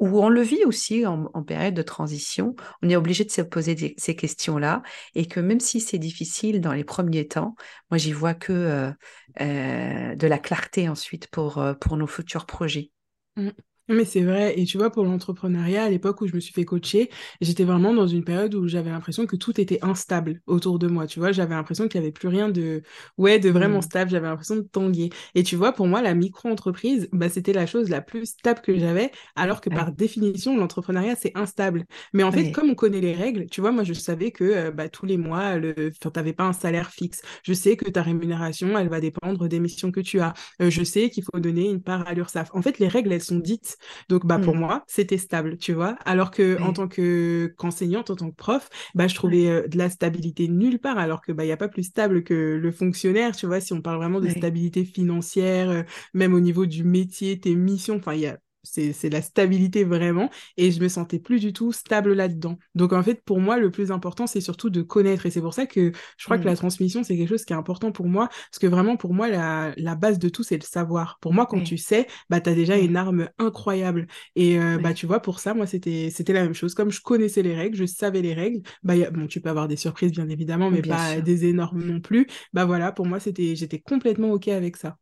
ou 0.03 0.19
on 0.19 0.27
le 0.27 0.41
vit 0.41 0.65
aussi 0.65 1.05
en, 1.05 1.43
période 1.43 1.73
de 1.73 1.81
transition, 1.81 2.57
on 2.81 2.89
est 2.89 2.97
obligé 2.97 3.23
de 3.23 3.31
se 3.31 3.41
poser 3.41 3.95
ces 3.97 4.15
questions-là 4.17 4.83
et 5.15 5.27
que 5.27 5.39
même 5.39 5.61
si 5.61 5.79
c'est 5.79 5.97
difficile 5.97 6.59
dans 6.59 6.73
les 6.73 6.83
premiers 6.83 7.25
temps, 7.25 7.55
moi 7.89 7.97
j'y 7.97 8.11
vois 8.11 8.33
que 8.33 8.51
euh, 8.51 8.91
euh, 9.39 10.13
de 10.15 10.27
la 10.27 10.39
clarté 10.39 10.89
ensuite 10.89 11.27
pour, 11.27 11.59
euh, 11.59 11.73
nos 11.91 12.07
futurs 12.07 12.45
projets. 12.45 12.91
Mmh. 13.37 13.51
Mais 13.89 14.05
c'est 14.05 14.21
vrai, 14.21 14.57
et 14.57 14.63
tu 14.63 14.77
vois, 14.77 14.89
pour 14.91 15.03
l'entrepreneuriat, 15.03 15.83
à 15.83 15.89
l'époque 15.89 16.21
où 16.21 16.27
je 16.27 16.33
me 16.33 16.39
suis 16.39 16.53
fait 16.53 16.63
coacher, 16.63 17.09
j'étais 17.41 17.65
vraiment 17.65 17.93
dans 17.93 18.07
une 18.07 18.23
période 18.23 18.55
où 18.55 18.65
j'avais 18.65 18.89
l'impression 18.89 19.25
que 19.25 19.35
tout 19.35 19.59
était 19.59 19.79
instable 19.83 20.39
autour 20.47 20.79
de 20.79 20.87
moi, 20.87 21.05
tu 21.05 21.19
vois, 21.19 21.33
j'avais 21.33 21.53
l'impression 21.53 21.89
qu'il 21.89 21.99
n'y 21.99 22.05
avait 22.05 22.13
plus 22.13 22.29
rien 22.29 22.47
de, 22.47 22.81
ouais, 23.17 23.39
de 23.39 23.49
vraiment 23.49 23.79
mmh. 23.79 23.81
stable, 23.81 24.11
j'avais 24.11 24.27
l'impression 24.27 24.55
de 24.55 24.61
tanguer. 24.61 25.09
Et 25.35 25.43
tu 25.43 25.57
vois, 25.57 25.73
pour 25.73 25.87
moi, 25.87 26.01
la 26.01 26.13
micro-entreprise, 26.13 27.09
bah, 27.11 27.27
c'était 27.27 27.51
la 27.51 27.65
chose 27.65 27.89
la 27.89 27.99
plus 27.99 28.25
stable 28.25 28.61
que 28.61 28.77
j'avais, 28.79 29.11
alors 29.35 29.59
que 29.59 29.69
par 29.69 29.91
définition, 29.91 30.55
l'entrepreneuriat, 30.55 31.17
c'est 31.17 31.37
instable. 31.37 31.83
Mais 32.13 32.23
en 32.23 32.31
fait, 32.31 32.53
comme 32.53 32.69
on 32.69 32.75
connaît 32.75 33.01
les 33.01 33.13
règles, 33.13 33.47
tu 33.47 33.59
vois, 33.59 33.73
moi, 33.73 33.83
je 33.83 33.93
savais 33.93 34.31
que 34.31 34.45
euh, 34.45 34.71
bah, 34.71 34.87
tous 34.87 35.05
les 35.05 35.17
mois, 35.17 35.57
le... 35.57 35.91
tu 35.91 36.07
n'avais 36.15 36.33
pas 36.33 36.45
un 36.45 36.53
salaire 36.53 36.89
fixe. 36.89 37.21
Je 37.43 37.51
sais 37.51 37.75
que 37.75 37.89
ta 37.89 38.01
rémunération, 38.01 38.77
elle 38.77 38.87
va 38.87 39.01
dépendre 39.01 39.49
des 39.49 39.59
missions 39.59 39.91
que 39.91 39.99
tu 39.99 40.21
as. 40.21 40.33
Euh, 40.61 40.69
je 40.69 40.83
sais 40.83 41.09
qu'il 41.09 41.23
faut 41.23 41.39
donner 41.39 41.69
une 41.69 41.81
part 41.81 42.07
à 42.07 42.13
l'URSSAF. 42.13 42.49
En 42.53 42.61
fait, 42.61 42.79
les 42.79 42.87
règles, 42.87 43.11
elles 43.11 43.21
sont 43.21 43.39
dites 43.39 43.72
donc, 44.09 44.25
bah, 44.25 44.39
pour 44.39 44.55
mmh. 44.55 44.59
moi, 44.59 44.83
c'était 44.87 45.17
stable, 45.17 45.57
tu 45.57 45.73
vois. 45.73 45.95
Alors 46.05 46.31
que 46.31 46.61
en 46.61 46.73
tant 46.73 46.87
que 46.87 47.53
qu'enseignante, 47.57 48.09
en 48.09 48.15
tant 48.15 48.29
que 48.29 48.35
prof, 48.35 48.69
bah, 48.95 49.07
je 49.07 49.15
trouvais 49.15 49.47
euh, 49.47 49.67
de 49.67 49.77
la 49.77 49.89
stabilité 49.89 50.47
nulle 50.47 50.79
part. 50.79 50.97
Alors 50.97 51.21
que 51.21 51.31
bah, 51.31 51.45
il 51.45 51.49
y 51.49 51.51
a 51.51 51.57
pas 51.57 51.69
plus 51.69 51.83
stable 51.83 52.23
que 52.23 52.33
le 52.33 52.71
fonctionnaire, 52.71 53.35
tu 53.35 53.45
vois. 53.45 53.59
Si 53.59 53.73
on 53.73 53.81
parle 53.81 53.97
vraiment 53.97 54.19
de 54.19 54.29
stabilité 54.29 54.85
financière, 54.85 55.69
euh, 55.69 55.83
même 56.13 56.33
au 56.33 56.39
niveau 56.39 56.65
du 56.65 56.83
métier, 56.83 57.39
tes 57.39 57.55
missions, 57.55 57.97
enfin, 57.97 58.13
il 58.13 58.21
y 58.21 58.27
a 58.27 58.37
c'est 58.63 59.09
la 59.09 59.21
stabilité 59.21 59.83
vraiment 59.83 60.29
et 60.57 60.71
je 60.71 60.81
me 60.81 60.87
sentais 60.87 61.19
plus 61.19 61.39
du 61.39 61.53
tout 61.53 61.71
stable 61.71 62.13
là-dedans. 62.13 62.57
Donc 62.75 62.93
en 62.93 63.03
fait 63.03 63.21
pour 63.23 63.39
moi 63.39 63.57
le 63.57 63.71
plus 63.71 63.91
important 63.91 64.27
c'est 64.27 64.41
surtout 64.41 64.69
de 64.69 64.81
connaître 64.81 65.25
et 65.25 65.31
c'est 65.31 65.41
pour 65.41 65.53
ça 65.53 65.65
que 65.65 65.91
je 66.17 66.25
crois 66.25 66.37
que 66.37 66.45
la 66.45 66.53
mmh. 66.53 66.57
transmission 66.57 67.03
c'est 67.03 67.17
quelque 67.17 67.29
chose 67.29 67.45
qui 67.45 67.53
est 67.53 67.57
important 67.57 67.91
pour 67.91 68.07
moi 68.07 68.29
parce 68.29 68.59
que 68.59 68.67
vraiment 68.67 68.95
pour 68.95 69.13
moi 69.13 69.27
la, 69.29 69.73
la 69.77 69.95
base 69.95 70.19
de 70.19 70.29
tout 70.29 70.43
c'est 70.43 70.57
le 70.57 70.63
savoir. 70.63 71.17
Pour 71.21 71.33
moi 71.33 71.45
quand 71.45 71.61
tu 71.61 71.77
sais 71.77 72.07
bah 72.29 72.39
tu 72.41 72.49
as 72.49 72.55
déjà 72.55 72.77
une 72.77 72.95
arme 72.95 73.29
incroyable 73.37 74.07
et 74.35 74.57
euh, 74.59 74.77
bah 74.77 74.93
tu 74.93 75.05
vois 75.05 75.21
pour 75.21 75.39
ça 75.39 75.53
moi 75.53 75.67
c'était 75.67 76.09
c'était 76.09 76.33
la 76.33 76.43
même 76.43 76.53
chose 76.53 76.73
comme 76.73 76.91
je 76.91 77.01
connaissais 77.01 77.43
les 77.43 77.55
règles, 77.55 77.75
je 77.75 77.85
savais 77.85 78.21
les 78.21 78.33
règles, 78.33 78.61
bah 78.83 78.95
bon 79.11 79.27
tu 79.27 79.41
peux 79.41 79.49
avoir 79.49 79.67
des 79.67 79.77
surprises 79.77 80.11
bien 80.11 80.29
évidemment 80.29 80.71
mais 80.71 80.81
pas 80.81 81.19
des 81.21 81.45
énormes 81.45 81.83
non 81.83 81.99
plus. 81.99 82.27
Bah 82.53 82.65
voilà 82.65 82.91
pour 82.91 83.05
moi 83.05 83.19
c'était 83.19 83.55
j'étais 83.55 83.79
complètement 83.79 84.31
OK 84.31 84.47
avec 84.47 84.77
ça. 84.77 84.97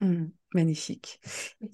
Mmh. 0.00 0.26
Magnifique. 0.54 1.20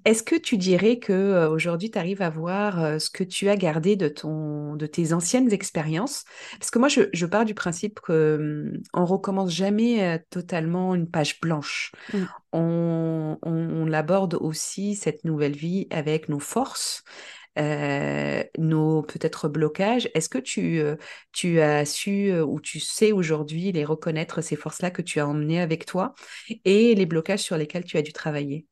Est-ce 0.04 0.24
que 0.24 0.34
tu 0.34 0.56
dirais 0.56 0.98
que 0.98 1.12
euh, 1.12 1.48
aujourd'hui 1.48 1.92
tu 1.92 1.98
arrives 1.98 2.22
à 2.22 2.30
voir 2.30 2.82
euh, 2.82 2.98
ce 2.98 3.08
que 3.08 3.22
tu 3.22 3.48
as 3.48 3.56
gardé 3.56 3.94
de 3.94 4.08
ton 4.08 4.74
de 4.74 4.86
tes 4.86 5.12
anciennes 5.12 5.52
expériences? 5.52 6.24
Parce 6.58 6.72
que 6.72 6.80
moi 6.80 6.88
je, 6.88 7.26
pars 7.26 7.44
du 7.44 7.54
principe 7.54 8.00
que 8.00 8.72
hum, 8.74 8.82
on 8.92 9.04
recommence 9.04 9.52
jamais 9.52 10.02
euh, 10.02 10.18
totalement 10.28 10.96
une 10.96 11.08
page 11.08 11.40
blanche. 11.40 11.92
Mmh. 12.12 12.18
On, 12.52 13.38
on, 13.42 13.92
aborde 13.92 14.34
aussi 14.34 14.96
cette 14.96 15.24
nouvelle 15.24 15.54
vie 15.54 15.86
avec 15.90 16.28
nos 16.28 16.40
forces, 16.40 17.04
nos 18.58 19.02
peut-être 19.02 19.48
blocages. 19.48 20.08
Est-ce 20.14 20.28
que 20.28 20.38
tu, 20.38 20.80
euh, 20.80 20.96
tu 21.32 21.60
as 21.60 21.84
su 21.84 22.30
euh, 22.30 22.44
ou 22.44 22.60
tu 22.60 22.80
sais 22.80 23.12
aujourd'hui 23.12 23.72
les 23.72 23.84
reconnaître, 23.84 24.40
ces 24.42 24.56
forces-là 24.56 24.90
que 24.90 25.02
tu 25.02 25.20
as 25.20 25.28
emmenées 25.28 25.60
avec 25.60 25.86
toi 25.86 26.14
et 26.64 26.94
les 26.94 27.06
blocages 27.06 27.40
sur 27.42 27.56
lesquels 27.56 27.84
tu 27.84 27.96
as 27.98 28.02
dû 28.02 28.12
travailler? 28.12 28.66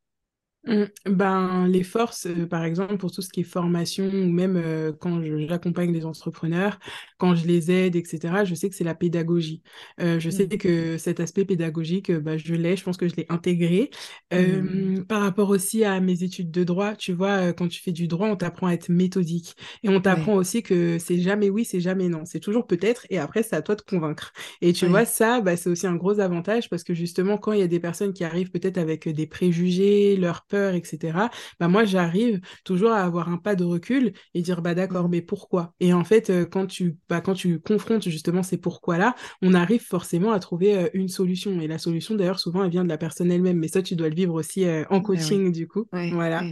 Ben, 1.06 1.66
les 1.66 1.82
forces, 1.82 2.26
euh, 2.26 2.46
par 2.46 2.62
exemple, 2.64 2.96
pour 2.96 3.10
tout 3.10 3.20
ce 3.20 3.30
qui 3.30 3.40
est 3.40 3.44
formation, 3.44 4.04
ou 4.04 4.30
même 4.30 4.56
euh, 4.56 4.92
quand 4.92 5.20
j'accompagne 5.48 5.92
des 5.92 6.04
entrepreneurs, 6.04 6.78
quand 7.18 7.34
je 7.34 7.48
les 7.48 7.72
aide, 7.72 7.96
etc., 7.96 8.44
je 8.44 8.54
sais 8.54 8.70
que 8.70 8.76
c'est 8.76 8.84
la 8.84 8.94
pédagogie. 8.94 9.60
Euh, 10.00 10.20
je 10.20 10.30
sais 10.30 10.46
mmh. 10.46 10.58
que 10.58 10.98
cet 10.98 11.18
aspect 11.18 11.44
pédagogique, 11.44 12.12
bah, 12.12 12.36
je 12.36 12.54
l'ai, 12.54 12.76
je 12.76 12.84
pense 12.84 12.96
que 12.96 13.08
je 13.08 13.16
l'ai 13.16 13.26
intégré. 13.28 13.90
Mmh. 14.32 15.02
Par 15.08 15.22
rapport 15.22 15.50
aussi 15.50 15.84
à 15.84 16.00
mes 16.00 16.22
études 16.22 16.50
de 16.52 16.62
droit, 16.62 16.94
tu 16.94 17.12
vois, 17.12 17.52
quand 17.52 17.66
tu 17.66 17.82
fais 17.82 17.92
du 17.92 18.06
droit, 18.06 18.28
on 18.28 18.36
t'apprend 18.36 18.68
à 18.68 18.72
être 18.72 18.88
méthodique. 18.88 19.56
Et 19.82 19.88
on 19.88 20.00
t'apprend 20.00 20.34
aussi 20.34 20.62
que 20.62 20.98
c'est 20.98 21.18
jamais 21.18 21.50
oui, 21.50 21.64
c'est 21.64 21.80
jamais 21.80 22.08
non. 22.08 22.24
C'est 22.24 22.40
toujours 22.40 22.66
peut-être, 22.66 23.06
et 23.10 23.18
après, 23.18 23.42
c'est 23.42 23.56
à 23.56 23.62
toi 23.62 23.74
de 23.74 23.82
convaincre. 23.82 24.32
Et 24.60 24.72
tu 24.72 24.86
vois, 24.86 25.04
ça, 25.04 25.40
bah, 25.40 25.56
c'est 25.56 25.70
aussi 25.70 25.86
un 25.86 25.96
gros 25.96 26.20
avantage 26.20 26.68
parce 26.70 26.84
que 26.84 26.94
justement, 26.94 27.36
quand 27.36 27.52
il 27.52 27.58
y 27.58 27.62
a 27.62 27.66
des 27.66 27.80
personnes 27.80 28.12
qui 28.12 28.22
arrivent 28.24 28.50
peut-être 28.50 28.78
avec 28.78 29.08
des 29.08 29.26
préjugés, 29.26 30.16
leurs 30.16 30.46
peur, 30.52 30.74
etc. 30.74 31.30
Bah 31.58 31.68
moi, 31.68 31.84
j'arrive 31.84 32.40
toujours 32.64 32.90
à 32.92 33.00
avoir 33.02 33.28
un 33.30 33.38
pas 33.38 33.54
de 33.56 33.64
recul 33.64 34.12
et 34.34 34.42
dire 34.42 34.60
bah 34.62 34.74
d'accord, 34.74 35.08
mais 35.08 35.22
pourquoi? 35.22 35.74
Et 35.80 35.92
en 35.94 36.04
fait, 36.04 36.30
quand 36.50 36.66
tu 36.66 36.96
bah, 37.08 37.20
quand 37.22 37.34
tu 37.34 37.58
confrontes 37.60 38.08
justement 38.08 38.42
ces 38.42 38.58
pourquoi-là, 38.58 39.14
on 39.40 39.54
arrive 39.54 39.82
forcément 39.82 40.32
à 40.32 40.38
trouver 40.40 40.90
une 40.94 41.08
solution. 41.08 41.60
Et 41.60 41.66
la 41.66 41.78
solution, 41.78 42.14
d'ailleurs, 42.14 42.40
souvent, 42.40 42.64
elle 42.64 42.70
vient 42.70 42.84
de 42.84 42.88
la 42.88 42.98
personne 42.98 43.30
elle-même. 43.30 43.58
Mais 43.58 43.68
ça, 43.68 43.82
tu 43.82 43.96
dois 43.96 44.08
le 44.08 44.14
vivre 44.14 44.34
aussi 44.34 44.66
en 44.90 45.00
coaching, 45.00 45.52
du 45.52 45.66
coup. 45.66 45.86
voilà. 46.10 46.46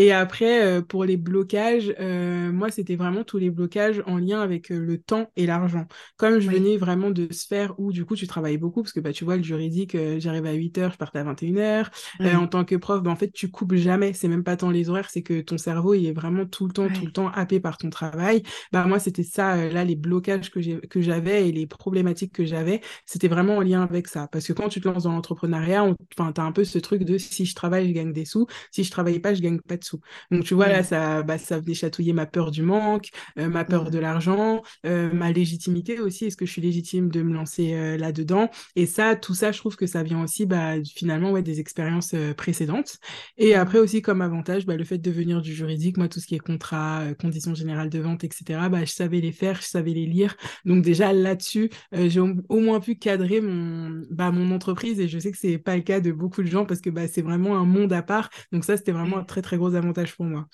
Et 0.00 0.12
après, 0.12 0.64
euh, 0.64 0.80
pour 0.80 1.04
les 1.04 1.16
blocages, 1.16 1.92
euh, 1.98 2.52
moi, 2.52 2.70
c'était 2.70 2.94
vraiment 2.94 3.24
tous 3.24 3.38
les 3.38 3.50
blocages 3.50 4.00
en 4.06 4.16
lien 4.16 4.40
avec 4.40 4.70
euh, 4.70 4.78
le 4.78 4.98
temps 4.98 5.28
et 5.34 5.44
l'argent. 5.44 5.86
Comme 6.16 6.38
je 6.38 6.48
venais 6.48 6.76
vraiment 6.76 7.10
de 7.10 7.26
sphères 7.32 7.74
où, 7.80 7.90
du 7.90 8.04
coup, 8.04 8.14
tu 8.14 8.28
travailles 8.28 8.58
beaucoup, 8.58 8.82
parce 8.84 8.92
que 8.92 9.00
bah, 9.00 9.12
tu 9.12 9.24
vois, 9.24 9.36
le 9.36 9.42
juridique, 9.42 9.96
j'arrive 10.18 10.46
à 10.46 10.52
8 10.52 10.78
heures, 10.78 10.92
je 10.92 10.98
partais 10.98 11.18
à 11.18 11.24
21 11.24 11.56
heures. 11.56 11.90
en 12.20 12.46
tant 12.46 12.64
que 12.64 12.76
prof, 12.76 13.02
bah, 13.02 13.10
en 13.10 13.16
fait, 13.16 13.32
tu 13.32 13.50
coupes 13.50 13.74
jamais. 13.74 14.12
C'est 14.12 14.28
même 14.28 14.44
pas 14.44 14.56
tant 14.56 14.70
les 14.70 14.88
horaires, 14.88 15.10
c'est 15.10 15.22
que 15.22 15.40
ton 15.40 15.58
cerveau, 15.58 15.94
il 15.94 16.06
est 16.06 16.12
vraiment 16.12 16.46
tout 16.46 16.68
le 16.68 16.72
temps, 16.72 16.88
tout 16.88 17.04
le 17.04 17.10
temps 17.10 17.30
happé 17.30 17.58
par 17.58 17.76
ton 17.76 17.90
travail. 17.90 18.44
Bah, 18.70 18.84
moi, 18.84 19.00
c'était 19.00 19.24
ça, 19.24 19.68
là, 19.68 19.82
les 19.84 19.96
blocages 19.96 20.52
que 20.52 21.00
j'avais 21.00 21.48
et 21.48 21.52
les 21.52 21.66
problématiques 21.66 22.32
que 22.32 22.44
j'avais, 22.44 22.82
c'était 23.04 23.26
vraiment 23.26 23.56
en 23.56 23.62
lien 23.62 23.82
avec 23.82 24.06
ça. 24.06 24.28
Parce 24.30 24.46
que 24.46 24.52
quand 24.52 24.68
tu 24.68 24.80
te 24.80 24.86
lances 24.86 25.02
dans 25.02 25.12
l'entrepreneuriat, 25.12 25.92
tu 26.16 26.22
as 26.22 26.44
un 26.44 26.52
peu 26.52 26.62
ce 26.62 26.78
truc 26.78 27.02
de 27.02 27.18
si 27.18 27.44
je 27.46 27.54
travaille, 27.56 27.88
je 27.88 27.92
gagne 27.94 28.12
des 28.12 28.24
sous. 28.24 28.46
Si 28.70 28.84
je 28.84 28.92
travaille 28.92 29.18
pas, 29.18 29.34
je 29.34 29.42
gagne 29.42 29.58
pas 29.58 29.76
de 29.76 29.87
donc 30.30 30.44
tu 30.44 30.54
vois, 30.54 30.68
là, 30.68 30.82
ça, 30.82 31.22
bah, 31.22 31.38
ça 31.38 31.58
venait 31.58 31.74
chatouiller 31.74 32.12
ma 32.12 32.26
peur 32.26 32.50
du 32.50 32.62
manque, 32.62 33.10
euh, 33.38 33.48
ma 33.48 33.64
peur 33.64 33.90
de 33.90 33.98
l'argent, 33.98 34.62
euh, 34.86 35.12
ma 35.12 35.32
légitimité 35.32 36.00
aussi. 36.00 36.26
Est-ce 36.26 36.36
que 36.36 36.46
je 36.46 36.52
suis 36.52 36.62
légitime 36.62 37.10
de 37.10 37.22
me 37.22 37.32
lancer 37.32 37.74
euh, 37.74 37.96
là-dedans? 37.96 38.50
Et 38.76 38.86
ça, 38.86 39.16
tout 39.16 39.34
ça, 39.34 39.52
je 39.52 39.58
trouve 39.58 39.76
que 39.76 39.86
ça 39.86 40.02
vient 40.02 40.22
aussi 40.22 40.46
bah, 40.46 40.74
finalement 40.84 41.30
ouais, 41.32 41.42
des 41.42 41.60
expériences 41.60 42.14
précédentes. 42.36 42.98
Et 43.36 43.54
après 43.54 43.78
aussi, 43.78 44.02
comme 44.02 44.22
avantage, 44.22 44.66
bah, 44.66 44.76
le 44.76 44.84
fait 44.84 44.98
de 44.98 45.10
venir 45.10 45.42
du 45.42 45.54
juridique, 45.54 45.96
moi, 45.96 46.08
tout 46.08 46.20
ce 46.20 46.26
qui 46.26 46.34
est 46.34 46.38
contrat, 46.38 47.04
conditions 47.20 47.54
générales 47.54 47.90
de 47.90 47.98
vente, 47.98 48.24
etc., 48.24 48.60
bah, 48.70 48.84
je 48.84 48.92
savais 48.92 49.20
les 49.20 49.32
faire, 49.32 49.60
je 49.60 49.66
savais 49.66 49.92
les 49.92 50.06
lire. 50.06 50.36
Donc 50.64 50.82
déjà 50.82 51.12
là-dessus, 51.12 51.70
j'ai 51.92 52.20
au, 52.20 52.60
moins 52.60 52.80
pu 52.80 52.96
cadrer 52.96 53.40
mon, 53.40 54.02
bah, 54.10 54.30
mon 54.30 54.50
entreprise 54.54 55.00
et 55.00 55.08
je 55.08 55.18
sais 55.18 55.30
que 55.30 55.38
c'est 55.38 55.58
pas 55.58 55.76
le 55.76 55.82
cas 55.82 56.00
de 56.00 56.12
beaucoup 56.12 56.42
de 56.42 56.48
gens 56.48 56.64
parce 56.66 56.80
que 56.80 56.90
bah, 56.90 57.08
c'est 57.08 57.22
vraiment 57.22 57.56
un 57.56 57.64
monde 57.64 57.92
à 57.92 58.02
part. 58.02 58.30
Donc 58.52 58.64
ça, 58.64 58.76
c'était 58.76 58.92
vraiment 58.92 59.18
un 59.18 59.24
très, 59.24 59.42
très 59.42 59.56
gros 59.56 59.74
avantage 59.78 60.14
pour 60.14 60.26
moi. 60.26 60.46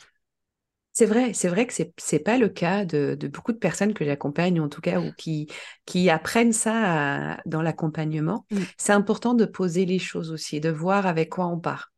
C'est 0.93 1.07
vrai, 1.07 1.33
c'est 1.35 1.49
vrai 1.49 1.67
que 1.67 1.73
c'est 1.73 1.93
n'est 2.13 2.19
pas 2.21 2.39
le 2.39 2.49
cas 2.49 2.85
de, 2.85 3.19
beaucoup 3.27 3.53
de 3.53 3.59
personnes 3.59 3.95
que 3.95 4.05
j'accompagne, 4.05 4.61
en 4.61 4.69
tout 4.69 4.81
cas, 4.81 5.01
ou 5.01 5.11
qui, 5.19 5.49
qui 5.87 6.09
apprennent 6.09 6.53
ça 6.53 7.41
dans 7.47 7.63
l'accompagnement. 7.63 8.47
Mmh. 8.53 8.59
C'est 8.79 8.93
important 8.93 9.35
de 9.35 9.45
poser 9.45 9.87
les 9.87 9.99
choses 9.99 10.31
aussi, 10.31 10.61
de 10.61 10.71
voir 10.71 11.07
avec 11.07 11.31
quoi 11.31 11.49
on 11.49 11.59
part. 11.59 11.91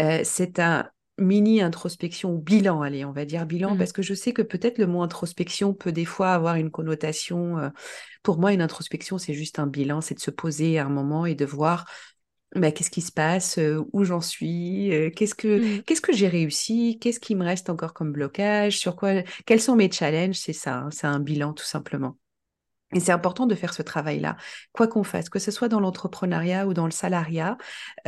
Euh, 0.00 0.20
c'est 0.24 0.58
un 0.58 0.88
mini 1.18 1.60
introspection 1.60 2.32
ou 2.32 2.38
bilan, 2.38 2.80
allez, 2.80 3.04
on 3.04 3.12
va 3.12 3.26
dire 3.26 3.44
bilan, 3.44 3.74
mmh. 3.74 3.78
parce 3.78 3.92
que 3.92 4.00
je 4.00 4.14
sais 4.14 4.32
que 4.32 4.40
peut-être 4.40 4.78
le 4.78 4.86
mot 4.86 5.02
introspection 5.02 5.74
peut 5.74 5.92
des 5.92 6.06
fois 6.06 6.32
avoir 6.32 6.54
une 6.54 6.70
connotation. 6.70 7.58
Euh, 7.58 7.68
pour 8.22 8.38
moi, 8.38 8.54
une 8.54 8.62
introspection, 8.62 9.18
c'est 9.18 9.34
juste 9.34 9.58
un 9.58 9.66
bilan, 9.66 10.00
c'est 10.00 10.14
de 10.14 10.20
se 10.20 10.30
poser 10.30 10.78
à 10.78 10.86
un 10.86 10.88
moment 10.88 11.26
et 11.26 11.34
de 11.34 11.44
voir 11.44 11.84
bah, 12.56 12.72
qu'est-ce 12.72 12.90
qui 12.90 13.00
se 13.00 13.12
passe, 13.12 13.58
euh, 13.58 13.84
où 13.92 14.04
j'en 14.04 14.20
suis, 14.20 14.92
euh, 14.92 15.10
qu'est-ce 15.10 15.34
que 15.34 15.78
mmh. 15.78 15.82
qu'est-ce 15.82 16.00
que 16.00 16.12
j'ai 16.12 16.28
réussi, 16.28 16.98
qu'est-ce 17.00 17.20
qui 17.20 17.34
me 17.36 17.44
reste 17.44 17.70
encore 17.70 17.94
comme 17.94 18.12
blocage, 18.12 18.78
sur 18.78 18.96
quoi, 18.96 19.22
quels 19.46 19.60
sont 19.60 19.76
mes 19.76 19.90
challenges, 19.90 20.36
c'est 20.36 20.52
ça, 20.52 20.78
hein, 20.78 20.88
c'est 20.90 21.06
un 21.06 21.20
bilan 21.20 21.52
tout 21.52 21.64
simplement. 21.64 22.16
Et 22.92 22.98
c'est 22.98 23.12
important 23.12 23.46
de 23.46 23.54
faire 23.54 23.72
ce 23.72 23.82
travail-là, 23.82 24.36
quoi 24.72 24.88
qu'on 24.88 25.04
fasse, 25.04 25.28
que 25.28 25.38
ce 25.38 25.52
soit 25.52 25.68
dans 25.68 25.78
l'entrepreneuriat 25.78 26.66
ou 26.66 26.74
dans 26.74 26.86
le 26.86 26.90
salariat, 26.90 27.56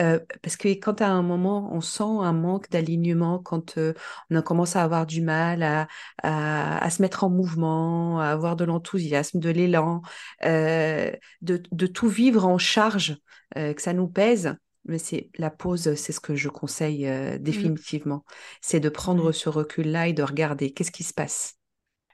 euh, 0.01 0.19
parce 0.43 0.57
que 0.57 0.69
quand 0.69 1.01
à 1.01 1.07
un 1.07 1.23
moment 1.23 1.71
on 1.73 1.81
sent 1.81 2.03
un 2.03 2.33
manque 2.33 2.69
d'alignement, 2.69 3.39
quand 3.39 3.79
euh, 3.79 3.95
on 4.33 4.43
commence 4.43 4.75
à 4.75 4.83
avoir 4.83 5.07
du 5.07 5.23
mal 5.23 5.63
à, 5.63 5.87
à, 6.23 6.91
se 6.91 7.01
mettre 7.01 7.23
en 7.23 7.31
mouvement, 7.31 8.19
à 8.19 8.27
avoir 8.27 8.57
de 8.57 8.65
l'enthousiasme, 8.65 9.39
de 9.39 9.51
l'élan, 9.51 10.03
euh, 10.45 11.13
de, 11.43 11.63
de, 11.71 11.87
tout 11.87 12.09
vivre 12.09 12.45
en 12.47 12.59
charge, 12.59 13.19
que 13.55 13.83
ça 13.83 13.93
nous 13.93 14.09
pèse, 14.09 14.57
mais 14.87 14.99
c'est 14.99 15.31
la 15.37 15.51
pause, 15.51 15.95
c'est 15.95 16.13
ce 16.13 16.21
que 16.21 16.35
je 16.35 16.49
conseille 16.49 17.07
mmh. 17.07 17.39
définitivement. 17.39 18.25
C'est 18.63 18.81
de 18.81 18.89
prendre 18.89 19.31
ce 19.31 19.51
recul-là 19.51 20.09
et 20.09 20.15
de 20.15 20.23
regarder 20.23 20.73
qu'est-ce 20.73 20.91
qui 20.91 21.05
se 21.05 21.13
passe. 21.13 21.59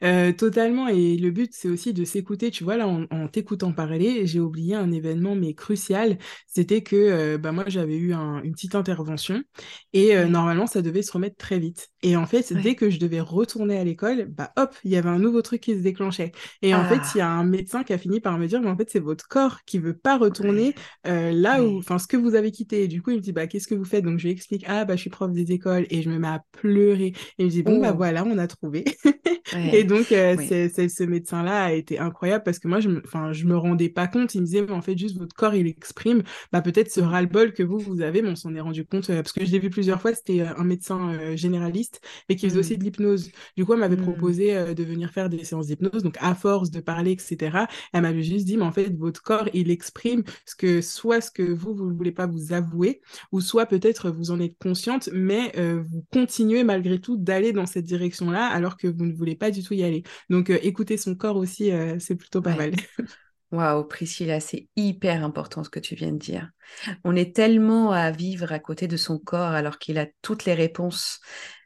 Euh, 0.04 0.32
totalement, 0.32 0.88
et 0.88 1.16
le 1.16 1.30
but, 1.30 1.52
c'est 1.52 1.68
aussi 1.68 1.92
de 1.92 2.04
s'écouter. 2.04 2.50
Tu 2.50 2.64
vois, 2.64 2.76
là, 2.76 2.86
en, 2.86 3.28
t'écoutant 3.28 3.72
parler, 3.72 4.26
j'ai 4.26 4.40
oublié 4.40 4.74
un 4.74 4.90
événement, 4.92 5.34
mais 5.34 5.54
crucial. 5.54 6.18
C'était 6.46 6.82
que 6.82 6.96
euh, 6.96 7.38
bah, 7.38 7.52
moi, 7.52 7.64
j'avais 7.66 7.96
eu 7.96 8.12
une 8.12 8.52
petite 8.52 8.74
intervention 8.74 9.42
et 9.92 10.16
euh, 10.16 10.26
normalement, 10.26 10.66
ça 10.66 10.82
devait 10.82 11.02
se 11.02 11.12
remettre 11.12 11.36
très 11.36 11.58
vite. 11.58 11.88
Et 12.02 12.16
en 12.16 12.26
fait, 12.26 12.52
dès 12.52 12.74
que 12.74 12.90
je 12.90 12.98
devais 12.98 13.20
retourner 13.20 13.78
à 13.78 13.84
l'école, 13.84 14.26
bah 14.26 14.52
hop, 14.56 14.74
il 14.84 14.90
y 14.90 14.96
avait 14.96 15.08
un 15.08 15.18
nouveau 15.18 15.42
truc 15.42 15.60
qui 15.60 15.74
se 15.74 15.82
déclenchait. 15.82 16.32
Et 16.62 16.74
en 16.74 16.84
fait, 16.84 17.00
il 17.14 17.18
y 17.18 17.20
a 17.20 17.28
ah. 17.28 17.38
un 17.38 17.44
médecin 17.44 17.82
qui 17.82 17.92
a 17.92 17.98
fini 17.98 18.20
par 18.20 18.38
me 18.38 18.46
dire, 18.46 18.60
mais 18.60 18.68
en 18.68 18.76
fait, 18.76 18.88
c'est 18.90 19.00
votre 19.00 19.26
corps 19.28 19.64
qui 19.64 19.78
veut 19.78 19.96
pas 19.96 20.16
retourner 20.16 20.74
là 21.04 21.62
où, 21.62 21.78
enfin, 21.78 21.98
ce 21.98 22.06
que 22.06 22.16
vous 22.16 22.34
avez 22.34 22.50
quitté. 22.50 22.84
Et 22.84 22.88
du 22.88 23.02
coup, 23.02 23.10
il 23.10 23.16
me 23.16 23.22
dit, 23.22 23.32
bah, 23.32 23.46
qu'est-ce 23.46 23.68
que 23.68 23.74
vous 23.74 23.84
faites? 23.84 24.04
Donc, 24.04 24.18
je 24.18 24.24
lui 24.24 24.32
explique, 24.32 24.64
ah, 24.68 24.84
bah, 24.84 24.96
je 24.96 25.00
suis 25.00 25.10
prof 25.10 25.32
des 25.32 25.52
écoles 25.52 25.86
et 25.90 26.02
je 26.02 26.10
me 26.10 26.18
mets 26.18 26.28
à 26.28 26.42
pleurer. 26.52 27.06
Et 27.06 27.14
il 27.38 27.46
me 27.46 27.50
dit, 27.50 27.62
bon, 27.62 27.80
bah, 27.80 27.90
oh. 27.92 27.96
voilà, 27.96 28.24
on 28.24 28.38
a 28.38 28.46
trouvé. 28.46 28.84
et 29.72 29.84
donc, 29.88 30.12
euh, 30.12 30.36
c'est, 30.48 30.88
ce 30.88 31.02
médecin-là 31.02 31.64
a 31.64 31.72
été 31.72 31.98
incroyable 31.98 32.44
parce 32.44 32.58
que 32.58 32.68
moi, 32.68 32.80
je 32.80 32.88
me, 32.88 33.02
je 33.32 33.44
me 33.44 33.56
rendais 33.56 33.88
pas 33.88 34.06
compte. 34.06 34.34
Il 34.34 34.42
me 34.42 34.46
disait, 34.46 34.62
mais 34.62 34.72
en 34.72 34.82
fait, 34.82 34.96
juste 34.96 35.18
votre 35.18 35.34
corps, 35.34 35.54
il 35.54 35.66
exprime 35.66 36.22
bah, 36.52 36.60
peut-être 36.60 36.90
ce 36.90 37.00
ras-le-bol 37.00 37.52
que 37.52 37.62
vous, 37.62 37.78
vous 37.78 38.00
avez. 38.00 38.22
Mais 38.22 38.30
on 38.30 38.36
s'en 38.36 38.54
est 38.54 38.60
rendu 38.60 38.84
compte 38.84 39.10
euh, 39.10 39.22
parce 39.22 39.32
que 39.32 39.44
je 39.44 39.50
l'ai 39.50 39.58
vu 39.58 39.70
plusieurs 39.70 40.00
fois. 40.00 40.14
C'était 40.14 40.40
euh, 40.40 40.56
un 40.56 40.64
médecin 40.64 41.34
généraliste, 41.34 42.00
mais 42.28 42.36
qui 42.36 42.48
faisait 42.48 42.60
aussi 42.60 42.74
mmh. 42.74 42.78
de 42.78 42.84
l'hypnose. 42.84 43.30
Du 43.56 43.64
coup, 43.64 43.72
elle 43.72 43.80
m'avait 43.80 43.96
mmh. 43.96 44.02
proposé 44.02 44.74
de 44.74 44.84
venir 44.84 45.10
faire 45.10 45.28
des 45.28 45.44
séances 45.44 45.66
d'hypnose. 45.66 46.02
Donc, 46.02 46.16
à 46.20 46.34
force 46.34 46.70
de 46.70 46.80
parler, 46.80 47.12
etc., 47.12 47.64
elle 47.92 48.02
m'avait 48.02 48.22
juste 48.22 48.46
dit, 48.46 48.56
mais 48.56 48.64
en 48.64 48.72
fait, 48.72 48.94
votre 48.96 49.22
corps, 49.22 49.48
il 49.54 49.70
exprime 49.70 50.22
ce 50.44 50.54
que, 50.54 50.80
soit 50.80 51.20
ce 51.20 51.30
que 51.30 51.42
vous, 51.42 51.74
vous 51.74 51.90
ne 51.90 51.96
voulez 51.96 52.12
pas 52.12 52.26
vous 52.26 52.52
avouer, 52.52 53.00
ou 53.32 53.40
soit 53.40 53.66
peut-être 53.66 54.10
vous 54.10 54.30
en 54.30 54.40
êtes 54.40 54.56
consciente, 54.58 55.08
mais 55.12 55.52
vous 55.56 56.04
continuez 56.12 56.64
malgré 56.64 57.00
tout 57.00 57.16
d'aller 57.16 57.52
dans 57.52 57.66
cette 57.66 57.84
direction-là 57.84 58.46
alors 58.46 58.76
que 58.76 58.86
vous 58.86 59.04
ne 59.04 59.12
voulez 59.12 59.34
pas 59.34 59.50
du 59.50 59.62
tout 59.62 59.74
y 59.78 59.84
aller. 59.84 60.02
Donc, 60.30 60.50
euh, 60.50 60.58
écouter 60.62 60.96
son 60.96 61.14
corps 61.14 61.36
aussi, 61.36 61.72
euh, 61.72 61.96
c'est 61.98 62.16
plutôt 62.16 62.42
pas 62.42 62.54
mal. 62.54 62.72
Waouh, 63.50 63.84
Priscilla, 63.84 64.40
c'est 64.40 64.68
hyper 64.76 65.24
important 65.24 65.64
ce 65.64 65.70
que 65.70 65.80
tu 65.80 65.94
viens 65.94 66.12
de 66.12 66.18
dire. 66.18 66.50
On 67.02 67.16
est 67.16 67.34
tellement 67.34 67.92
à 67.92 68.10
vivre 68.10 68.52
à 68.52 68.58
côté 68.58 68.88
de 68.88 68.98
son 68.98 69.18
corps 69.18 69.52
alors 69.52 69.78
qu'il 69.78 69.98
a 69.98 70.06
toutes 70.20 70.44
les 70.44 70.52
réponses, 70.52 71.20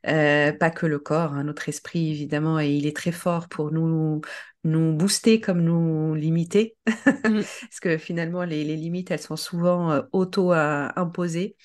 euh, 0.06 0.52
pas 0.52 0.70
que 0.70 0.86
le 0.86 1.00
corps, 1.00 1.32
hein, 1.32 1.42
notre 1.42 1.68
esprit 1.68 2.08
évidemment, 2.10 2.60
et 2.60 2.70
il 2.70 2.86
est 2.86 2.96
très 2.96 3.10
fort 3.10 3.48
pour 3.48 3.72
nous 3.72 4.20
nous 4.64 4.92
booster 4.92 5.40
comme 5.40 5.60
nous 5.60 6.14
limiter, 6.14 6.76
mmh. 6.86 6.92
parce 7.62 7.80
que 7.80 7.98
finalement 7.98 8.44
les, 8.44 8.62
les, 8.62 8.76
limites 8.76 9.10
elles 9.10 9.18
sont 9.18 9.34
souvent 9.34 10.02
auto-imposées. 10.12 11.56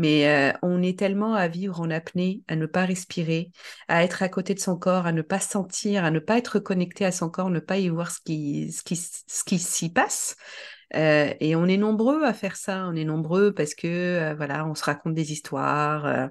Mais 0.00 0.26
euh, 0.26 0.56
on 0.62 0.82
est 0.82 0.98
tellement 0.98 1.34
à 1.34 1.46
vivre 1.46 1.78
en 1.78 1.90
apnée, 1.90 2.42
à 2.48 2.56
ne 2.56 2.64
pas 2.64 2.86
respirer, 2.86 3.50
à 3.86 4.02
être 4.02 4.22
à 4.22 4.30
côté 4.30 4.54
de 4.54 4.58
son 4.58 4.78
corps, 4.78 5.04
à 5.04 5.12
ne 5.12 5.20
pas 5.20 5.40
sentir, 5.40 6.06
à 6.06 6.10
ne 6.10 6.20
pas 6.20 6.38
être 6.38 6.58
connecté 6.58 7.04
à 7.04 7.12
son 7.12 7.28
corps, 7.28 7.50
ne 7.50 7.60
pas 7.60 7.76
y 7.76 7.90
voir 7.90 8.10
ce 8.10 8.18
qui, 8.24 8.72
ce 8.72 8.82
qui, 8.82 8.96
ce 8.96 9.44
qui 9.44 9.58
s'y 9.58 9.92
passe. 9.92 10.36
Euh, 10.96 11.34
et 11.40 11.54
on 11.54 11.66
est 11.66 11.76
nombreux 11.76 12.24
à 12.24 12.32
faire 12.32 12.56
ça. 12.56 12.86
On 12.88 12.96
est 12.96 13.04
nombreux 13.04 13.52
parce 13.52 13.74
que 13.74 13.86
euh, 13.86 14.34
voilà, 14.34 14.66
on 14.66 14.74
se 14.74 14.84
raconte 14.84 15.12
des 15.12 15.32
histoires. 15.32 16.30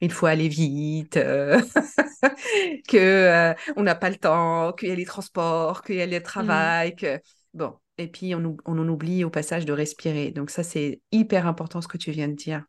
il 0.00 0.10
faut 0.10 0.24
aller 0.24 0.48
vite, 0.48 1.16
que 2.88 3.54
on 3.76 3.82
n'a 3.82 3.94
pas 3.96 4.08
le 4.08 4.16
temps, 4.16 4.72
qu'il 4.72 4.88
y 4.88 4.92
a 4.92 4.94
les 4.94 5.04
transports, 5.04 5.82
qu'il 5.82 5.96
y 5.96 6.00
a 6.00 6.06
le 6.06 6.20
mmh. 6.20 6.22
travail, 6.22 6.96
que 6.96 7.20
bon. 7.52 7.74
Et 7.98 8.08
puis 8.08 8.34
on, 8.34 8.56
on 8.64 8.78
en 8.78 8.88
oublie 8.88 9.24
au 9.24 9.30
passage 9.30 9.66
de 9.66 9.74
respirer. 9.74 10.30
Donc 10.30 10.48
ça 10.48 10.62
c'est 10.62 11.02
hyper 11.12 11.46
important 11.46 11.82
ce 11.82 11.88
que 11.88 11.98
tu 11.98 12.12
viens 12.12 12.28
de 12.28 12.34
dire 12.34 12.64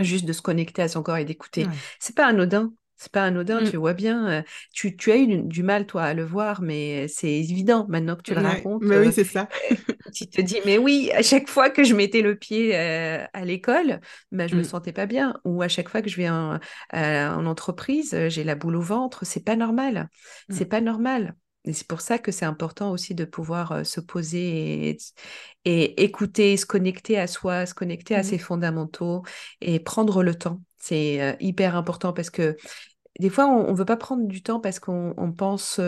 juste 0.00 0.24
de 0.24 0.32
se 0.32 0.42
connecter 0.42 0.82
à 0.82 0.88
son 0.88 1.02
corps 1.02 1.16
et 1.16 1.24
d'écouter. 1.24 1.66
C'est 1.98 2.14
pas 2.14 2.26
anodin. 2.26 2.72
C'est 2.98 3.12
pas 3.12 3.24
anodin, 3.24 3.60
mmh. 3.60 3.70
tu 3.70 3.76
vois 3.76 3.92
bien. 3.92 4.26
Euh, 4.26 4.42
tu, 4.72 4.96
tu 4.96 5.12
as 5.12 5.16
eu 5.16 5.42
du, 5.42 5.62
mal, 5.62 5.86
toi, 5.86 6.04
à 6.04 6.14
le 6.14 6.24
voir, 6.24 6.62
mais 6.62 7.06
c'est 7.08 7.30
évident 7.30 7.84
maintenant 7.90 8.16
que 8.16 8.22
tu 8.22 8.34
le 8.34 8.40
racontes. 8.40 8.82
Mais 8.82 8.98
oui, 8.98 9.08
euh, 9.08 9.12
c'est 9.12 9.24
ça. 9.24 9.48
tu 10.14 10.26
te 10.26 10.40
dis, 10.40 10.56
mais 10.64 10.78
oui, 10.78 11.10
à 11.14 11.22
chaque 11.22 11.48
fois 11.48 11.68
que 11.68 11.84
je 11.84 11.94
mettais 11.94 12.22
le 12.22 12.36
pied 12.36 12.74
euh, 12.74 13.22
à 13.34 13.44
l'école, 13.44 14.00
bah, 14.32 14.46
je 14.46 14.56
me 14.56 14.62
mmh. 14.62 14.64
sentais 14.64 14.92
pas 14.92 15.04
bien. 15.04 15.38
Ou 15.44 15.60
à 15.60 15.68
chaque 15.68 15.90
fois 15.90 16.00
que 16.00 16.08
je 16.08 16.16
vais 16.16 16.30
en, 16.30 16.58
en 16.92 17.46
entreprise, 17.46 18.16
j'ai 18.28 18.44
la 18.44 18.54
boule 18.54 18.76
au 18.76 18.80
ventre. 18.80 19.26
C'est 19.26 19.44
pas 19.44 19.56
normal. 19.56 20.08
C'est 20.48 20.64
mmh. 20.64 20.68
pas 20.68 20.80
normal. 20.80 21.34
Et 21.66 21.72
c'est 21.72 21.86
pour 21.86 22.00
ça 22.00 22.18
que 22.18 22.32
c'est 22.32 22.44
important 22.44 22.90
aussi 22.90 23.14
de 23.14 23.24
pouvoir 23.24 23.84
se 23.84 24.00
poser 24.00 24.96
et, 25.64 26.02
écouter, 26.02 26.56
se 26.56 26.66
connecter 26.66 27.18
à 27.18 27.26
soi, 27.26 27.66
se 27.66 27.74
connecter 27.74 28.14
à 28.14 28.20
mmh 28.20 28.24
ses 28.24 28.38
fondamentaux 28.38 29.22
et 29.60 29.80
prendre 29.80 30.22
le 30.22 30.34
temps. 30.34 30.62
C'est 30.76 31.36
hyper 31.40 31.76
important 31.76 32.12
parce 32.12 32.30
que 32.30 32.56
des 33.18 33.30
fois, 33.30 33.46
on 33.46 33.72
ne 33.72 33.76
veut 33.76 33.84
pas 33.84 33.96
prendre 33.96 34.26
du 34.26 34.42
temps 34.42 34.60
parce 34.60 34.78
qu'on 34.78 35.34
pense 35.36 35.80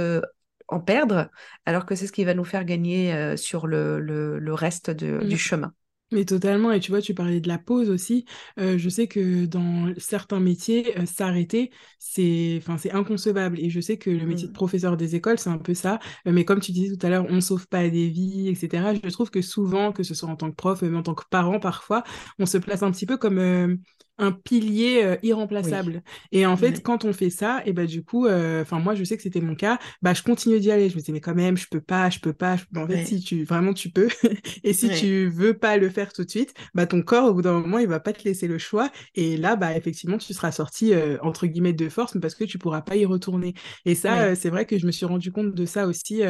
en 0.67 0.81
perdre, 0.81 1.31
alors 1.65 1.87
que 1.87 1.95
c'est 1.95 2.07
ce 2.07 2.13
qui 2.13 2.25
va 2.25 2.35
nous 2.35 2.45
faire 2.45 2.65
gagner 2.65 3.37
sur 3.37 3.67
le, 3.67 4.01
le, 4.01 4.55
reste 4.55 4.91
de, 4.91 5.19
du 5.19 5.35
mmh. 5.35 5.39
chemin. 5.39 5.75
Mais 6.11 6.25
totalement, 6.25 6.73
et 6.73 6.81
tu 6.81 6.91
vois, 6.91 7.03
tu 7.03 7.13
parlais 7.13 7.41
de 7.41 7.49
la 7.49 7.59
pause 7.59 7.91
aussi. 7.91 8.25
Euh, 8.59 8.79
je 8.79 8.89
sais 8.89 9.09
que 9.09 9.45
dans 9.45 9.93
certains 9.99 10.41
métiers, 10.41 10.99
euh, 10.99 11.05
s'arrêter, 11.05 11.71
c'est 11.99 12.57
enfin, 12.63 12.79
c'est 12.79 12.93
inconcevable. 12.93 13.61
Et 13.61 13.69
je 13.69 13.79
sais 13.81 13.99
que 13.99 14.09
le 14.09 14.25
métier 14.25 14.47
de 14.47 14.53
mmh. 14.53 14.55
professeur 14.55 14.97
des 14.97 15.17
écoles, 15.17 15.39
c'est 15.39 15.51
un 15.51 15.59
peu 15.59 15.75
ça. 15.75 15.99
Euh, 16.27 16.33
mais 16.33 16.47
comme 16.47 16.61
tu 16.61 16.73
disais 16.73 16.97
tout 16.97 17.07
à 17.07 17.11
l'heure, 17.11 17.27
on 17.29 17.35
ne 17.35 17.41
sauve 17.41 17.69
pas 17.69 17.89
des 17.91 18.09
vies, 18.09 18.49
etc. 18.49 18.95
Je 19.05 19.11
trouve 19.11 19.31
que 19.31 19.43
souvent, 19.43 19.93
que 19.93 20.03
ce 20.03 20.15
soit 20.15 20.31
en 20.31 20.37
tant 20.37 20.51
que 20.51 20.57
prof, 20.57 20.81
même 20.81 20.97
en 20.97 21.03
tant 21.03 21.15
que 21.15 21.25
parent 21.29 21.61
parfois, 21.61 22.05
on 22.39 22.47
se 22.47 22.57
place 22.57 22.83
un 22.83 22.91
petit 22.91 23.05
peu 23.05 23.19
comme 23.19 23.79
un 24.19 24.33
pilier 24.33 25.03
euh, 25.05 25.17
irremplaçable. 25.23 26.03
Et 26.33 26.45
en 26.47 26.57
fait, 26.57 26.83
quand 26.83 27.05
on 27.05 27.13
fait 27.13 27.31
ça, 27.31 27.63
et 27.65 27.73
bah 27.73 27.87
du 27.87 28.03
coup, 28.03 28.27
euh, 28.27 28.63
enfin 28.63 28.81
moi 28.81 28.95
je 28.95 29.05
sais 29.05 29.17
que 29.17 29.23
c'était 29.23 29.41
mon 29.41 29.55
cas, 29.55 29.79
bah 30.03 30.13
je 30.13 30.23
continue 30.23 30.59
d'y 30.59 30.71
aller. 30.71 30.89
Je 30.89 30.95
me 30.95 31.01
disais 31.01 31.13
mais 31.13 31.21
quand 31.21 31.35
même, 31.35 31.57
je 31.57 31.67
peux 31.71 31.81
pas, 31.81 32.11
je 32.11 32.19
peux 32.19 32.33
pas. 32.33 32.57
En 32.77 32.87
fait, 32.87 33.05
si 33.05 33.21
tu 33.21 33.45
vraiment 33.45 33.73
tu 33.73 33.91
peux, 33.91 34.09
et 34.65 34.73
si 34.73 34.91
tu 34.91 35.29
veux 35.29 35.55
pas 35.55 35.77
le 35.77 35.89
faire 35.89 36.13
tout 36.13 36.25
de 36.25 36.31
suite, 36.31 36.53
bah 36.75 36.87
ton 36.87 37.03
corps 37.03 37.31
au 37.31 37.35
bout 37.35 37.43
d'un 37.43 37.61
moment 37.61 37.79
il 37.79 37.87
va 37.87 38.01
pas 38.01 38.13
te 38.13 38.25
laisser 38.25 38.49
le 38.49 38.59
choix. 38.59 38.91
Et 39.15 39.37
là, 39.37 39.57
bah 39.57 39.77
effectivement, 39.77 40.19
tu 40.19 40.33
seras 40.35 40.53
sorti 40.53 40.93
euh, 40.93 41.17
entre 41.23 41.47
guillemets 41.47 41.73
de 41.73 41.89
force, 41.89 42.15
mais 42.15 42.21
parce 42.21 42.35
que 42.35 42.45
tu 42.45 42.59
pourras 42.59 42.83
pas 42.83 42.97
y 42.97 43.05
retourner. 43.05 43.55
Et 43.85 43.95
ça, 43.95 44.35
c'est 44.35 44.51
vrai 44.51 44.67
que 44.67 44.79
je 44.79 44.87
me 44.87 44.93
suis 44.93 45.07
rendu 45.07 45.31
compte 45.33 45.55
de 45.55 45.65
ça 45.65 45.87
aussi. 45.87 46.23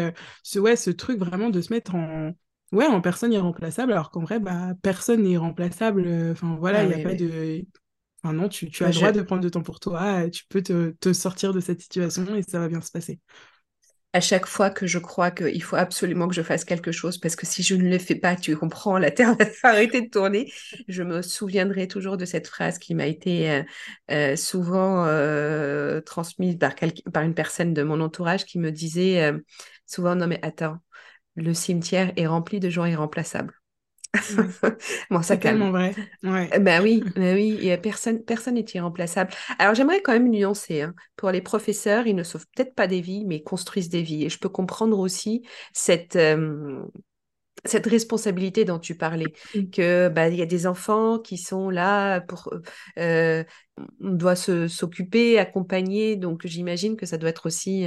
ce 0.42 0.58
ouais, 0.58 0.76
ce 0.76 0.90
truc 0.90 1.18
vraiment 1.18 1.50
de 1.50 1.60
se 1.60 1.72
mettre 1.72 1.94
en 1.94 2.32
Ouais, 2.72 2.86
en 2.86 3.00
personne 3.00 3.32
irremplaçable, 3.32 3.92
alors 3.92 4.10
qu'en 4.10 4.22
vrai, 4.22 4.40
bah, 4.40 4.74
personne 4.82 5.22
n'est 5.22 5.30
irremplaçable. 5.30 6.06
Enfin, 6.32 6.56
voilà, 6.58 6.84
il 6.84 6.88
n'y 6.88 7.00
a 7.00 7.08
pas 7.08 7.14
de. 7.14 7.64
Enfin, 8.22 8.34
non, 8.34 8.48
tu, 8.48 8.68
tu 8.68 8.84
as 8.84 8.88
le 8.88 8.94
droit 8.94 9.12
de 9.12 9.22
prendre 9.22 9.42
de 9.42 9.48
temps 9.48 9.62
pour 9.62 9.80
toi, 9.80 10.28
tu 10.28 10.44
peux 10.48 10.62
te, 10.62 10.90
te, 10.90 11.12
sortir 11.12 11.52
de 11.52 11.60
cette 11.60 11.80
situation 11.80 12.34
et 12.34 12.42
ça 12.42 12.58
va 12.58 12.68
bien 12.68 12.80
se 12.80 12.90
passer. 12.90 13.20
À 14.12 14.20
chaque 14.20 14.46
fois 14.46 14.70
que 14.70 14.86
je 14.86 14.98
crois 14.98 15.30
qu'il 15.30 15.62
faut 15.62 15.76
absolument 15.76 16.26
que 16.26 16.34
je 16.34 16.42
fasse 16.42 16.64
quelque 16.64 16.90
chose, 16.90 17.18
parce 17.18 17.36
que 17.36 17.46
si 17.46 17.62
je 17.62 17.74
ne 17.74 17.88
le 17.88 17.98
fais 17.98 18.16
pas, 18.16 18.34
tu 18.34 18.56
comprends, 18.56 18.98
la 18.98 19.10
Terre 19.10 19.36
va 19.62 19.68
arrêter 19.68 20.00
de 20.00 20.08
tourner, 20.08 20.50
je 20.88 21.02
me 21.02 21.22
souviendrai 21.22 21.86
toujours 21.86 22.16
de 22.16 22.24
cette 22.24 22.48
phrase 22.48 22.78
qui 22.78 22.94
m'a 22.94 23.06
été 23.06 23.50
euh, 23.50 23.62
euh, 24.10 24.34
souvent 24.34 25.04
euh, 25.06 26.00
transmise 26.00 26.56
par, 26.56 26.74
par, 27.12 27.22
une 27.22 27.34
personne 27.34 27.72
de 27.72 27.82
mon 27.82 28.00
entourage 28.00 28.46
qui 28.46 28.58
me 28.58 28.72
disait 28.72 29.32
souvent, 29.86 30.16
non 30.16 30.26
mais 30.26 30.40
attends, 30.42 30.78
le 31.38 31.54
cimetière 31.54 32.12
est 32.16 32.26
rempli 32.26 32.60
de 32.60 32.68
gens 32.68 32.84
irremplaçables. 32.84 33.54
bon, 35.10 35.22
ça 35.22 35.36
tellement 35.36 35.70
vrai. 35.70 35.94
Ouais. 36.22 36.58
Ben 36.60 36.82
oui, 36.82 37.02
ben 37.16 37.34
oui, 37.34 37.70
personne 37.82 38.22
personne 38.22 38.54
n'est 38.54 38.64
irremplaçable. 38.74 39.32
Alors 39.58 39.74
j'aimerais 39.74 40.00
quand 40.00 40.12
même 40.12 40.30
nuancer. 40.30 40.82
Hein. 40.82 40.94
Pour 41.16 41.30
les 41.30 41.42
professeurs, 41.42 42.06
ils 42.06 42.16
ne 42.16 42.22
sauvent 42.22 42.46
peut-être 42.54 42.74
pas 42.74 42.86
des 42.86 43.00
vies, 43.00 43.24
mais 43.26 43.42
construisent 43.42 43.90
des 43.90 44.02
vies. 44.02 44.24
Et 44.24 44.28
je 44.28 44.38
peux 44.38 44.48
comprendre 44.48 44.98
aussi 44.98 45.42
cette 45.72 46.16
euh, 46.16 46.82
cette 47.64 47.86
responsabilité 47.86 48.64
dont 48.64 48.78
tu 48.78 48.94
parlais, 48.94 49.32
mmh. 49.54 49.70
que 49.70 50.08
bah, 50.08 50.28
il 50.28 50.36
y 50.36 50.42
a 50.42 50.46
des 50.46 50.66
enfants 50.66 51.18
qui 51.18 51.36
sont 51.36 51.70
là 51.70 52.20
pour, 52.20 52.54
euh, 52.98 53.42
on 54.00 54.10
doit 54.10 54.36
s'occuper, 54.36 55.40
accompagner, 55.40 56.14
donc 56.14 56.46
j'imagine 56.46 56.96
que 56.96 57.04
ça 57.04 57.18
doit 57.18 57.30
être 57.30 57.46
aussi 57.46 57.84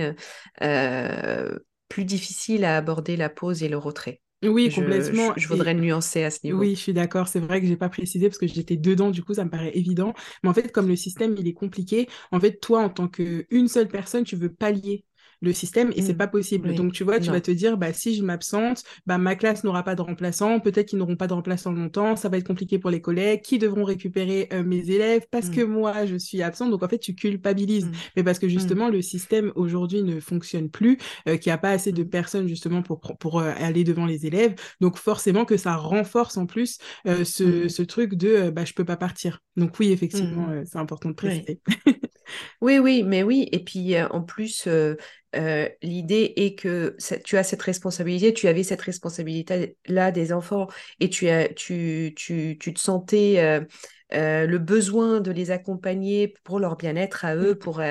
euh, 0.61 1.57
plus 1.91 2.05
difficile 2.05 2.63
à 2.63 2.77
aborder 2.77 3.17
la 3.17 3.29
pause 3.29 3.63
et 3.63 3.69
le 3.69 3.77
retrait. 3.77 4.21
Oui, 4.43 4.71
complètement. 4.73 5.33
Je, 5.35 5.47
voudrais 5.47 5.73
nuancer 5.73 6.23
à 6.23 6.31
ce 6.31 6.39
niveau. 6.43 6.59
Oui, 6.59 6.71
je 6.71 6.79
suis 6.79 6.93
d'accord. 6.93 7.27
C'est 7.27 7.39
vrai 7.39 7.61
que 7.61 7.67
j'ai 7.67 7.75
pas 7.75 7.89
précisé 7.89 8.27
parce 8.27 8.39
que 8.39 8.47
j'étais 8.47 8.77
dedans, 8.77 9.11
du 9.11 9.23
coup, 9.23 9.35
ça 9.35 9.45
me 9.45 9.51
paraît 9.51 9.77
évident. 9.77 10.13
Mais 10.41 10.49
en 10.49 10.53
fait, 10.53 10.71
comme 10.71 10.87
le 10.87 10.95
système, 10.95 11.35
il 11.37 11.47
est 11.47 11.53
compliqué, 11.53 12.07
en 12.31 12.39
fait, 12.39 12.59
toi, 12.59 12.83
en 12.83 12.89
tant 12.89 13.07
qu'une 13.07 13.67
seule 13.67 13.87
personne, 13.87 14.23
tu 14.23 14.35
veux 14.35 14.51
pallier 14.51 15.05
le 15.41 15.53
système 15.53 15.91
et 15.95 16.01
c'est 16.01 16.13
Mm. 16.13 16.17
pas 16.17 16.27
possible. 16.27 16.69
Oui, 16.69 16.75
Donc, 16.75 16.93
tu 16.93 17.03
vois, 17.03 17.19
tu 17.19 17.31
vas 17.31 17.41
te 17.41 17.51
dire, 17.51 17.77
bah, 17.77 17.93
si 17.93 18.15
je 18.15 18.23
m'absente, 18.23 18.83
bah, 19.05 19.17
ma 19.17 19.35
classe 19.35 19.63
n'aura 19.63 19.83
pas 19.83 19.95
de 19.95 20.01
remplaçant, 20.01 20.59
peut-être 20.59 20.87
qu'ils 20.89 20.99
n'auront 20.99 21.15
pas 21.15 21.27
de 21.27 21.33
remplaçant 21.33 21.71
longtemps, 21.71 22.15
ça 22.15 22.29
va 22.29 22.37
être 22.37 22.47
compliqué 22.47 22.79
pour 22.79 22.89
les 22.91 23.01
collègues, 23.01 23.41
qui 23.41 23.57
devront 23.57 23.83
récupérer 23.83 24.47
euh, 24.53 24.63
mes 24.63 24.89
élèves 24.91 25.25
parce 25.31 25.49
que 25.49 25.61
Mm. 25.61 25.69
moi, 25.71 26.05
je 26.05 26.15
suis 26.15 26.41
absente. 26.41 26.69
Donc, 26.71 26.83
en 26.83 26.87
fait, 26.87 26.99
tu 26.99 27.15
culpabilises. 27.15 27.87
Mm. 27.87 27.91
Mais 28.17 28.23
parce 28.23 28.39
que 28.39 28.47
justement, 28.47 28.89
le 28.89 29.01
système 29.01 29.51
aujourd'hui 29.55 30.03
ne 30.03 30.19
fonctionne 30.19 30.69
plus, 30.69 30.97
euh, 31.27 31.37
qu'il 31.37 31.49
n'y 31.49 31.53
a 31.53 31.57
pas 31.57 31.71
assez 31.71 31.91
de 31.91 32.03
personnes 32.03 32.47
justement 32.47 32.81
pour, 32.83 32.99
pour 33.17 33.39
euh, 33.39 33.51
aller 33.57 33.83
devant 33.83 34.05
les 34.05 34.25
élèves. 34.25 34.55
Donc, 34.79 34.97
forcément 34.97 35.45
que 35.45 35.57
ça 35.57 35.75
renforce 35.75 36.37
en 36.37 36.45
plus 36.45 36.77
ce, 37.23 37.67
ce 37.67 37.81
truc 37.81 38.15
de 38.15 38.49
bah, 38.49 38.65
je 38.65 38.73
peux 38.73 38.85
pas 38.85 38.97
partir. 38.97 39.39
Donc, 39.55 39.79
oui, 39.79 39.91
effectivement, 39.91 40.47
c'est 40.65 40.77
important 40.77 41.09
de 41.09 41.15
préciser. 41.15 41.59
Oui, 42.61 42.79
oui, 42.79 43.03
mais 43.03 43.23
oui. 43.23 43.47
Et 43.51 43.63
puis 43.63 43.99
en 44.01 44.21
plus, 44.21 44.67
euh, 45.35 45.67
l'idée 45.81 46.33
est 46.35 46.55
que 46.55 46.95
tu 47.23 47.37
as 47.37 47.43
cette 47.43 47.61
responsabilité, 47.61 48.33
tu 48.33 48.47
avais 48.47 48.63
cette 48.63 48.81
responsabilité-là 48.81 50.11
des 50.11 50.33
enfants 50.33 50.67
et 50.99 51.09
tu 51.09 51.29
as, 51.29 51.47
tu, 51.49 52.13
tu, 52.15 52.57
tu 52.59 52.73
te 52.73 52.79
sentais 52.79 53.35
euh, 53.39 53.61
euh, 54.13 54.45
le 54.45 54.59
besoin 54.59 55.21
de 55.21 55.31
les 55.31 55.51
accompagner 55.51 56.33
pour 56.43 56.59
leur 56.59 56.75
bien-être 56.75 57.23
à 57.23 57.35
eux, 57.35 57.55
Mm, 57.55 57.59
pour 57.59 57.81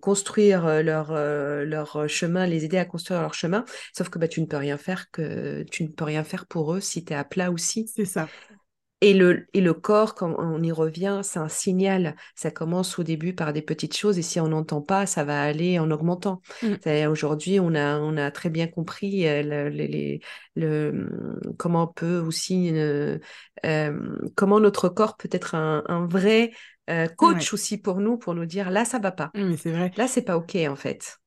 construire 0.00 0.82
leur, 0.82 1.12
leur 1.12 2.08
chemin, 2.08 2.46
les 2.46 2.64
aider 2.64 2.78
à 2.78 2.84
construire 2.84 3.22
leur 3.22 3.34
chemin. 3.34 3.64
Sauf 3.96 4.10
que 4.10 4.18
bah, 4.18 4.28
tu 4.28 4.40
ne 4.42 4.46
peux 4.46 4.58
rien 4.58 4.76
faire 4.76 5.10
que 5.10 5.64
tu 5.70 5.84
ne 5.84 5.88
peux 5.88 6.04
rien 6.04 6.24
faire 6.24 6.46
pour 6.46 6.74
eux 6.74 6.80
si 6.80 7.04
tu 7.04 7.12
es 7.12 7.16
à 7.16 7.24
plat 7.24 7.50
aussi. 7.50 7.86
c'est 7.86 8.04
ça. 8.04 8.28
Et 9.04 9.14
le, 9.14 9.48
et 9.52 9.60
le 9.60 9.74
corps, 9.74 10.14
quand 10.14 10.32
on 10.38 10.62
y 10.62 10.70
revient, 10.70 11.22
c'est 11.24 11.40
un 11.40 11.48
signal. 11.48 12.14
Ça 12.36 12.52
commence 12.52 13.00
au 13.00 13.02
début 13.02 13.34
par 13.34 13.52
des 13.52 13.60
petites 13.62 13.96
choses 13.96 14.16
et 14.16 14.22
si 14.22 14.38
on 14.38 14.46
n'entend 14.48 14.80
pas, 14.80 15.06
ça 15.06 15.24
va 15.24 15.42
aller 15.42 15.80
en 15.80 15.90
augmentant. 15.90 16.40
Mm, 16.62 16.82
C'est- 16.82 17.06
Aujourd'hui, 17.06 17.58
on 17.58 17.74
a, 17.74 17.98
on 17.98 18.16
a 18.16 18.30
très 18.30 18.48
bien 18.48 18.68
compris 18.68 19.26
euh, 19.26 19.42
le, 19.42 19.70
le- 19.70 20.18
le- 20.54 21.40
comment 21.58 21.84
on 21.84 21.86
peut 21.88 22.20
aussi, 22.20 22.70
euh, 22.74 23.18
euh, 23.66 24.18
comment 24.36 24.60
notre 24.60 24.88
corps 24.88 25.16
peut 25.16 25.28
être 25.32 25.56
un, 25.56 25.82
un 25.88 26.06
vrai 26.06 26.52
euh, 26.88 27.08
ouais. 27.20 27.48
coach 27.48 27.52
aussi 27.52 27.78
pour 27.78 27.98
nous, 28.00 28.18
pour 28.18 28.34
nous 28.34 28.46
dire 28.46 28.70
là, 28.70 28.84
ça 28.84 28.98
va 29.00 29.10
pas. 29.12 29.32
Mm, 29.34 29.48
mais 29.50 29.56
c'est 29.56 29.72
vrai. 29.72 29.92
Là, 29.96 30.08
c'est 30.08 30.22
pas 30.22 30.36
OK 30.36 30.56
en 30.68 30.76
fait. 30.76 31.18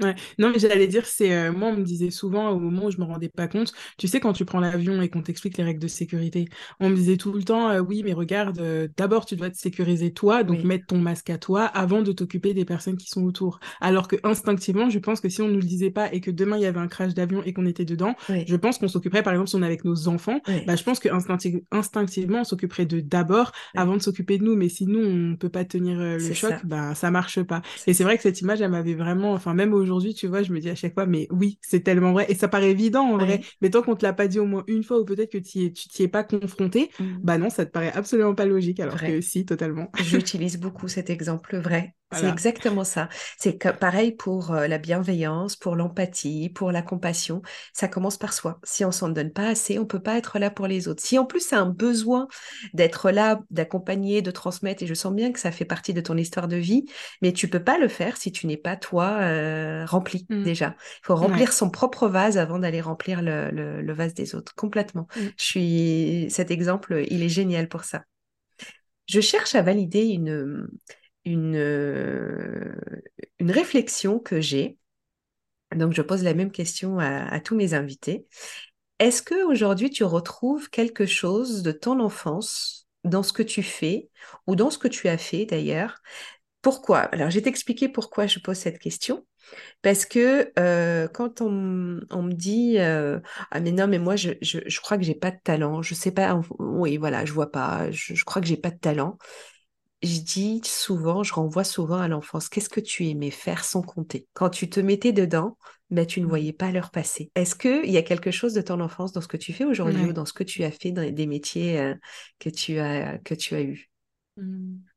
Ouais. 0.00 0.14
Non, 0.38 0.50
mais 0.50 0.60
j'allais 0.60 0.86
dire, 0.86 1.06
c'est 1.06 1.34
euh, 1.34 1.52
moi, 1.52 1.70
on 1.70 1.76
me 1.76 1.82
disait 1.82 2.10
souvent 2.10 2.50
au 2.50 2.60
moment 2.60 2.84
où 2.86 2.90
je 2.92 2.98
me 2.98 3.04
rendais 3.04 3.28
pas 3.28 3.48
compte, 3.48 3.72
tu 3.98 4.06
sais, 4.06 4.20
quand 4.20 4.32
tu 4.32 4.44
prends 4.44 4.60
l'avion 4.60 5.02
et 5.02 5.08
qu'on 5.08 5.22
t'explique 5.22 5.56
les 5.58 5.64
règles 5.64 5.80
de 5.80 5.88
sécurité, 5.88 6.48
on 6.78 6.88
me 6.88 6.94
disait 6.94 7.16
tout 7.16 7.32
le 7.32 7.42
temps, 7.42 7.68
euh, 7.70 7.80
oui, 7.80 8.02
mais 8.04 8.12
regarde, 8.12 8.60
euh, 8.60 8.86
d'abord, 8.96 9.26
tu 9.26 9.34
dois 9.34 9.50
te 9.50 9.56
sécuriser 9.56 10.12
toi, 10.12 10.44
donc 10.44 10.58
Oui, 10.58 10.64
mettre 10.64 10.86
ton 10.86 10.98
masque 10.98 11.30
à 11.30 11.38
toi 11.38 11.64
avant 11.64 12.02
de 12.02 12.12
t'occuper 12.12 12.54
des 12.54 12.64
personnes 12.64 12.96
qui 12.96 13.08
sont 13.08 13.24
autour. 13.24 13.58
Alors 13.80 14.06
que 14.06 14.14
instinctivement, 14.22 14.88
je 14.88 15.00
pense 15.00 15.20
que 15.20 15.28
si 15.28 15.42
on 15.42 15.48
nous 15.48 15.56
le 15.56 15.62
disait 15.64 15.90
pas 15.90 16.12
et 16.12 16.20
que 16.20 16.30
demain 16.30 16.56
il 16.58 16.62
y 16.62 16.66
avait 16.66 16.78
un 16.78 16.86
crash 16.86 17.14
d'avion 17.14 17.42
et 17.42 17.52
qu'on 17.52 17.66
était 17.66 17.84
dedans, 17.84 18.14
je 18.46 18.54
pense 18.54 18.78
qu'on 18.78 18.86
s'occuperait, 18.88 19.24
par 19.24 19.32
exemple, 19.32 19.48
si 19.50 19.56
on 19.56 19.62
est 19.62 19.66
avec 19.66 19.84
nos 19.84 20.06
enfants, 20.06 20.40
oui, 20.46 20.62
bah, 20.64 20.76
je 20.76 20.82
pense 20.84 21.00
que 21.00 21.08
instincti- 21.08 21.64
instinctivement, 21.72 22.40
on 22.40 22.44
s'occuperait 22.44 22.86
de 22.86 23.00
d'abord 23.00 23.52
avant 23.74 23.96
de 23.96 24.02
s'occuper 24.02 24.38
de 24.38 24.44
nous. 24.44 24.54
Mais 24.56 24.68
si 24.68 24.86
nous, 24.86 25.00
on 25.04 25.36
peut 25.36 25.48
pas 25.48 25.64
tenir 25.64 25.98
euh, 25.98 26.18
le 26.18 26.32
choc, 26.32 26.58
ça, 26.58 26.62
bah, 26.62 26.94
ça 26.94 27.10
marche 27.10 27.42
pas. 27.42 27.62
Et 27.86 27.94
c'est 27.94 28.04
vrai 28.04 28.16
que 28.16 28.22
cette 28.22 28.40
image, 28.40 28.60
elle 28.60 28.70
m'avait 28.70 28.94
vraiment, 28.94 29.32
enfin, 29.32 29.54
même 29.54 29.72
aujourd'hui, 29.74 29.87
tu 30.14 30.26
vois, 30.26 30.42
je 30.42 30.52
me 30.52 30.60
dis 30.60 30.70
à 30.70 30.74
chaque 30.74 30.94
fois, 30.94 31.06
mais 31.06 31.26
oui, 31.30 31.58
c'est 31.62 31.80
tellement 31.82 32.12
vrai. 32.12 32.26
Et 32.30 32.34
ça 32.34 32.48
paraît 32.48 32.70
évident 32.70 33.02
en 33.04 33.18
vrai, 33.18 33.40
mais 33.60 33.70
tant 33.70 33.82
qu'on 33.82 33.96
te 33.96 34.04
l'a 34.04 34.12
pas 34.12 34.28
dit 34.28 34.38
au 34.38 34.46
moins 34.46 34.64
une 34.68 34.82
fois 34.84 34.98
ou 35.00 35.04
peut-être 35.04 35.32
que 35.32 35.38
tu 35.38 35.72
t'y 35.72 36.02
es 36.02 36.08
pas 36.08 36.24
confronté, 36.24 36.90
Mm. 36.98 37.22
bah 37.22 37.38
non, 37.38 37.50
ça 37.50 37.66
te 37.66 37.70
paraît 37.70 37.92
absolument 37.92 38.34
pas 38.34 38.46
logique, 38.46 38.80
alors 38.80 39.02
que 39.02 39.20
Vrai. 39.20 39.20
si, 39.20 39.44
totalement. 39.46 39.90
J'utilise 39.96 40.58
beaucoup 40.60 40.88
cet 40.88 41.10
exemple 41.10 41.56
vrai. 41.58 41.94
C'est 42.10 42.28
exactement 42.28 42.84
ça. 42.84 43.08
C'est 43.38 43.58
pareil 43.78 44.12
pour 44.12 44.52
euh, 44.52 44.66
la 44.66 44.78
bienveillance, 44.78 45.56
pour 45.56 45.76
l'empathie, 45.76 46.48
pour 46.48 46.72
la 46.72 46.80
compassion. 46.80 47.42
Ça 47.74 47.86
commence 47.86 48.16
par 48.16 48.32
soi. 48.32 48.60
Si 48.64 48.82
on 48.84 48.92
s'en 48.92 49.10
donne 49.10 49.30
pas 49.30 49.48
assez, 49.48 49.78
on 49.78 49.84
peut 49.84 50.00
pas 50.00 50.16
être 50.16 50.38
là 50.38 50.50
pour 50.50 50.66
les 50.66 50.88
autres. 50.88 51.02
Si 51.02 51.18
en 51.18 51.26
plus 51.26 51.40
c'est 51.40 51.56
un 51.56 51.66
besoin 51.66 52.26
d'être 52.72 53.10
là, 53.10 53.40
d'accompagner, 53.50 54.22
de 54.22 54.30
transmettre, 54.30 54.82
et 54.82 54.86
je 54.86 54.94
sens 54.94 55.12
bien 55.12 55.32
que 55.32 55.38
ça 55.38 55.52
fait 55.52 55.66
partie 55.66 55.92
de 55.92 56.00
ton 56.00 56.16
histoire 56.16 56.48
de 56.48 56.56
vie, 56.56 56.86
mais 57.20 57.32
tu 57.34 57.48
peux 57.48 57.62
pas 57.62 57.78
le 57.78 57.88
faire 57.88 58.16
si 58.16 58.32
tu 58.32 58.46
n'es 58.46 58.56
pas 58.56 58.76
toi 58.76 59.18
euh, 59.20 59.84
rempli 59.86 60.26
Mm. 60.30 60.42
déjà. 60.44 60.74
Il 61.02 61.06
faut 61.06 61.14
Ouais. 61.14 61.20
remplir 61.20 61.52
son 61.52 61.70
propre 61.70 62.08
vase 62.08 62.38
avant 62.38 62.58
d'aller 62.58 62.80
remplir 62.80 63.20
le, 63.22 63.50
le- 63.50 63.82
le 63.82 63.92
vase 63.92 64.14
des 64.14 64.34
autres. 64.34 64.54
Complètement. 64.54 65.08
Mm. 65.14 65.20
Je 65.38 65.44
suis 65.44 66.26
cet 66.30 66.50
exemple, 66.50 67.04
il 67.10 67.22
est 67.22 67.28
génial 67.28 67.68
pour 67.68 67.84
ça. 67.84 68.02
Je 69.06 69.20
cherche 69.20 69.54
à 69.54 69.62
valider 69.62 70.02
une, 70.08 70.68
une, 71.28 71.56
euh, 71.56 72.74
une 73.38 73.50
réflexion 73.50 74.18
que 74.18 74.40
j'ai. 74.40 74.78
Donc, 75.74 75.92
je 75.92 76.02
pose 76.02 76.24
la 76.24 76.34
même 76.34 76.50
question 76.50 76.98
à, 76.98 77.38
tous 77.40 77.54
mes 77.54 77.74
invités. 77.74 78.26
Est-ce 78.98 79.22
que 79.22 79.44
aujourd'hui 79.44 79.90
tu 79.90 80.02
retrouves 80.02 80.70
quelque 80.70 81.06
chose 81.06 81.62
de 81.62 81.72
ton 81.72 82.00
enfance 82.00 82.88
dans 83.04 83.22
ce 83.22 83.32
que 83.32 83.42
tu 83.42 83.62
fais 83.62 84.08
ou 84.46 84.56
dans 84.56 84.70
ce 84.70 84.78
que 84.78 84.88
tu 84.88 85.08
as 85.08 85.18
fait 85.18 85.44
d'ailleurs? 85.44 85.98
Pourquoi? 86.62 87.00
Alors, 87.00 87.30
je 87.30 87.36
vais 87.36 87.42
t'expliquer 87.42 87.88
pourquoi 87.88 88.26
je 88.26 88.38
pose 88.40 88.56
cette 88.56 88.78
question. 88.78 89.26
Parce 89.82 90.04
que 90.04 90.52
euh, 90.58 91.08
quand 91.08 91.40
on, 91.42 91.50
me 91.50 92.32
dit 92.32 92.78
euh, 92.78 93.20
Ah, 93.50 93.60
mais 93.60 93.72
non, 93.72 93.86
mais 93.86 93.98
moi, 93.98 94.16
je 94.16 94.80
crois 94.80 94.98
que 94.98 95.04
j'ai 95.04 95.14
pas 95.14 95.30
de 95.30 95.38
talent, 95.44 95.82
je 95.82 95.94
sais 95.94 96.12
pas, 96.12 96.40
oui, 96.58 96.96
voilà, 96.96 97.24
je 97.24 97.32
vois 97.32 97.50
pas, 97.50 97.90
je, 97.90 98.14
je 98.14 98.24
crois 98.24 98.42
que 98.42 98.48
j'ai 98.48 98.56
pas 98.56 98.70
de 98.70 98.78
talent. 98.78 99.18
Je 100.02 100.20
dis 100.20 100.60
souvent, 100.64 101.24
je 101.24 101.32
renvoie 101.34 101.64
souvent 101.64 101.98
à 101.98 102.06
l'enfance, 102.06 102.48
qu'est-ce 102.48 102.68
que 102.68 102.78
tu 102.80 103.06
aimais 103.08 103.32
faire 103.32 103.64
sans 103.64 103.82
compter? 103.82 104.28
Quand 104.32 104.48
tu 104.48 104.70
te 104.70 104.78
mettais 104.78 105.12
dedans, 105.12 105.58
ben, 105.90 106.06
tu 106.06 106.20
ne 106.20 106.26
Mm. 106.26 106.28
voyais 106.28 106.52
pas 106.52 106.70
l'heure 106.70 106.90
passer. 106.92 107.32
Est-ce 107.34 107.56
qu'il 107.56 107.90
y 107.90 107.96
a 107.96 108.02
quelque 108.02 108.30
chose 108.30 108.54
de 108.54 108.60
ton 108.60 108.80
enfance 108.80 109.12
dans 109.12 109.20
ce 109.20 109.26
que 109.28 109.36
tu 109.36 109.52
fais 109.52 109.64
aujourd'hui 109.64 110.04
ou 110.06 110.12
dans 110.12 110.24
ce 110.24 110.32
que 110.32 110.44
tu 110.44 110.62
as 110.62 110.70
fait 110.70 110.92
dans 110.92 111.12
des 111.12 111.26
métiers 111.26 111.80
euh, 111.80 111.94
que 112.38 112.48
tu 112.48 112.78
as, 112.78 113.18
que 113.18 113.34
tu 113.34 113.54
as 113.56 113.62
eus? 113.62 113.90
Mm. 114.38 114.87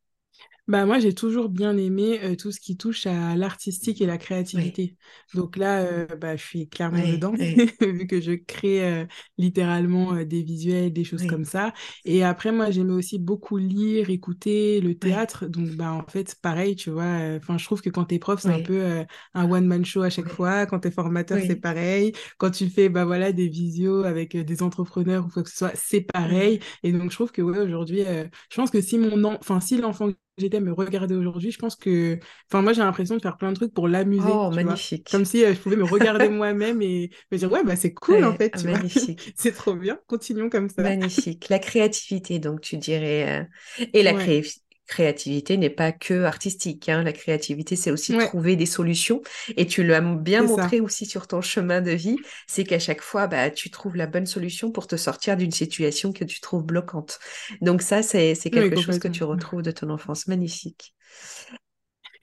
Bah 0.67 0.85
moi 0.85 0.99
j'ai 0.99 1.13
toujours 1.13 1.49
bien 1.49 1.75
aimé 1.75 2.19
euh, 2.23 2.35
tout 2.35 2.51
ce 2.51 2.59
qui 2.59 2.77
touche 2.77 3.05
à 3.05 3.35
l'artistique 3.35 3.99
et 3.99 4.05
la 4.05 4.17
Oui, 4.53 4.77
créativité. 4.77 4.95
Donc 5.33 5.57
là 5.57 5.79
euh, 5.81 6.05
bah, 6.15 6.35
je 6.37 6.43
suis 6.45 6.69
clairement 6.69 7.07
oui, 7.07 7.07
dedans 7.07 7.35
oui, 7.37 7.65
vu 7.81 8.07
que 8.07 8.21
je 8.21 8.31
crée 8.33 8.85
euh, 9.01 9.05
littéralement 9.37 10.13
des 10.23 10.43
visuels, 10.43 10.93
des 10.93 11.03
choses 11.03 11.25
comme 11.25 11.45
ça. 11.45 11.73
Et 12.05 12.23
après 12.23 12.51
moi 12.53 12.71
j'aimais 12.71 12.93
aussi 12.93 13.19
beaucoup 13.19 13.57
lire, 13.57 14.09
écouter 14.09 14.79
le 14.81 14.95
théâtre. 14.97 15.47
Donc 15.47 15.71
bah 15.71 15.91
en 15.91 16.05
fait 16.07 16.35
pareil 16.41 16.75
tu 16.75 16.89
vois. 16.91 17.35
Enfin 17.37 17.57
je 17.57 17.65
trouve 17.65 17.81
que 17.81 17.89
quand 17.89 18.05
t'es 18.05 18.19
prof 18.19 18.39
c'est 18.41 18.53
un 18.53 18.59
peu 18.61 19.03
un 19.33 19.51
one 19.51 19.65
man 19.65 19.83
show 19.83 20.03
à 20.03 20.09
chaque 20.09 20.29
fois. 20.29 20.65
Quand 20.67 20.79
t'es 20.79 20.91
formateur 20.91 21.41
c'est 21.41 21.55
pareil. 21.57 22.13
Quand 22.37 22.51
tu 22.51 22.69
fais 22.69 22.87
bah 22.87 23.03
voilà 23.03 23.31
des 23.33 23.47
visios 23.49 24.03
avec 24.03 24.37
des 24.37 24.63
entrepreneurs 24.63 25.25
ou 25.25 25.29
quoi 25.29 25.43
que 25.43 25.49
ce 25.49 25.57
soit 25.57 25.71
c'est 25.75 26.01
pareil. 26.01 26.59
Et 26.83 26.93
donc 26.93 27.09
je 27.11 27.15
trouve 27.15 27.31
que 27.31 27.41
ouais 27.41 27.59
aujourd'hui 27.59 28.03
je 28.49 28.55
pense 28.55 28.71
que 28.71 28.81
si 28.81 28.97
mon 28.97 29.23
en... 29.23 29.33
enfin 29.35 29.59
si 29.59 29.77
l'enfant 29.77 30.09
j'étais 30.37 30.57
à 30.57 30.59
me 30.59 30.71
regarder 30.73 31.15
aujourd'hui, 31.15 31.51
je 31.51 31.57
pense 31.59 31.75
que, 31.75 32.19
enfin, 32.49 32.61
moi, 32.61 32.73
j'ai 32.73 32.81
l'impression 32.81 33.15
de 33.17 33.21
faire 33.21 33.37
plein 33.37 33.51
de 33.51 33.55
trucs 33.55 33.73
pour 33.73 33.87
l'amuser, 33.87 34.39
Oh, 34.39 34.49
vois. 34.59 34.81
Comme 35.09 35.25
magnifique. 35.25 35.25
si 35.25 35.43
euh, 35.45 35.53
je 35.53 35.59
pouvais 35.59 35.75
me 35.75 35.83
regarder 35.85 36.29
moi-même 36.29 36.81
et 36.81 37.11
me 37.31 37.37
dire, 37.37 37.51
ouais, 37.51 37.63
bah, 37.63 37.75
c'est 37.75 37.93
cool, 37.93 38.23
en 38.23 38.35
fait, 38.35 38.53
tu 38.55 38.67
magnifique. 38.67 39.33
C'est 39.35 39.51
trop 39.53 39.75
bien. 39.75 39.99
Continuons 40.07 40.49
comme 40.49 40.69
ça. 40.69 40.83
Magnifique. 40.83 41.49
La 41.49 41.59
créativité, 41.59 42.39
donc 42.39 42.61
tu 42.61 42.77
dirais. 42.77 43.41
euh, 43.81 43.85
Et 43.93 44.03
la 44.03 44.13
Ouais, 44.13 44.15
cré- 44.15 44.43
créativité 44.87 45.57
n'est 45.57 45.69
pas 45.69 45.91
que 45.91 46.23
artistique, 46.23 46.89
hein. 46.89 47.03
La 47.03 47.13
créativité, 47.13 47.75
c'est 47.75 47.91
aussi 47.91 48.15
ouais, 48.15 48.17
trouver 48.17 48.55
des 48.55 48.65
solutions. 48.65 49.21
Et 49.57 49.65
tu 49.67 49.83
l'as 49.83 50.01
bien 50.01 50.43
ça. 50.47 50.47
montré 50.47 50.81
aussi 50.81 51.05
sur 51.05 51.27
ton 51.27 51.41
chemin 51.41 51.81
de 51.81 51.91
vie, 51.91 52.17
c'est 52.47 52.63
qu'à 52.65 52.79
chaque 52.79 53.01
fois, 53.01 53.27
bah, 53.27 53.49
tu 53.51 53.69
trouves 53.69 53.95
la 53.95 54.07
bonne 54.07 54.25
solution 54.25 54.71
pour 54.71 54.87
te 54.87 54.95
sortir 54.97 55.37
d'une 55.37 55.51
situation 55.51 56.11
que 56.13 56.23
tu 56.25 56.41
trouves 56.41 56.63
bloquante. 56.65 57.19
Donc 57.61 57.81
ça, 57.81 58.03
c'est, 58.03 58.35
Oui, 58.51 58.59
quelque 58.61 58.75
chose 58.75 58.99
que 58.99 59.07
tu 59.07 59.23
retrouves 59.23 59.61
de 59.61 59.71
ton 59.71 59.89
enfance. 59.89 60.27
Magnifique. 60.27 60.93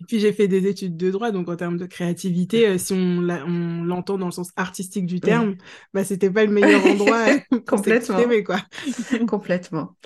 Et 0.00 0.04
puis, 0.04 0.20
j'ai 0.20 0.32
fait 0.32 0.46
des 0.48 0.66
études 0.68 0.96
de 0.96 1.10
droit, 1.10 1.32
donc 1.32 1.48
en 1.48 1.56
termes 1.56 1.76
de 1.76 1.86
créativité, 1.86 2.68
euh, 2.68 2.78
si 2.78 2.92
on 2.92 3.20
l'entend 3.20 4.16
dans 4.16 4.26
le 4.26 4.32
sens 4.32 4.50
artistique 4.56 5.06
du 5.06 5.20
Oui. 5.22 5.22
terme, 5.22 5.56
bah, 5.92 6.04
c'était 6.04 6.30
pas 6.30 6.44
le 6.44 6.52
meilleur 6.52 6.86
endroit 6.86 7.32
pour 7.66 7.66
Complètement. 7.66 8.34
quoi. 8.46 8.60
Complètement. 9.26 9.96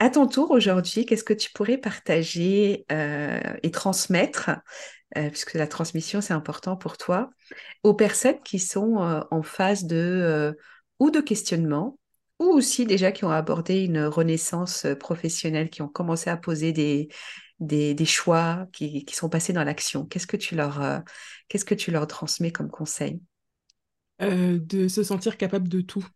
À 0.00 0.10
ton 0.10 0.26
tour 0.26 0.50
aujourd'hui, 0.50 1.06
qu'est-ce 1.06 1.24
que 1.24 1.32
tu 1.32 1.50
pourrais 1.52 1.78
partager 1.78 2.84
euh, 2.90 3.40
et 3.62 3.70
transmettre, 3.70 4.50
euh, 5.16 5.30
puisque 5.30 5.54
la 5.54 5.68
transmission 5.68 6.20
c'est 6.20 6.32
important 6.32 6.76
pour 6.76 6.98
toi, 6.98 7.30
aux 7.84 7.94
personnes 7.94 8.40
qui 8.44 8.58
sont 8.58 9.02
euh, 9.02 9.20
en 9.30 9.42
phase 9.42 9.84
de 9.84 10.56
ou 10.98 11.10
de 11.10 11.20
questionnement, 11.20 11.98
ou 12.40 12.46
aussi 12.46 12.86
déjà 12.86 13.12
qui 13.12 13.24
ont 13.24 13.30
abordé 13.30 13.84
une 13.84 14.04
renaissance 14.04 14.86
professionnelle, 14.98 15.70
qui 15.70 15.82
ont 15.82 15.88
commencé 15.88 16.28
à 16.28 16.36
poser 16.36 16.72
des, 16.72 18.04
choix, 18.04 18.66
qui, 18.72 19.06
sont 19.12 19.28
passés 19.28 19.52
dans 19.52 19.64
l'action. 19.64 20.06
Qu'est-ce 20.06 20.26
que 20.26 20.36
tu 20.36 20.56
leur, 20.56 22.06
transmets 22.08 22.52
comme 22.52 22.70
conseil? 22.70 23.20
De 24.20 24.88
se 24.88 25.02
sentir 25.04 25.36
capable 25.36 25.68
de 25.68 25.80
tout. 25.80 26.06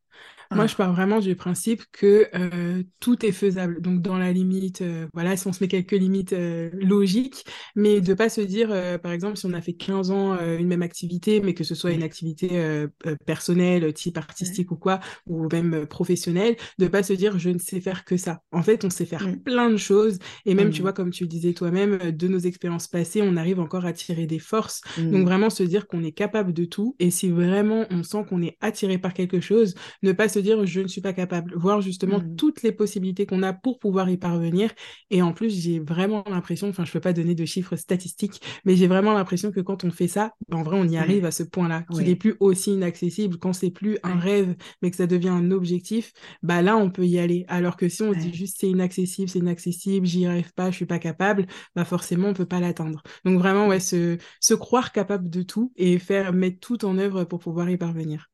Moi, 0.54 0.66
je 0.66 0.74
pars 0.74 0.92
vraiment 0.92 1.20
du 1.20 1.36
principe 1.36 1.82
que 1.92 2.26
euh, 2.34 2.82
tout 3.00 3.24
est 3.26 3.32
faisable. 3.32 3.82
Donc, 3.82 4.00
dans 4.00 4.16
la 4.16 4.32
limite, 4.32 4.80
euh, 4.80 5.06
voilà, 5.12 5.36
si 5.36 5.46
on 5.46 5.52
se 5.52 5.62
met 5.62 5.68
quelques 5.68 5.92
limites 5.92 6.32
euh, 6.32 6.70
logiques, 6.72 7.44
mais 7.76 8.00
de 8.00 8.14
pas 8.14 8.28
se 8.28 8.40
dire, 8.40 8.68
par 9.02 9.12
exemple, 9.12 9.36
si 9.36 9.46
on 9.46 9.52
a 9.52 9.60
fait 9.60 9.74
15 9.74 10.10
ans 10.10 10.38
une 10.58 10.66
même 10.66 10.82
activité, 10.82 11.40
mais 11.40 11.54
que 11.54 11.64
ce 11.64 11.74
soit 11.74 11.92
une 11.92 12.02
activité 12.02 12.86
personnelle, 13.26 13.92
type 13.92 14.16
artistique 14.16 14.70
ou 14.70 14.76
quoi, 14.76 15.00
ou 15.26 15.48
même 15.52 15.86
professionnelle, 15.86 16.56
de 16.78 16.88
pas 16.88 17.02
se 17.02 17.12
dire, 17.12 17.38
je 17.38 17.50
ne 17.50 17.58
sais 17.58 17.80
faire 17.80 18.04
que 18.04 18.16
ça. 18.16 18.40
En 18.52 18.62
fait, 18.62 18.84
on 18.84 18.90
sait 18.90 19.06
faire 19.06 19.26
mm. 19.26 19.40
plein 19.42 19.70
de 19.70 19.76
choses. 19.76 20.18
Et 20.46 20.54
même, 20.54 20.70
tu 20.70 20.80
mm. 20.80 20.82
vois, 20.82 20.92
comme 20.92 21.10
tu 21.10 21.24
le 21.24 21.28
disais 21.28 21.52
toi-même, 21.52 21.98
de 22.10 22.28
nos 22.28 22.38
expériences 22.38 22.88
passées, 22.88 23.22
on 23.22 23.36
arrive 23.36 23.60
encore 23.60 23.84
à 23.84 23.92
tirer 23.92 24.26
des 24.26 24.38
forces. 24.38 24.80
Donc, 24.96 25.22
mm. 25.22 25.24
vraiment 25.24 25.50
se 25.50 25.62
dire 25.62 25.86
qu'on 25.86 26.02
est 26.02 26.12
capable 26.12 26.52
de 26.52 26.64
tout. 26.64 26.96
Et 26.98 27.10
si 27.10 27.30
vraiment 27.30 27.86
on 27.90 28.02
sent 28.02 28.24
qu'on 28.28 28.42
est 28.42 28.56
attiré 28.60 28.98
par 28.98 29.14
quelque 29.14 29.40
chose, 29.40 29.74
ne 30.02 30.12
pas 30.12 30.28
se 30.28 30.37
dire 30.38 30.64
je 30.66 30.80
ne 30.80 30.86
suis 30.86 31.00
pas 31.00 31.12
capable, 31.12 31.54
voir 31.56 31.80
justement 31.80 32.18
mmh. 32.18 32.36
toutes 32.36 32.62
les 32.62 32.72
possibilités 32.72 33.26
qu'on 33.26 33.42
a 33.42 33.52
pour 33.52 33.78
pouvoir 33.78 34.08
y 34.10 34.16
parvenir. 34.16 34.70
Et 35.10 35.22
en 35.22 35.32
plus, 35.32 35.50
j'ai 35.62 35.78
vraiment 35.78 36.24
l'impression, 36.28 36.68
enfin, 36.68 36.84
je 36.84 36.92
peux 36.92 37.00
pas 37.00 37.12
donner 37.12 37.34
de 37.34 37.44
chiffres 37.44 37.76
statistiques, 37.76 38.40
mais 38.64 38.76
j'ai 38.76 38.86
vraiment 38.86 39.12
l'impression 39.12 39.50
que 39.50 39.60
quand 39.60 39.84
on 39.84 39.90
fait 39.90 40.08
ça, 40.08 40.32
en 40.52 40.62
vrai, 40.62 40.78
on 40.78 40.88
y 40.88 40.96
arrive 40.96 41.24
à 41.24 41.30
ce 41.30 41.42
point-là, 41.42 41.84
qu'il 41.92 42.06
n'est 42.06 42.16
plus 42.16 42.36
aussi 42.40 42.72
inaccessible, 42.72 43.38
quand 43.38 43.52
c'est 43.52 43.70
plus 43.70 43.98
un 44.02 44.18
rêve, 44.18 44.54
mais 44.82 44.90
que 44.90 44.96
ça 44.96 45.06
devient 45.06 45.28
un 45.28 45.50
objectif, 45.50 46.12
bah 46.42 46.62
là, 46.62 46.76
on 46.76 46.90
peut 46.90 47.06
y 47.06 47.18
aller. 47.18 47.44
Alors 47.48 47.76
que 47.76 47.88
si 47.88 48.02
on 48.02 48.12
se 48.12 48.18
dit 48.18 48.34
juste 48.34 48.58
c'est 48.60 48.68
inaccessible, 48.68 49.28
c'est 49.28 49.38
inaccessible, 49.38 50.06
j'y 50.06 50.26
arrive 50.26 50.52
pas, 50.54 50.70
je 50.70 50.76
suis 50.76 50.86
pas 50.86 50.98
capable, 50.98 51.46
bah 51.74 51.84
forcément, 51.84 52.28
on 52.28 52.34
peut 52.34 52.46
pas 52.46 52.60
l'atteindre. 52.60 53.02
Donc 53.24 53.38
vraiment, 53.38 53.68
ouais, 53.68 53.80
se, 53.80 54.18
se 54.40 54.54
croire 54.54 54.92
capable 54.92 55.28
de 55.30 55.42
tout 55.42 55.72
et 55.76 55.98
faire 55.98 56.32
mettre 56.32 56.60
tout 56.60 56.84
en 56.84 56.98
œuvre 56.98 57.24
pour 57.24 57.38
pouvoir 57.38 57.70
y 57.70 57.76
parvenir. 57.76 58.30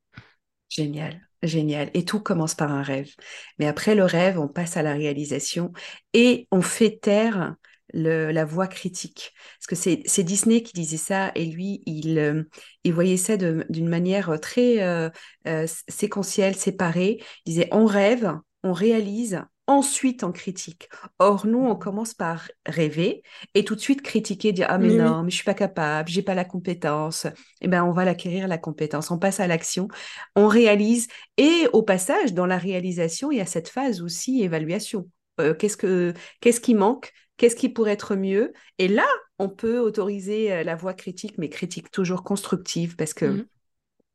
Génial. 0.68 1.20
Génial. 1.44 1.90
Et 1.92 2.04
tout 2.04 2.20
commence 2.20 2.54
par 2.54 2.72
un 2.72 2.82
rêve. 2.82 3.10
Mais 3.58 3.66
après 3.66 3.94
le 3.94 4.04
rêve, 4.04 4.38
on 4.38 4.48
passe 4.48 4.76
à 4.76 4.82
la 4.82 4.94
réalisation 4.94 5.72
et 6.14 6.48
on 6.50 6.62
fait 6.62 6.98
taire 7.00 7.54
la 7.92 8.44
voix 8.44 8.66
critique. 8.66 9.32
Parce 9.58 9.66
que 9.66 10.02
c'est 10.06 10.22
Disney 10.22 10.62
qui 10.62 10.72
disait 10.72 10.96
ça 10.96 11.30
et 11.34 11.44
lui, 11.44 11.82
il, 11.86 12.18
euh, 12.18 12.42
voyait 12.86 13.18
ça 13.18 13.36
d'une 13.36 13.88
manière 13.88 14.40
très 14.40 14.82
euh, 14.82 15.10
euh, 15.46 15.66
séquentielle, 15.88 16.56
séparée. 16.56 17.18
Il 17.44 17.50
disait 17.50 17.68
on 17.72 17.84
rêve, 17.84 18.32
on 18.62 18.72
réalise, 18.72 19.42
ensuite 19.66 20.24
en 20.24 20.32
critique. 20.32 20.88
Or, 21.18 21.46
nous, 21.46 21.58
on 21.58 21.76
commence 21.76 22.14
par 22.14 22.48
rêver 22.66 23.22
et 23.54 23.64
tout 23.64 23.74
de 23.74 23.80
suite 23.80 24.02
critiquer, 24.02 24.52
dire 24.52 24.66
Ah, 24.68 24.78
mais, 24.78 24.94
non, 24.94 25.22
mais 25.22 25.30
je 25.30 25.36
suis 25.36 25.44
pas 25.44 25.54
capable, 25.54 26.08
j'ai 26.08 26.22
pas 26.22 26.34
la 26.34 26.44
compétence. 26.44 27.26
Eh 27.60 27.68
bien, 27.68 27.84
on 27.84 27.92
va 27.92 28.04
l'acquérir, 28.04 28.48
la 28.48 28.58
compétence. 28.58 29.10
On 29.10 29.18
passe 29.18 29.40
à 29.40 29.46
l'action, 29.46 29.88
on 30.36 30.48
réalise. 30.48 31.08
Et 31.36 31.66
au 31.72 31.82
passage, 31.82 32.34
dans 32.34 32.46
la 32.46 32.58
réalisation, 32.58 33.30
il 33.30 33.38
y 33.38 33.40
a 33.40 33.46
cette 33.46 33.68
phase 33.68 34.02
aussi 34.02 34.42
évaluation. 34.42 35.08
Euh, 35.40 35.54
qu'est-ce, 35.54 35.76
que, 35.76 36.12
qu'est-ce 36.40 36.60
qui 36.60 36.74
manque? 36.74 37.12
Qu'est-ce 37.36 37.56
qui 37.56 37.68
pourrait 37.68 37.92
être 37.92 38.14
mieux? 38.14 38.52
Et 38.78 38.86
là, 38.86 39.06
on 39.38 39.48
peut 39.48 39.78
autoriser 39.78 40.52
euh, 40.52 40.62
la 40.62 40.76
voix 40.76 40.94
critique, 40.94 41.38
mais 41.38 41.48
critique 41.48 41.90
toujours 41.90 42.22
constructive 42.22 42.96
parce 42.96 43.14
que. 43.14 43.26
Mmh 43.26 43.44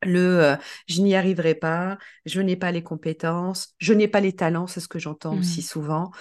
le 0.03 0.43
euh, 0.43 0.55
je 0.87 1.01
n'y 1.01 1.15
arriverai 1.15 1.55
pas, 1.55 1.97
je 2.25 2.41
n'ai 2.41 2.55
pas 2.55 2.71
les 2.71 2.83
compétences, 2.83 3.73
je 3.77 3.93
n'ai 3.93 4.07
pas 4.07 4.19
les 4.19 4.33
talents, 4.33 4.67
c'est 4.67 4.79
ce 4.79 4.87
que 4.87 4.99
j'entends 4.99 5.37
aussi 5.37 5.59
mmh. 5.59 5.63
souvent. 5.63 6.11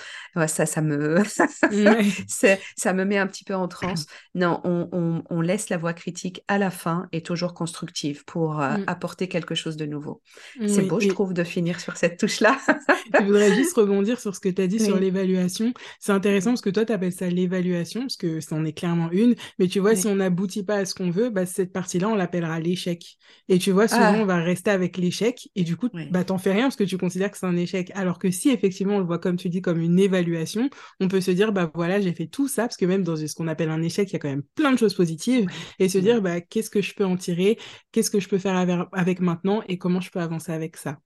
ça, 0.47 0.67
ça 0.67 0.81
me, 0.81 1.23
ça 2.27 2.93
me 2.93 3.05
met 3.05 3.19
un 3.19 3.27
petit 3.27 3.45
peu 3.45 3.55
en 3.55 3.69
transe. 3.69 4.07
Non, 4.35 4.61
on, 4.65 5.41
laisse 5.41 5.69
la 5.69 5.79
voix 5.79 5.95
critique 5.95 6.43
à 6.49 6.59
la 6.59 6.71
fin 6.71 7.09
et 7.13 7.23
toujours 7.23 7.55
constructive 7.55 8.25
pour 8.25 8.61
euh, 8.61 8.77
mmh. 8.77 8.85
apporter 8.87 9.29
quelque 9.29 9.55
chose 9.55 9.77
de 9.77 9.87
nouveau. 9.87 10.23
C'est 10.67 10.83
beau, 10.83 11.01
je 11.01 11.09
trouve, 11.09 11.33
de 11.33 11.43
finir 11.43 11.81
sur 11.81 11.97
cette 11.97 12.19
touche-là. 12.19 12.57
je 13.19 13.25
voudrais 13.25 13.55
juste 13.55 13.75
rebondir 13.75 14.21
sur 14.21 14.35
ce 14.35 14.41
que 14.41 14.49
tu 14.49 14.63
as 14.63 14.67
dit 14.67 14.79
sur 14.79 14.99
l'évaluation. 14.99 15.73
C'est 15.99 16.13
intéressant 16.13 16.51
parce 16.51 16.61
que 16.61 16.71
toi, 16.71 16.85
tu 16.85 16.93
appelles 16.93 17.13
ça 17.13 17.29
l'évaluation, 17.29 18.03
parce 18.03 18.17
que 18.17 18.41
c'en 18.41 18.65
est 18.65 18.73
clairement 18.73 19.11
une. 19.11 19.35
Mais 19.59 19.67
tu 19.67 19.81
vois, 19.81 19.97
si 19.97 20.07
on 20.07 20.17
n'aboutit 20.17 20.63
pas 20.63 20.77
à 20.77 20.85
ce 20.85 20.95
qu'on 20.95 21.11
veut, 21.11 21.31
bah, 21.31 21.47
cette 21.47 21.73
partie-là, 21.73 22.09
on 22.09 22.15
l'appellera 22.15 22.61
l'échec. 22.61 23.19
Et 23.49 23.59
tu 23.59 23.68
tu 23.69 23.75
vois, 23.75 23.87
souvent, 23.87 24.15
ah. 24.15 24.19
on 24.19 24.25
va 24.25 24.37
rester 24.37 24.71
avec 24.71 24.97
l'échec 24.97 25.51
et 25.55 25.63
du 25.63 25.77
coup, 25.77 25.91
bah, 26.11 26.25
t'en 26.25 26.39
fais 26.39 26.53
rien 26.53 26.63
parce 26.63 26.77
que 26.77 26.85
tu 26.85 26.97
considères 26.97 27.31
que 27.31 27.37
c'est 27.37 27.45
un 27.45 27.55
échec. 27.55 27.93
Alors 27.95 28.19
que 28.19 28.31
si 28.31 28.49
effectivement, 28.49 28.95
on 28.95 28.99
le 28.99 29.05
voit 29.05 29.19
comme 29.19 29.37
tu 29.37 29.51
dis, 29.51 29.61
comme 29.61 29.79
une 29.79 29.99
évaluation, 29.99 30.71
on 31.01 31.09
peut 31.09 31.21
se 31.21 31.31
dire, 31.31 31.53
bah 31.53 31.71
voilà, 31.75 32.01
j'ai 32.01 32.15
fait 32.15 32.29
tout 32.29 32.49
ça 32.49 32.63
parce 32.63 32.79
que 32.79 32.87
même 32.87 33.03
dans 33.03 33.15
ce 33.15 33.35
qu'on 33.35 33.47
appelle 33.47 33.69
un 33.69 33.83
échec, 33.83 34.09
il 34.09 34.15
y 34.15 34.17
a 34.17 34.21
quand 34.21 34.31
même 34.31 34.43
plein 34.55 34.73
de 34.73 34.79
choses 34.79 34.95
positives 34.95 35.51
et 35.79 35.91
se 35.91 35.99
dire, 35.99 36.23
bah 36.23 36.41
qu'est-ce 36.41 36.71
que 36.71 36.81
je 36.81 36.95
peux 36.95 37.05
en 37.05 37.19
tirer, 37.19 37.59
qu'est-ce 37.93 38.11
que 38.11 38.21
je 38.21 38.29
peux 38.31 38.39
faire 38.39 38.57
avec, 38.57 39.21
maintenant 39.21 39.63
et 39.69 39.77
comment 39.77 40.01
je 40.01 40.11
peux 40.11 40.21
avancer 40.21 40.53
avec 40.53 40.79
ça? 40.79 40.99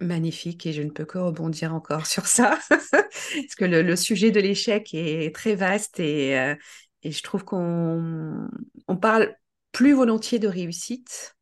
Magnifique, 0.00 0.66
et 0.66 0.74
je 0.74 0.82
ne 0.82 0.90
peux 0.90 1.06
que 1.06 1.16
rebondir 1.16 1.74
encore 1.74 2.04
sur 2.06 2.26
ça, 2.26 2.58
parce 2.68 3.54
que 3.56 3.64
le, 3.64 3.96
sujet 3.96 4.30
de 4.30 4.40
l'échec 4.40 4.92
est 4.92 5.34
très 5.34 5.54
vaste 5.54 6.00
et, 6.00 6.38
euh, 6.38 6.54
et 7.02 7.12
je 7.12 7.22
trouve 7.22 7.46
qu'on 7.46 8.46
on 8.88 8.96
parle 8.98 9.34
plus 9.72 9.94
volontiers 9.94 10.38
de 10.38 10.48
réussite 10.48 11.33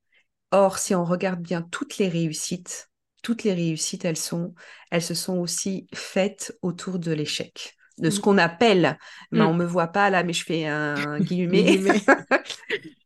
Or, 0.53 0.79
si 0.79 0.95
on 0.95 1.05
regarde 1.05 1.41
bien 1.41 1.63
toutes 1.63 1.97
les 1.97 2.09
réussites, 2.09 2.91
toutes 3.23 3.43
les 3.43 3.55
réussites, 3.55 4.05
elles 4.05 4.19
sont, 4.19 4.55
elles 4.91 5.03
se 5.03 5.15
sont 5.15 5.39
aussi 5.39 5.87
faites 5.95 6.57
autour 6.61 6.99
de 6.99 7.11
l'échec, 7.11 7.75
de 7.99 8.11
ce 8.11 8.19
mm. 8.19 8.23
qu'on 8.23 8.39
appelle, 8.39 8.99
mais 9.31 9.41
on 9.41 9.45
mm. 9.45 9.49
on 9.49 9.55
me 9.55 9.65
voit 9.65 9.89
pas 9.89 10.11
là, 10.11 10.23
mais 10.25 10.35
je 10.35 10.45
fais 10.45 10.67
un 10.67 11.19
guillemet. 11.21 11.81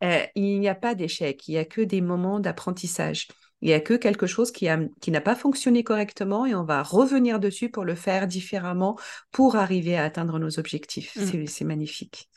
Euh, 0.04 0.24
il 0.34 0.60
n'y 0.60 0.68
a 0.68 0.74
pas 0.74 0.94
d'échec, 0.94 1.48
il 1.48 1.52
n'y 1.52 1.58
a 1.58 1.64
que 1.64 1.80
des 1.80 2.02
moments 2.02 2.38
d'apprentissage. 2.38 3.28
Il 3.62 3.68
n'y 3.68 3.74
a 3.74 3.80
que 3.80 3.94
quelque 3.94 4.26
chose 4.26 4.52
qui, 4.52 4.68
qui 5.00 5.10
n'a 5.10 5.22
pas 5.22 5.34
fonctionné 5.34 5.82
correctement 5.82 6.44
et 6.44 6.54
on 6.54 6.64
va 6.64 6.82
revenir 6.82 7.40
dessus 7.40 7.70
pour 7.70 7.84
le 7.84 7.94
faire 7.94 8.26
différemment 8.26 8.98
pour 9.32 9.56
arriver 9.56 9.96
à 9.96 10.04
atteindre 10.04 10.38
nos 10.38 10.58
objectifs. 10.58 11.16
Mm. 11.16 11.46
C'est 11.46 11.64
magnifique. 11.64 12.28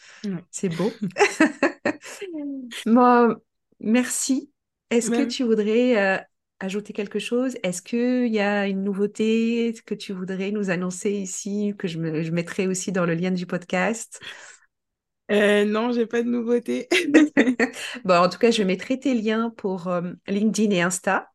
C'est 0.49 0.69
beau. 0.69 0.91
Moi, 2.85 3.35
merci 3.81 4.49
est-ce 4.89 5.11
que 5.11 5.21
tu 5.21 5.43
voudrais 5.43 5.97
euh, 5.97 6.17
ajouter 6.59 6.93
quelque 6.93 7.19
chose? 7.19 7.55
Est-ce 7.63 7.81
qu'il 7.81 8.27
y 8.33 8.39
a 8.39 8.67
une 8.67 8.83
nouveauté 8.83 9.73
que 9.85 9.95
tu 9.95 10.13
voudrais 10.13 10.51
nous 10.51 10.69
annoncer 10.69 11.11
ici, 11.11 11.73
que 11.77 11.87
je, 11.87 11.99
me, 11.99 12.23
je 12.23 12.31
mettrai 12.31 12.67
aussi 12.67 12.91
dans 12.91 13.05
le 13.05 13.13
lien 13.15 13.31
du 13.31 13.45
podcast? 13.45 14.19
Euh, 15.31 15.65
non, 15.65 15.91
j'ai 15.91 16.05
pas 16.05 16.23
de 16.23 16.29
nouveauté. 16.29 16.87
bon, 18.05 18.15
en 18.15 18.29
tout 18.29 18.37
cas, 18.37 18.51
je 18.51 18.63
mettrai 18.63 18.99
tes 18.99 19.13
liens 19.13 19.53
pour 19.55 19.87
euh, 19.87 20.01
LinkedIn 20.27 20.71
et 20.71 20.81
Insta. 20.81 21.29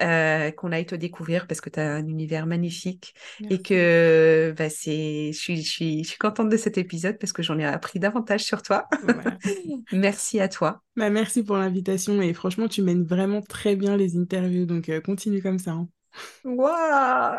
Euh, 0.00 0.52
qu'on 0.52 0.70
aille 0.70 0.86
te 0.86 0.94
découvrir 0.94 1.46
parce 1.48 1.60
que 1.60 1.70
tu 1.70 1.80
as 1.80 1.94
un 1.94 2.06
univers 2.06 2.46
magnifique 2.46 3.14
et 3.50 3.60
que 3.60 4.54
bah, 4.56 4.70
c'est, 4.70 5.32
je, 5.32 5.38
suis, 5.38 5.62
je, 5.62 5.68
suis, 5.68 6.04
je 6.04 6.08
suis 6.10 6.18
contente 6.18 6.48
de 6.50 6.56
cet 6.56 6.78
épisode 6.78 7.18
parce 7.18 7.32
que 7.32 7.42
j'en 7.42 7.58
ai 7.58 7.64
appris 7.64 7.98
davantage 7.98 8.44
sur 8.44 8.62
toi. 8.62 8.86
merci 9.92 10.38
à 10.38 10.48
toi. 10.48 10.82
Bah, 10.94 11.10
merci 11.10 11.42
pour 11.42 11.56
l'invitation 11.56 12.22
et 12.22 12.32
franchement, 12.32 12.68
tu 12.68 12.82
mènes 12.82 13.02
vraiment 13.02 13.42
très 13.42 13.74
bien 13.74 13.96
les 13.96 14.16
interviews, 14.16 14.66
donc 14.66 14.88
continue 15.02 15.42
comme 15.42 15.58
ça. 15.58 15.72
Hein. 15.72 15.88
Waouh 16.44 17.38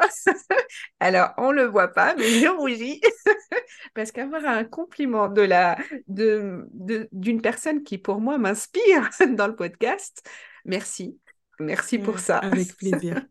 Alors, 1.00 1.32
on 1.38 1.52
le 1.52 1.66
voit 1.66 1.90
pas, 1.90 2.16
mais 2.16 2.30
je 2.30 2.48
rougis 2.48 3.02
parce 3.96 4.12
qu'avoir 4.12 4.46
un 4.46 4.64
compliment 4.64 5.28
de 5.28 5.42
la 5.42 5.78
de 6.08 6.68
d'une 7.12 7.42
personne 7.42 7.84
qui 7.84 7.98
pour 7.98 8.22
moi 8.22 8.38
m'inspire 8.38 9.10
dans 9.30 9.48
le 9.48 9.56
podcast, 9.56 10.28
merci. 10.66 11.20
Merci 11.60 12.00
pour 12.00 12.20
ça. 12.20 12.38
Avec 12.38 12.76
plaisir. 12.78 13.22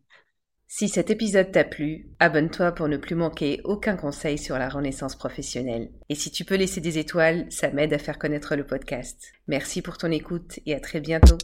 Si 0.73 0.89
cet 0.89 1.11
épisode 1.11 1.51
t'a 1.51 1.65
plu, 1.65 2.07
abonne-toi 2.21 2.71
pour 2.71 2.87
ne 2.87 2.97
plus 2.97 3.17
manquer 3.17 3.61
aucun 3.65 3.97
conseil 3.97 4.39
sur 4.39 4.57
la 4.57 4.69
renaissance 4.69 5.17
professionnelle. 5.17 5.91
Et 6.09 6.15
si 6.15 6.31
tu 6.31 6.45
peux 6.45 6.55
laisser 6.55 6.81
des 6.81 6.99
étoiles, 6.99 7.47
ça 7.51 7.71
m'aide 7.71 7.93
à 7.93 7.99
faire 7.99 8.21
connaître 8.21 8.55
le 8.55 8.65
podcast. 8.65 9.33
Merci 9.49 9.83
pour 9.83 9.99
ton 9.99 10.13
écoute 10.13 10.61
et 10.67 10.77
à 10.77 10.81
très 10.81 11.01
bientôt. 11.01 11.39